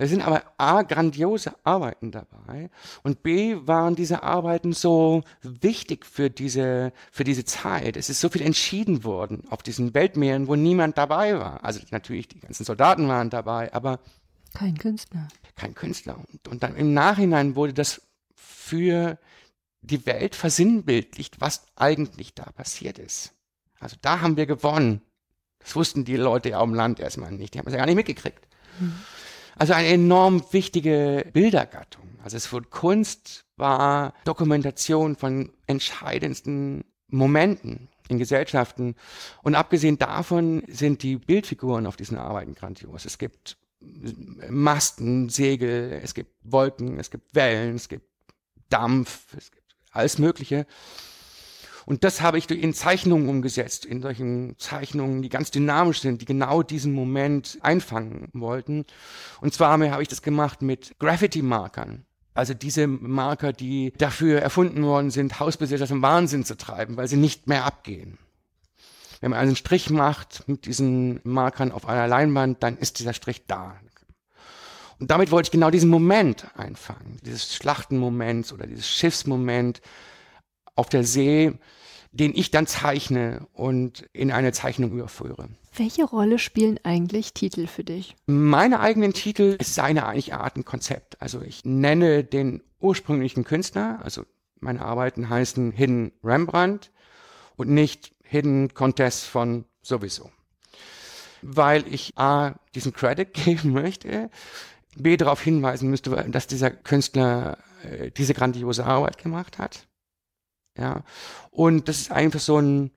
Es 0.02 0.12
sind 0.12 0.26
aber 0.26 0.44
A, 0.58 0.84
grandiose 0.84 1.54
Arbeiten 1.66 2.12
dabei 2.12 2.70
und 3.04 3.22
B, 3.22 3.58
waren 3.66 3.98
diese 3.98 4.24
Arbeiten 4.24 4.72
so 4.72 5.24
wichtig 5.42 6.06
für 6.06 6.30
diese, 6.30 6.94
für 7.12 7.26
diese 7.26 7.44
Zeit. 7.44 7.98
Es 7.98 8.10
ist 8.10 8.22
so 8.22 8.30
viel 8.30 8.44
entschieden 8.44 9.04
worden 9.04 9.44
auf 9.50 9.62
diesen 9.62 9.94
Weltmeeren, 9.94 10.48
wo 10.48 10.56
niemand 10.56 10.98
dabei 10.98 11.38
war. 11.38 11.66
Also 11.66 11.82
natürlich, 11.92 12.30
die 12.30 12.40
ganzen 12.40 12.64
Soldaten 12.64 13.10
waren 13.10 13.30
dabei, 13.30 13.74
aber 13.74 14.00
kein 14.54 14.78
Künstler. 14.78 15.28
Kein 15.56 15.76
Künstler. 15.76 16.18
Und, 16.18 16.48
und 16.48 16.64
dann 16.64 16.76
im 16.76 16.94
Nachhinein 16.94 17.56
wurde 17.56 17.74
das 17.74 18.02
für 18.36 19.18
die 19.82 20.06
Welt 20.06 20.36
versinnbildlicht, 20.36 21.40
was 21.40 21.66
eigentlich 21.76 22.34
da 22.34 22.44
passiert 22.52 23.00
ist. 23.00 23.34
Also 23.80 23.96
da 24.02 24.22
haben 24.22 24.38
wir 24.38 24.46
gewonnen. 24.46 25.02
Das 25.60 25.76
wussten 25.76 26.06
die 26.06 26.16
Leute 26.16 26.50
ja 26.50 26.60
auf 26.60 26.66
dem 26.66 26.74
Land 26.74 27.00
erstmal 27.00 27.32
nicht. 27.32 27.54
Die 27.54 27.60
haben 27.60 27.68
es 27.68 27.74
ja 27.74 27.80
gar 27.80 27.86
nicht 27.86 27.96
mitgekriegt. 27.96 28.48
Mhm. 28.80 28.94
Also 29.56 29.74
eine 29.74 29.90
enorm 29.90 30.44
wichtige 30.52 31.26
Bildergattung. 31.34 32.08
Also 32.24 32.38
es 32.38 32.52
wurde 32.52 32.68
Kunst 32.70 33.46
war 33.58 34.14
Dokumentation 34.24 35.16
von 35.16 35.52
entscheidendsten 35.68 36.86
Momenten 37.08 37.90
in 38.08 38.18
Gesellschaften. 38.18 38.96
Und 39.44 39.56
abgesehen 39.56 39.98
davon 39.98 40.64
sind 40.68 41.04
die 41.04 41.18
Bildfiguren 41.18 41.88
auf 41.88 41.98
diesen 41.98 42.18
Arbeiten 42.18 42.56
grandios. 42.56 43.06
Es 43.06 43.18
gibt 43.18 43.58
Masten, 44.50 45.30
Segel, 45.30 46.00
es 46.04 46.14
gibt 46.14 46.32
Wolken, 46.44 47.00
es 47.00 47.12
gibt 47.12 47.34
Wellen, 47.34 47.76
es 47.76 47.88
gibt 47.88 48.06
Dampf, 48.70 49.34
es 49.38 49.52
gibt 49.52 49.76
alles 49.92 50.18
Mögliche. 50.18 50.66
Und 51.86 52.04
das 52.04 52.22
habe 52.22 52.38
ich 52.38 52.50
in 52.52 52.74
Zeichnungen 52.74 53.30
umgesetzt, 53.30 53.84
in 53.84 54.02
solchen 54.02 54.60
Zeichnungen, 54.60 55.24
die 55.24 55.30
ganz 55.30 55.50
dynamisch 55.50 56.02
sind, 56.02 56.22
die 56.22 56.26
genau 56.26 56.62
diesen 56.62 56.94
Moment 56.94 57.58
einfangen 57.62 58.30
wollten. 58.34 58.86
Und 59.42 59.54
zwar 59.56 59.72
habe 59.72 60.02
ich 60.04 60.08
das 60.08 60.22
gemacht 60.22 60.62
mit 60.62 60.96
Graffiti-Markern. 61.00 62.06
Also 62.36 62.54
diese 62.54 62.86
Marker, 62.86 63.54
die 63.54 63.92
dafür 63.98 64.40
erfunden 64.40 64.84
worden 64.84 65.10
sind, 65.10 65.40
Hausbesitzer 65.40 65.88
zum 65.88 66.02
Wahnsinn 66.02 66.46
zu 66.46 66.56
treiben, 66.56 66.96
weil 66.96 67.08
sie 67.08 67.18
nicht 67.18 67.48
mehr 67.48 67.66
abgehen. 67.66 68.20
Wenn 69.22 69.32
man 69.32 69.40
einen 69.40 69.56
Strich 69.56 69.90
macht 69.90 70.48
mit 70.48 70.66
diesen 70.66 71.20
Markern 71.24 71.72
auf 71.72 71.88
einer 71.88 72.08
Leinwand, 72.08 72.64
dann 72.64 72.78
ist 72.78 73.00
dieser 73.00 73.14
Strich 73.14 73.46
da. 73.48 73.76
Und 75.00 75.12
damit 75.12 75.32
wollte 75.32 75.48
ich 75.48 75.52
genau 75.52 75.72
diesen 75.72 75.90
Moment 75.90 76.48
einfangen, 76.56 77.18
dieses 77.26 77.56
Schlachtenmoment 77.56 78.52
oder 78.52 78.68
dieses 78.68 78.88
Schiffsmoment 78.88 79.82
auf 80.76 80.90
der 80.90 81.04
See, 81.04 81.54
den 82.12 82.36
ich 82.36 82.52
dann 82.52 82.68
zeichne 82.68 83.48
und 83.54 84.10
in 84.14 84.32
eine 84.32 84.52
Zeichnung 84.52 84.92
überführe. 84.92 85.50
Welche 85.76 86.04
Rolle 86.04 86.40
spielen 86.40 86.80
eigentlich 86.84 87.34
Titel 87.34 87.68
für 87.68 87.84
dich? 87.84 88.16
Meine 88.26 88.80
eigenen 88.80 89.14
Titel 89.14 89.56
ist 89.60 89.80
eine 89.80 90.06
eigentlich 90.06 90.34
Art 90.34 90.58
ein 90.58 90.66
Konzept. 90.66 91.22
Also 91.22 91.42
ich 91.42 91.64
nenne 91.64 92.24
den 92.24 92.62
ursprünglichen 92.80 93.44
Künstler, 93.44 94.00
also 94.04 94.24
meine 94.60 94.82
Arbeiten 94.82 95.30
heißen 95.30 95.72
Hidden 95.72 96.12
Rembrandt 96.24 96.92
und 97.56 97.70
nicht 97.70 98.14
Hidden 98.30 98.74
Contest 98.74 99.26
von 99.26 99.66
sowieso. 99.82 100.32
Weil 101.42 101.88
ich 101.92 102.18
A, 102.18 102.56
diesen 102.76 102.94
Credit 102.94 103.34
geben 103.34 103.74
möchte, 103.74 104.30
B, 104.96 105.18
darauf 105.18 105.42
hinweisen 105.42 105.90
müsste, 105.90 106.12
dass 106.30 106.48
dieser 106.48 106.72
Künstler 106.72 107.58
äh, 107.84 108.12
diese 108.12 108.34
grandiose 108.34 108.86
Arbeit 108.86 109.18
gemacht 109.18 109.58
hat 109.58 109.88
ja. 110.80 111.04
Und 111.52 111.88
das 111.88 112.00
ist 112.00 112.12
einfach 112.12 112.40
so 112.40 112.58
ein, 112.60 112.92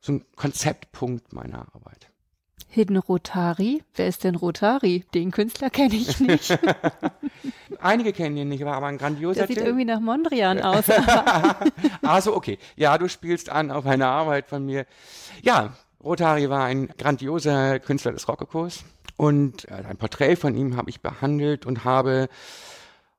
so 0.00 0.12
ein 0.12 0.24
Konzeptpunkt 0.36 1.32
meiner 1.32 1.74
Arbeit. 1.74 2.10
Hidden 2.74 2.96
Rotari. 2.96 3.84
Wer 3.94 4.08
ist 4.08 4.24
denn 4.24 4.34
Rotari? 4.34 5.04
Den 5.14 5.30
Künstler 5.30 5.70
kenne 5.70 5.94
ich 5.94 6.18
nicht. 6.18 6.58
Einige 7.80 8.12
kennen 8.12 8.36
ihn 8.36 8.48
nicht, 8.48 8.64
aber 8.64 8.86
ein 8.86 8.98
grandioser 8.98 9.40
Der 9.40 9.46
sieht 9.46 9.58
Tipp. 9.58 9.66
irgendwie 9.66 9.84
nach 9.84 10.00
Mondrian 10.00 10.60
aus. 10.62 10.84
also 12.02 12.34
okay. 12.34 12.58
Ja, 12.74 12.98
du 12.98 13.08
spielst 13.08 13.48
an 13.48 13.70
auf 13.70 13.86
eine 13.86 14.08
Arbeit 14.08 14.48
von 14.48 14.66
mir. 14.66 14.86
Ja, 15.42 15.74
Rotari 16.02 16.50
war 16.50 16.64
ein 16.64 16.88
grandioser 16.98 17.78
Künstler 17.78 18.10
des 18.10 18.26
Rokokos 18.28 18.84
und 19.16 19.68
äh, 19.68 19.74
ein 19.88 19.96
Porträt 19.96 20.34
von 20.34 20.56
ihm 20.56 20.76
habe 20.76 20.90
ich 20.90 21.00
behandelt 21.00 21.66
und 21.66 21.84
habe 21.84 22.28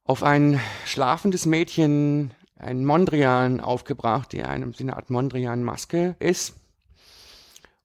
auf 0.04 0.22
ein 0.22 0.60
schlafendes 0.86 1.46
Mädchen 1.46 2.32
ein 2.60 2.84
Mondrian 2.84 3.62
aufgebracht, 3.62 4.34
die 4.34 4.44
eine, 4.44 4.70
eine 4.78 4.96
Art 4.98 5.10
Mondrian-Maske 5.10 6.18
ist. 6.20 6.56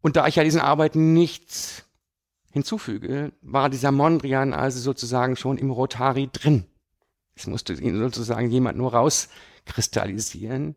Und 0.03 0.17
da 0.17 0.27
ich 0.27 0.37
ja 0.37 0.45
diesen 0.45 0.61
Arbeiten 0.61 1.13
nichts 1.13 1.85
hinzufüge, 2.53 3.33
war 3.43 3.69
dieser 3.71 3.93
Mondrian 3.93 4.53
also 4.53 4.81
sozusagen 4.81 5.37
schon 5.37 5.59
im 5.59 5.71
Rotari 5.71 6.29
drin. 6.33 6.65
Es 7.35 7.47
musste 7.47 7.75
ihn 7.75 7.99
sozusagen 7.99 8.51
jemand 8.51 8.77
nur 8.77 8.93
rauskristallisieren. 8.93 10.77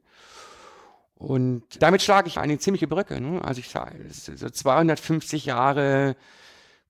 Und 1.16 1.82
damit 1.82 2.02
schlage 2.02 2.28
ich 2.28 2.38
eine 2.38 2.60
ziemliche 2.60 2.88
Brücke. 2.88 3.20
Ne? 3.22 3.44
Also 3.44 3.60
ich 3.60 3.70
sage, 3.70 3.96
so 4.10 4.50
250 4.50 5.46
Jahre 5.46 6.16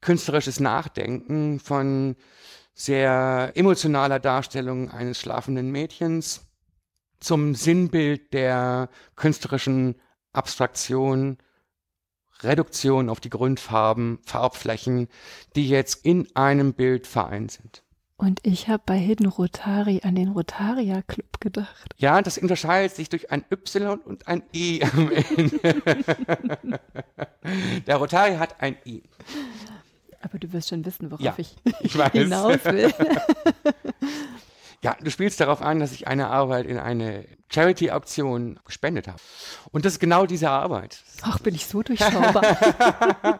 künstlerisches 0.01 0.59
Nachdenken 0.59 1.59
von 1.59 2.15
sehr 2.73 3.51
emotionaler 3.55 4.19
Darstellung 4.19 4.89
eines 4.89 5.19
schlafenden 5.19 5.71
Mädchens 5.71 6.45
zum 7.19 7.55
Sinnbild 7.55 8.34
der 8.34 8.89
künstlerischen 9.15 9.95
Abstraktion, 10.34 11.38
Reduktion 12.43 13.09
auf 13.09 13.19
die 13.19 13.29
Grundfarben, 13.29 14.19
Farbflächen, 14.25 15.07
die 15.55 15.67
jetzt 15.67 16.05
in 16.05 16.27
einem 16.35 16.73
Bild 16.73 17.07
vereint 17.07 17.51
sind. 17.51 17.83
Und 18.15 18.39
ich 18.43 18.69
habe 18.69 18.83
bei 18.85 18.97
Hidden 18.97 19.25
Rotari 19.25 20.01
an 20.03 20.15
den 20.15 20.29
Rotaria 20.29 21.01
Club 21.01 21.39
gedacht. 21.41 21.93
Ja, 21.97 22.21
das 22.21 22.37
unterscheidet 22.37 22.95
sich 22.95 23.09
durch 23.09 23.31
ein 23.31 23.43
Y 23.51 23.99
und 23.99 24.27
ein 24.27 24.43
I 24.53 24.81
am 24.83 25.11
Ende. 25.11 25.59
Der 27.87 27.97
Rotari 27.97 28.35
hat 28.35 28.61
ein 28.61 28.77
I. 28.85 29.03
Aber 30.21 30.39
du 30.39 30.53
wirst 30.53 30.69
schon 30.69 30.85
wissen, 30.85 31.11
worauf 31.11 31.21
ja, 31.21 31.35
ich, 31.37 31.55
ich 31.81 31.93
hinaus 32.13 32.63
will. 32.63 32.93
Ja, 34.84 34.97
du 35.01 35.09
spielst 35.09 35.39
darauf 35.39 35.61
an, 35.61 35.79
dass 35.79 35.93
ich 35.93 36.07
eine 36.09 36.27
Arbeit 36.27 36.65
in 36.65 36.77
eine 36.77 37.25
Charity-Auktion 37.49 38.59
gespendet 38.65 39.07
habe. 39.07 39.19
Und 39.71 39.86
das 39.86 39.93
ist 39.93 39.99
genau 39.99 40.25
diese 40.25 40.49
Arbeit. 40.49 41.01
Ach, 41.21 41.39
bin 41.39 41.55
ich 41.55 41.67
so 41.67 41.81
durchschaubar. 41.84 43.39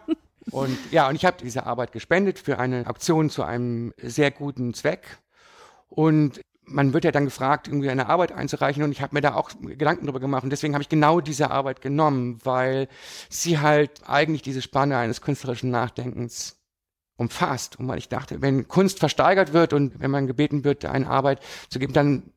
und 0.50 0.78
ja, 0.90 1.06
und 1.06 1.16
ich 1.16 1.26
habe 1.26 1.36
diese 1.42 1.66
Arbeit 1.66 1.92
gespendet 1.92 2.38
für 2.38 2.58
eine 2.58 2.86
Auktion 2.86 3.28
zu 3.28 3.42
einem 3.42 3.92
sehr 3.98 4.30
guten 4.30 4.72
Zweck. 4.72 5.18
Und 5.90 6.40
man 6.64 6.94
wird 6.94 7.04
ja 7.04 7.12
dann 7.12 7.26
gefragt, 7.26 7.68
irgendwie 7.68 7.90
eine 7.90 8.08
Arbeit 8.08 8.32
einzureichen 8.32 8.82
und 8.82 8.92
ich 8.92 9.02
habe 9.02 9.14
mir 9.14 9.20
da 9.20 9.34
auch 9.34 9.50
Gedanken 9.60 10.06
drüber 10.06 10.20
gemacht 10.20 10.44
und 10.44 10.50
deswegen 10.50 10.72
habe 10.72 10.80
ich 10.80 10.88
genau 10.88 11.20
diese 11.20 11.50
Arbeit 11.50 11.82
genommen, 11.82 12.38
weil 12.42 12.88
sie 13.28 13.58
halt 13.58 14.00
eigentlich 14.06 14.40
diese 14.40 14.62
Spanne 14.62 14.96
eines 14.96 15.20
künstlerischen 15.20 15.70
Nachdenkens 15.70 16.56
umfasst. 17.16 17.78
Und 17.78 17.88
weil 17.88 17.98
ich 17.98 18.08
dachte, 18.08 18.42
wenn 18.42 18.68
Kunst 18.68 18.98
versteigert 18.98 19.52
wird 19.52 19.72
und 19.72 20.00
wenn 20.00 20.10
man 20.10 20.26
gebeten 20.26 20.64
wird, 20.64 20.84
eine 20.84 21.08
Arbeit 21.08 21.40
zu 21.68 21.78
geben, 21.78 21.92
dann 21.92 22.30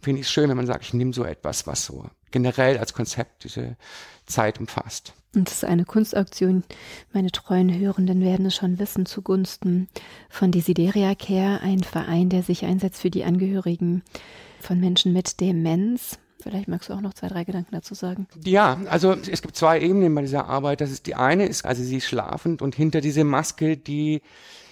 finde 0.00 0.20
ich 0.20 0.26
es 0.26 0.32
schön, 0.32 0.48
wenn 0.48 0.56
man 0.56 0.66
sagt, 0.66 0.84
ich 0.84 0.94
nehme 0.94 1.12
so 1.12 1.24
etwas, 1.24 1.66
was 1.66 1.84
so 1.84 2.06
generell 2.30 2.78
als 2.78 2.92
Konzept 2.92 3.44
diese 3.44 3.76
Zeit 4.26 4.60
umfasst. 4.60 5.14
Und 5.34 5.48
das 5.48 5.58
ist 5.58 5.64
eine 5.64 5.84
Kunstauktion, 5.84 6.64
meine 7.12 7.30
treuen 7.30 7.78
Hörenden 7.78 8.22
werden 8.22 8.46
es 8.46 8.56
schon 8.56 8.78
wissen, 8.78 9.04
zugunsten 9.04 9.88
von 10.30 10.50
Desideria 10.50 11.14
Care, 11.14 11.60
ein 11.60 11.82
Verein, 11.82 12.30
der 12.30 12.42
sich 12.42 12.64
einsetzt 12.64 13.02
für 13.02 13.10
die 13.10 13.24
Angehörigen 13.24 14.02
von 14.60 14.80
Menschen 14.80 15.12
mit 15.12 15.40
Demenz. 15.40 16.18
Vielleicht 16.46 16.68
magst 16.68 16.88
du 16.88 16.92
auch 16.92 17.00
noch 17.00 17.12
zwei, 17.12 17.26
drei 17.26 17.42
Gedanken 17.42 17.74
dazu 17.74 17.94
sagen. 17.94 18.28
Ja, 18.44 18.78
also 18.88 19.16
es 19.28 19.42
gibt 19.42 19.56
zwei 19.56 19.80
Ebenen 19.80 20.14
bei 20.14 20.20
dieser 20.20 20.46
Arbeit. 20.46 20.80
Das 20.80 20.92
ist 20.92 21.06
die 21.06 21.16
eine 21.16 21.44
ist, 21.44 21.64
also 21.64 21.82
sie 21.82 21.96
ist 21.96 22.06
schlafend 22.06 22.62
und 22.62 22.76
hinter 22.76 23.00
diese 23.00 23.24
Maske, 23.24 23.76
die 23.76 24.22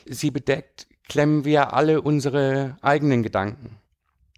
sie 0.06 0.30
bedeckt, 0.30 0.86
klemmen 1.08 1.44
wir 1.44 1.72
alle 1.72 2.00
unsere 2.00 2.76
eigenen 2.80 3.24
Gedanken. 3.24 3.76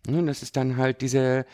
Das 0.07 0.43
ist 0.43 0.57
dann 0.57 0.79
halt 0.79 1.03
diese 1.03 1.45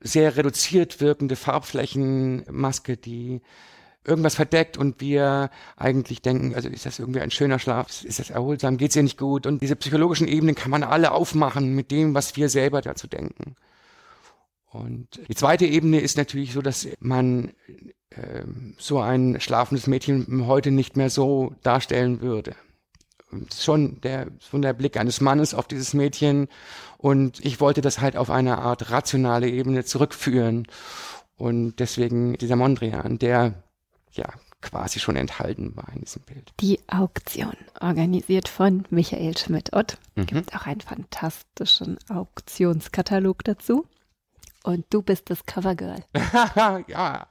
sehr 0.00 0.36
reduziert 0.36 1.00
wirkende 1.00 1.34
Farbflächenmaske, 1.34 2.96
die 2.96 3.40
irgendwas 4.04 4.36
verdeckt 4.36 4.76
und 4.76 5.00
wir 5.00 5.50
eigentlich 5.76 6.22
denken, 6.22 6.54
also 6.54 6.68
ist 6.68 6.86
das 6.86 7.00
irgendwie 7.00 7.22
ein 7.22 7.32
schöner 7.32 7.58
Schlaf, 7.58 8.04
ist 8.04 8.20
das 8.20 8.30
erholsam, 8.30 8.76
geht 8.76 8.90
es 8.90 8.96
ihr 8.96 9.02
nicht 9.02 9.18
gut? 9.18 9.46
Und 9.48 9.62
diese 9.62 9.74
psychologischen 9.74 10.28
Ebenen 10.28 10.54
kann 10.54 10.70
man 10.70 10.84
alle 10.84 11.10
aufmachen 11.10 11.74
mit 11.74 11.90
dem, 11.90 12.14
was 12.14 12.36
wir 12.36 12.48
selber 12.48 12.82
dazu 12.82 13.08
denken. 13.08 13.56
Und 14.70 15.20
die 15.28 15.34
zweite 15.34 15.66
Ebene 15.66 16.00
ist 16.00 16.16
natürlich 16.16 16.52
so, 16.52 16.62
dass 16.62 16.88
man 17.00 17.52
äh, 18.10 18.44
so 18.78 19.00
ein 19.00 19.40
schlafendes 19.40 19.86
Mädchen 19.86 20.46
heute 20.46 20.70
nicht 20.70 20.96
mehr 20.96 21.10
so 21.10 21.54
darstellen 21.62 22.20
würde. 22.20 22.54
Und 23.30 23.52
schon 23.54 24.00
der, 24.00 24.28
schon 24.50 24.62
der 24.62 24.72
Blick 24.72 24.96
eines 24.96 25.20
Mannes 25.20 25.54
auf 25.54 25.68
dieses 25.68 25.94
Mädchen. 25.94 26.48
Und 26.96 27.44
ich 27.44 27.60
wollte 27.60 27.80
das 27.80 28.00
halt 28.00 28.16
auf 28.16 28.30
eine 28.30 28.58
Art 28.58 28.90
rationale 28.90 29.48
Ebene 29.48 29.84
zurückführen. 29.84 30.66
Und 31.36 31.76
deswegen 31.78 32.34
dieser 32.34 32.56
Mondrian, 32.56 33.18
der 33.18 33.62
ja 34.12 34.32
quasi 34.60 34.98
schon 34.98 35.16
enthalten 35.16 35.76
war 35.76 35.88
in 35.94 36.00
diesem 36.00 36.22
Bild. 36.22 36.52
Die 36.60 36.80
Auktion, 36.88 37.54
organisiert 37.80 38.48
von 38.48 38.84
Michael 38.90 39.36
Schmidt-Ott. 39.36 39.98
Mhm. 40.16 40.26
Gibt 40.26 40.56
auch 40.56 40.66
einen 40.66 40.80
fantastischen 40.80 41.98
Auktionskatalog 42.08 43.44
dazu. 43.44 43.86
Und 44.68 44.84
du 44.90 45.00
bist 45.00 45.30
das 45.30 45.46
Covergirl. 45.46 46.04
ja, 46.88 47.26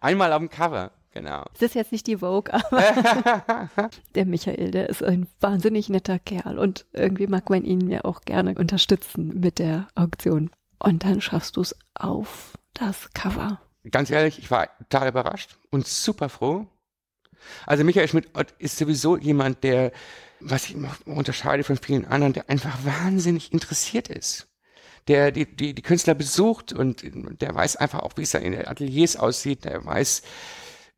einmal 0.00 0.34
am 0.34 0.50
Cover. 0.50 0.90
Genau. 1.12 1.42
Es 1.54 1.62
ist 1.62 1.74
jetzt 1.74 1.92
nicht 1.92 2.06
die 2.06 2.18
Vogue, 2.18 2.52
aber 2.52 3.88
der 4.14 4.26
Michael, 4.26 4.70
der 4.70 4.90
ist 4.90 5.02
ein 5.02 5.26
wahnsinnig 5.40 5.88
netter 5.88 6.18
Kerl 6.18 6.58
und 6.58 6.84
irgendwie 6.92 7.26
mag 7.26 7.48
man 7.48 7.64
ihn 7.64 7.88
ja 7.88 8.04
auch 8.04 8.20
gerne 8.20 8.54
unterstützen 8.56 9.40
mit 9.40 9.58
der 9.60 9.88
Auktion. 9.94 10.50
Und 10.78 11.04
dann 11.04 11.22
schaffst 11.22 11.56
du 11.56 11.62
es 11.62 11.74
auf 11.94 12.52
das 12.74 13.10
Cover. 13.14 13.62
ganz 13.90 14.10
ehrlich, 14.10 14.38
ich 14.38 14.50
war 14.50 14.68
total 14.90 15.08
überrascht 15.08 15.56
und 15.70 15.86
super 15.86 16.28
froh. 16.28 16.66
Also 17.64 17.82
Michael 17.82 18.08
Schmidt 18.08 18.28
ist 18.58 18.76
sowieso 18.76 19.16
jemand, 19.16 19.64
der, 19.64 19.90
was 20.38 20.68
ich 20.68 20.76
unterscheide 21.06 21.64
von 21.64 21.78
vielen 21.78 22.04
anderen, 22.04 22.34
der 22.34 22.50
einfach 22.50 22.76
wahnsinnig 22.84 23.54
interessiert 23.54 24.08
ist. 24.08 24.48
Der 25.08 25.32
die, 25.32 25.44
die, 25.44 25.74
die 25.74 25.82
Künstler 25.82 26.14
besucht 26.14 26.72
und 26.72 27.04
der 27.40 27.54
weiß 27.54 27.76
einfach 27.76 28.00
auch, 28.00 28.12
wie 28.16 28.22
es 28.22 28.30
dann 28.30 28.42
in 28.42 28.52
den 28.52 28.66
Ateliers 28.66 29.16
aussieht. 29.16 29.64
Der 29.64 29.84
weiß, 29.84 30.22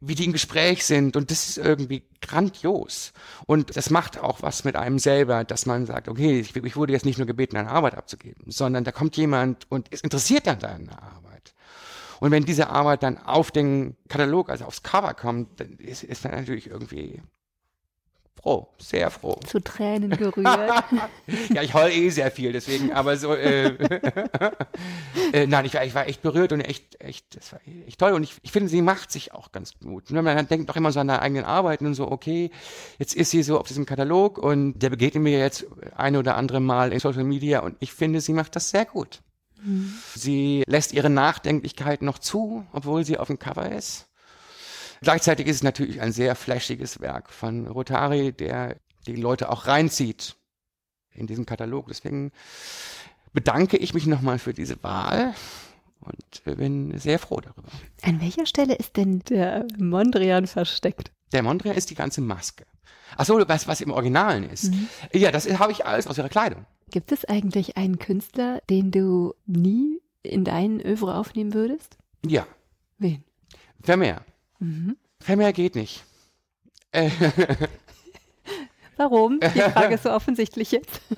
wie 0.01 0.15
die 0.15 0.27
im 0.27 0.33
Gespräch 0.33 0.85
sind 0.85 1.17
und 1.17 1.31
das 1.31 1.49
ist 1.49 1.59
irgendwie 1.59 2.03
grandios. 2.21 3.13
Und 3.47 3.77
das 3.77 3.91
macht 3.91 4.19
auch 4.19 4.43
was 4.43 4.65
mit 4.65 4.77
einem 4.77 4.99
selber, 4.99 5.45
dass 5.45 5.67
man 5.67 5.87
sagt, 5.87 6.09
okay, 6.09 6.41
ich, 6.41 6.55
ich 6.55 6.77
wurde 6.77 6.93
jetzt 6.93 7.07
nicht 7.07 7.19
nur 7.19 7.27
gebeten, 7.27 7.57
eine 7.57 7.71
Arbeit 7.71 7.97
abzugeben, 7.97 8.51
sondern 8.51 8.85
da 8.85 8.93
kommt 8.93 9.17
jemand 9.17 9.71
und 9.71 9.89
es 9.91 10.03
interessiert 10.03 10.47
dann 10.47 10.59
deine 10.59 11.03
Arbeit. 11.03 11.55
Und 12.21 12.31
wenn 12.31 12.45
diese 12.45 12.69
Arbeit 12.71 13.03
dann 13.03 13.19
auf 13.19 13.51
den 13.51 13.97
Katalog, 14.09 14.51
also 14.51 14.65
aufs 14.65 14.83
Cover 14.83 15.15
kommt, 15.15 15.61
dann 15.61 15.75
ist, 15.79 16.03
ist 16.03 16.25
dann 16.25 16.33
natürlich 16.33 16.69
irgendwie 16.69 17.23
froh, 18.47 18.69
sehr 18.79 19.11
froh. 19.11 19.39
Zu 19.45 19.61
Tränen 19.61 20.11
gerührt. 20.17 20.85
ja, 21.53 21.63
ich 21.63 21.75
heule 21.75 21.93
eh 21.93 22.11
sehr 22.11 22.31
viel, 22.31 22.53
deswegen, 22.53 22.93
aber 22.93 23.17
so, 23.17 23.35
äh, 23.35 23.67
äh, 25.33 25.47
nein, 25.47 25.65
ich 25.65 25.75
war, 25.75 25.85
ich 25.85 25.95
war 25.95 26.07
echt 26.07 26.23
berührt 26.23 26.53
und 26.53 26.61
echt, 26.61 27.01
echt, 27.01 27.37
das 27.37 27.53
war 27.53 27.61
echt 27.87 27.99
toll 27.99 28.13
und 28.13 28.23
ich, 28.23 28.37
ich 28.43 28.53
finde, 28.53 28.69
sie 28.69 28.83
macht 28.83 29.11
sich 29.11 29.35
auch 29.35 29.51
ganz 29.51 29.73
gut. 29.83 30.11
Und 30.11 30.23
man 30.23 30.47
denkt 30.47 30.69
doch 30.69 30.77
immer 30.77 30.93
so 30.93 31.01
an 31.01 31.09
seine 31.09 31.23
eigenen 31.23 31.45
Arbeiten 31.45 31.87
und 31.87 31.95
so, 31.95 32.11
okay, 32.11 32.51
jetzt 32.99 33.15
ist 33.17 33.31
sie 33.31 33.43
so 33.43 33.59
auf 33.59 33.67
diesem 33.67 33.85
Katalog 33.85 34.39
und 34.39 34.79
der 34.79 34.91
begegnet 34.91 35.25
mir 35.25 35.39
jetzt 35.39 35.67
eine 35.97 36.21
oder 36.21 36.37
andere 36.37 36.61
Mal 36.61 36.93
in 36.93 37.01
Social 37.01 37.25
Media 37.25 37.61
und 37.61 37.77
ich 37.81 37.93
finde, 37.93 38.21
sie 38.21 38.33
macht 38.33 38.55
das 38.55 38.71
sehr 38.71 38.85
gut. 38.85 39.23
Mhm. 39.61 39.93
Sie 40.15 40.63
lässt 40.69 40.93
ihre 40.93 41.11
Nachdenklichkeit 41.11 42.03
noch 42.03 42.21
zu, 42.21 42.65
obwohl 42.73 43.05
sie 43.05 43.19
auf 43.19 43.27
dem 43.27 43.41
Cover 43.41 43.73
ist. 43.73 44.07
Gleichzeitig 45.03 45.47
ist 45.47 45.57
es 45.57 45.63
natürlich 45.63 46.01
ein 46.01 46.13
sehr 46.13 46.35
flashiges 46.35 47.01
Werk 47.01 47.31
von 47.31 47.67
Rotari, 47.67 48.33
der 48.33 48.77
die 49.07 49.17
Leute 49.17 49.51
auch 49.51 49.67
reinzieht 49.67 50.37
in 51.13 51.27
diesen 51.27 51.47
Katalog. 51.47 51.89
Deswegen 51.89 52.33
bedanke 53.33 53.77
ich 53.77 53.95
mich 53.95 54.07
nochmal 54.07 54.39
für 54.39 54.55
diese 54.55 54.83
Wahl 54.83 55.35
und 56.01 56.57
bin 56.57 56.97
sehr 56.99 57.19
froh 57.19 57.41
darüber. 57.41 57.69
An 58.03 58.21
welcher 58.21 58.47
Stelle 58.47 58.75
ist 58.75 58.97
denn 58.97 59.21
der 59.21 59.67
Mondrian 59.79 60.47
versteckt? 60.47 61.13
Der 61.33 61.43
Mondrian 61.43 61.77
ist 61.77 61.91
die 61.91 61.95
ganze 61.95 62.21
Maske. 62.21 62.65
Achso, 63.17 63.39
was, 63.49 63.69
was 63.69 63.81
im 63.81 63.91
Originalen 63.91 64.49
ist. 64.49 64.73
Mhm. 64.73 64.89
Ja, 65.13 65.31
das 65.31 65.49
habe 65.59 65.73
ich 65.73 65.87
alles 65.87 66.07
aus 66.07 66.19
ihrer 66.19 66.29
Kleidung. 66.29 66.67
Gibt 66.91 67.13
es 67.13 67.25
eigentlich 67.25 67.77
einen 67.77 67.99
Künstler, 67.99 68.61
den 68.69 68.91
du 68.91 69.35
nie 69.47 70.01
in 70.23 70.45
deinen 70.45 70.81
Övre 70.81 71.17
aufnehmen 71.17 71.55
würdest? 71.55 71.97
Ja. 72.25 72.47
Wen? 72.99 73.25
Vermeer. 73.83 74.25
Mhm. 74.59 74.97
Vermeer 75.21 75.53
geht 75.53 75.75
nicht. 75.75 76.05
Warum? 78.97 79.41
Die 79.41 79.61
Frage 79.61 79.95
ist 79.95 80.05
so 80.05 80.11
offensichtlich 80.11 80.73
jetzt. 80.73 81.01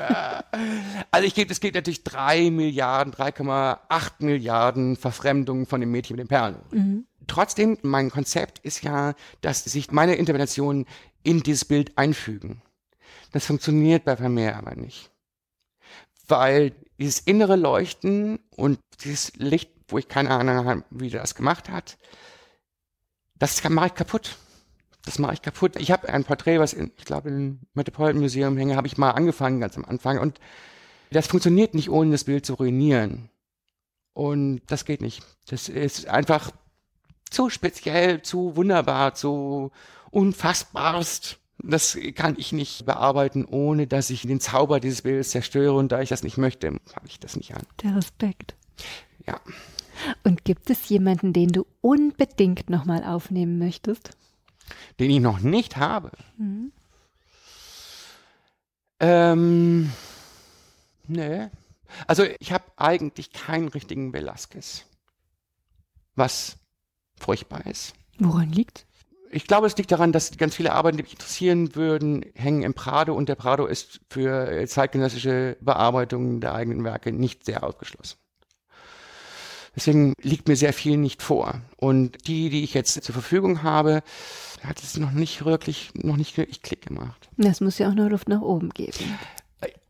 also 1.11 1.27
ich 1.27 1.35
gebe, 1.35 1.53
es 1.53 1.61
geht 1.61 1.75
natürlich 1.75 2.03
drei 2.03 2.51
Milliarden, 2.51 3.13
3,8 3.13 4.13
Milliarden 4.19 4.97
Verfremdungen 4.97 5.67
von 5.67 5.81
dem 5.81 5.93
Mädchen 5.93 6.17
mit 6.17 6.25
den 6.25 6.29
Perlen. 6.29 6.57
Mhm. 6.73 7.07
Trotzdem, 7.29 7.79
mein 7.83 8.11
Konzept 8.11 8.59
ist 8.61 8.83
ja, 8.83 9.15
dass 9.43 9.63
sich 9.65 9.93
meine 9.93 10.17
Interventionen 10.17 10.87
in 11.23 11.43
dieses 11.43 11.65
Bild 11.65 11.97
einfügen. 11.97 12.63
Das 13.33 13.47
funktioniert 13.47 14.05
bei 14.05 14.17
Vermeer 14.17 14.57
aber 14.57 14.75
nicht. 14.75 15.11
Weil 16.27 16.73
dieses 16.99 17.21
innere 17.21 17.57
Leuchten 17.57 18.41
und 18.57 18.81
dieses 19.05 19.37
Licht, 19.37 19.71
wo 19.89 19.99
ich 19.99 20.09
keine 20.09 20.31
Ahnung 20.31 20.67
habe, 20.67 20.85
wie 20.91 21.11
das 21.11 21.35
gemacht 21.35 21.69
hat, 21.69 21.99
das 23.39 23.63
mache 23.69 23.89
ich 23.89 23.95
kaputt. 23.95 24.37
Das 25.05 25.19
mache 25.19 25.35
ich 25.35 25.43
kaputt. 25.43 25.77
Ich 25.77 25.91
habe 25.91 26.09
ein 26.09 26.25
Porträt, 26.25 26.59
was 26.59 26.73
in, 26.73 26.93
ich 26.99 27.05
glaube 27.05 27.31
im 27.31 27.61
Metropolitan 27.75 28.21
Museum 28.21 28.57
hänge, 28.57 28.77
habe 28.77 28.87
ich 28.87 28.99
mal 28.99 29.13
angefangen 29.13 29.61
ganz 29.61 29.77
am 29.77 29.85
Anfang 29.85 30.19
und 30.19 30.39
das 31.11 31.27
funktioniert 31.27 31.75
nicht, 31.75 31.89
ohne 31.89 32.11
das 32.11 32.25
Bild 32.25 32.45
zu 32.45 32.55
ruinieren. 32.55 33.31
Und 34.13 34.63
das 34.67 34.85
geht 34.85 35.01
nicht. 35.01 35.23
Das 35.49 35.69
ist 35.69 36.09
einfach 36.09 36.51
zu 37.31 37.51
speziell, 37.51 38.23
zu 38.23 38.57
wunderbar, 38.57 39.15
zu 39.15 39.71
unfassbarst. 40.11 41.39
Das 41.61 41.97
kann 42.15 42.37
ich 42.39 42.53
nicht 42.53 42.85
bearbeiten, 42.85 43.45
ohne 43.45 43.87
dass 43.87 44.11
ich 44.11 44.23
den 44.23 44.41
Zauber 44.41 44.81
dieses 44.81 45.03
Bildes 45.03 45.31
zerstöre. 45.31 45.75
Und 45.75 45.93
da 45.93 46.01
ich 46.01 46.09
das 46.09 46.23
nicht 46.23 46.37
möchte, 46.37 46.69
habe 46.69 47.07
ich 47.07 47.19
das 47.19 47.37
nicht 47.37 47.55
an. 47.55 47.63
Der 47.83 47.97
Respekt. 47.97 48.55
Ja. 49.27 49.41
Und 50.25 50.45
gibt 50.45 50.71
es 50.71 50.89
jemanden, 50.89 51.33
den 51.33 51.49
du 51.49 51.67
unbedingt 51.81 52.71
nochmal 52.71 53.05
aufnehmen 53.05 53.59
möchtest? 53.59 54.11
Den 55.01 55.11
ich 55.11 55.21
noch 55.21 55.41
nicht 55.41 55.77
habe. 55.77 56.11
Mhm. 56.37 56.73
Ähm, 59.01 59.93
nee. 61.07 61.49
Also 62.07 62.25
ich 62.39 62.53
habe 62.53 62.65
eigentlich 62.77 63.33
keinen 63.33 63.69
richtigen 63.69 64.13
Velasquez. 64.13 64.85
Was 66.17 66.57
furchtbar 67.17 67.67
ist. 67.67 67.95
Woran 68.19 68.51
liegt? 68.51 68.87
Ich 69.31 69.47
glaube, 69.47 69.67
es 69.67 69.77
liegt 69.77 69.93
daran, 69.93 70.13
dass 70.13 70.37
ganz 70.37 70.55
viele 70.55 70.73
Arbeiten, 70.73 70.97
die 70.97 71.03
mich 71.03 71.13
interessieren 71.13 71.75
würden, 71.75 72.25
hängen 72.35 72.63
im 72.63 72.75
Prado 72.75 73.15
und 73.15 73.29
der 73.29 73.35
Prado 73.35 73.67
ist 73.67 74.01
für 74.09 74.67
zeitgenössische 74.67 75.57
Bearbeitungen 75.61 76.41
der 76.41 76.55
eigenen 76.55 76.83
Werke 76.83 77.13
nicht 77.13 77.45
sehr 77.45 77.63
ausgeschlossen. 77.63 78.17
Deswegen 79.79 80.15
liegt 80.21 80.49
mir 80.49 80.57
sehr 80.57 80.73
viel 80.73 80.97
nicht 80.97 81.23
vor. 81.23 81.61
Und 81.77 82.27
die, 82.27 82.51
die 82.51 82.65
ich 82.65 82.75
jetzt 82.75 83.01
zur 83.01 83.13
Verfügung 83.13 83.63
habe, 83.63 84.03
hat 84.65 84.83
es 84.83 84.97
noch 84.97 85.13
nicht 85.13 85.45
wirklich, 85.45 85.91
noch 85.95 86.17
nicht 86.17 86.37
wirklich 86.37 86.63
Klick 86.63 86.87
gemacht. 86.87 87.29
Es 87.37 87.61
muss 87.61 87.79
ja 87.79 87.89
auch 87.89 87.95
noch 87.95 88.11
Luft 88.11 88.29
nach 88.29 88.41
oben 88.41 88.71
geben. 88.71 88.99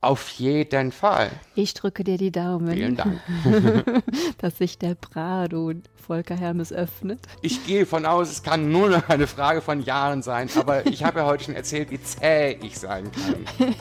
Auf 0.01 0.29
jeden 0.29 0.93
Fall. 0.93 1.31
Ich 1.57 1.75
drücke 1.75 2.05
dir 2.05 2.19
die 2.19 2.31
Daumen. 2.31 2.73
Vielen 2.73 2.97
Dank. 2.97 3.21
dass 4.39 4.59
sich 4.59 4.79
der 4.79 4.95
Prado 4.95 5.73
Volker 5.97 6.37
Hermes 6.37 6.73
öffnet. 6.73 7.19
Ich 7.43 7.67
gehe 7.67 7.85
von 7.85 8.07
aus, 8.07 8.31
es 8.31 8.43
kann 8.45 8.71
nur 8.71 8.89
noch 8.89 9.09
eine 9.09 9.27
Frage 9.27 9.61
von 9.61 9.83
Jahren 9.83 10.23
sein, 10.23 10.49
aber 10.57 10.87
ich 10.87 11.03
habe 11.03 11.21
ja 11.21 11.27
heute 11.27 11.45
schon 11.45 11.55
erzählt, 11.55 11.91
wie 11.91 12.01
zäh 12.01 12.57
ich 12.63 12.79
sein 12.79 13.11
kann. 13.11 13.75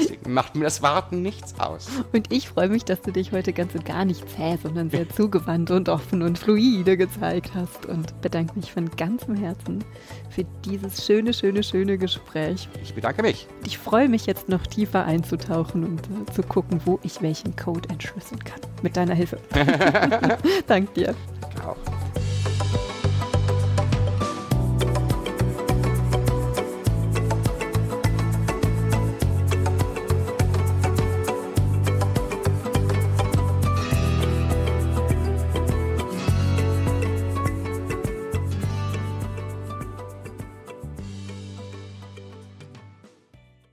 Deswegen 0.00 0.32
macht 0.32 0.54
mir 0.54 0.64
das 0.64 0.80
Warten 0.80 1.22
nichts 1.22 1.58
aus. 1.58 1.88
Und 2.12 2.32
ich 2.32 2.48
freue 2.48 2.68
mich, 2.68 2.84
dass 2.84 3.02
du 3.02 3.10
dich 3.10 3.32
heute 3.32 3.52
ganz 3.52 3.74
und 3.74 3.84
gar 3.84 4.04
nicht 4.04 4.24
zäh, 4.30 4.56
sondern 4.62 4.90
sehr 4.90 5.08
zugewandt 5.08 5.72
und 5.72 5.88
offen 5.88 6.22
und 6.22 6.38
fluide 6.38 6.96
gezeigt 6.96 7.50
hast 7.54 7.84
und 7.84 8.20
bedanke 8.20 8.54
mich 8.54 8.72
von 8.72 8.88
ganzem 8.96 9.34
Herzen 9.34 9.84
für 10.36 10.44
dieses 10.66 11.06
schöne, 11.06 11.32
schöne, 11.32 11.62
schöne 11.62 11.96
Gespräch. 11.96 12.68
Ich 12.82 12.92
bedanke 12.92 13.22
mich. 13.22 13.48
Ich 13.64 13.78
freue 13.78 14.06
mich 14.06 14.26
jetzt 14.26 14.50
noch 14.50 14.66
tiefer 14.66 15.06
einzutauchen 15.06 15.82
und 15.82 16.00
äh, 16.00 16.32
zu 16.32 16.42
gucken, 16.42 16.78
wo 16.84 17.00
ich 17.02 17.22
welchen 17.22 17.56
Code 17.56 17.88
entschlüsseln 17.88 18.44
kann. 18.44 18.60
Mit 18.82 18.98
deiner 18.98 19.14
Hilfe. 19.14 19.38
Dank 20.66 20.92
dir. 20.92 21.14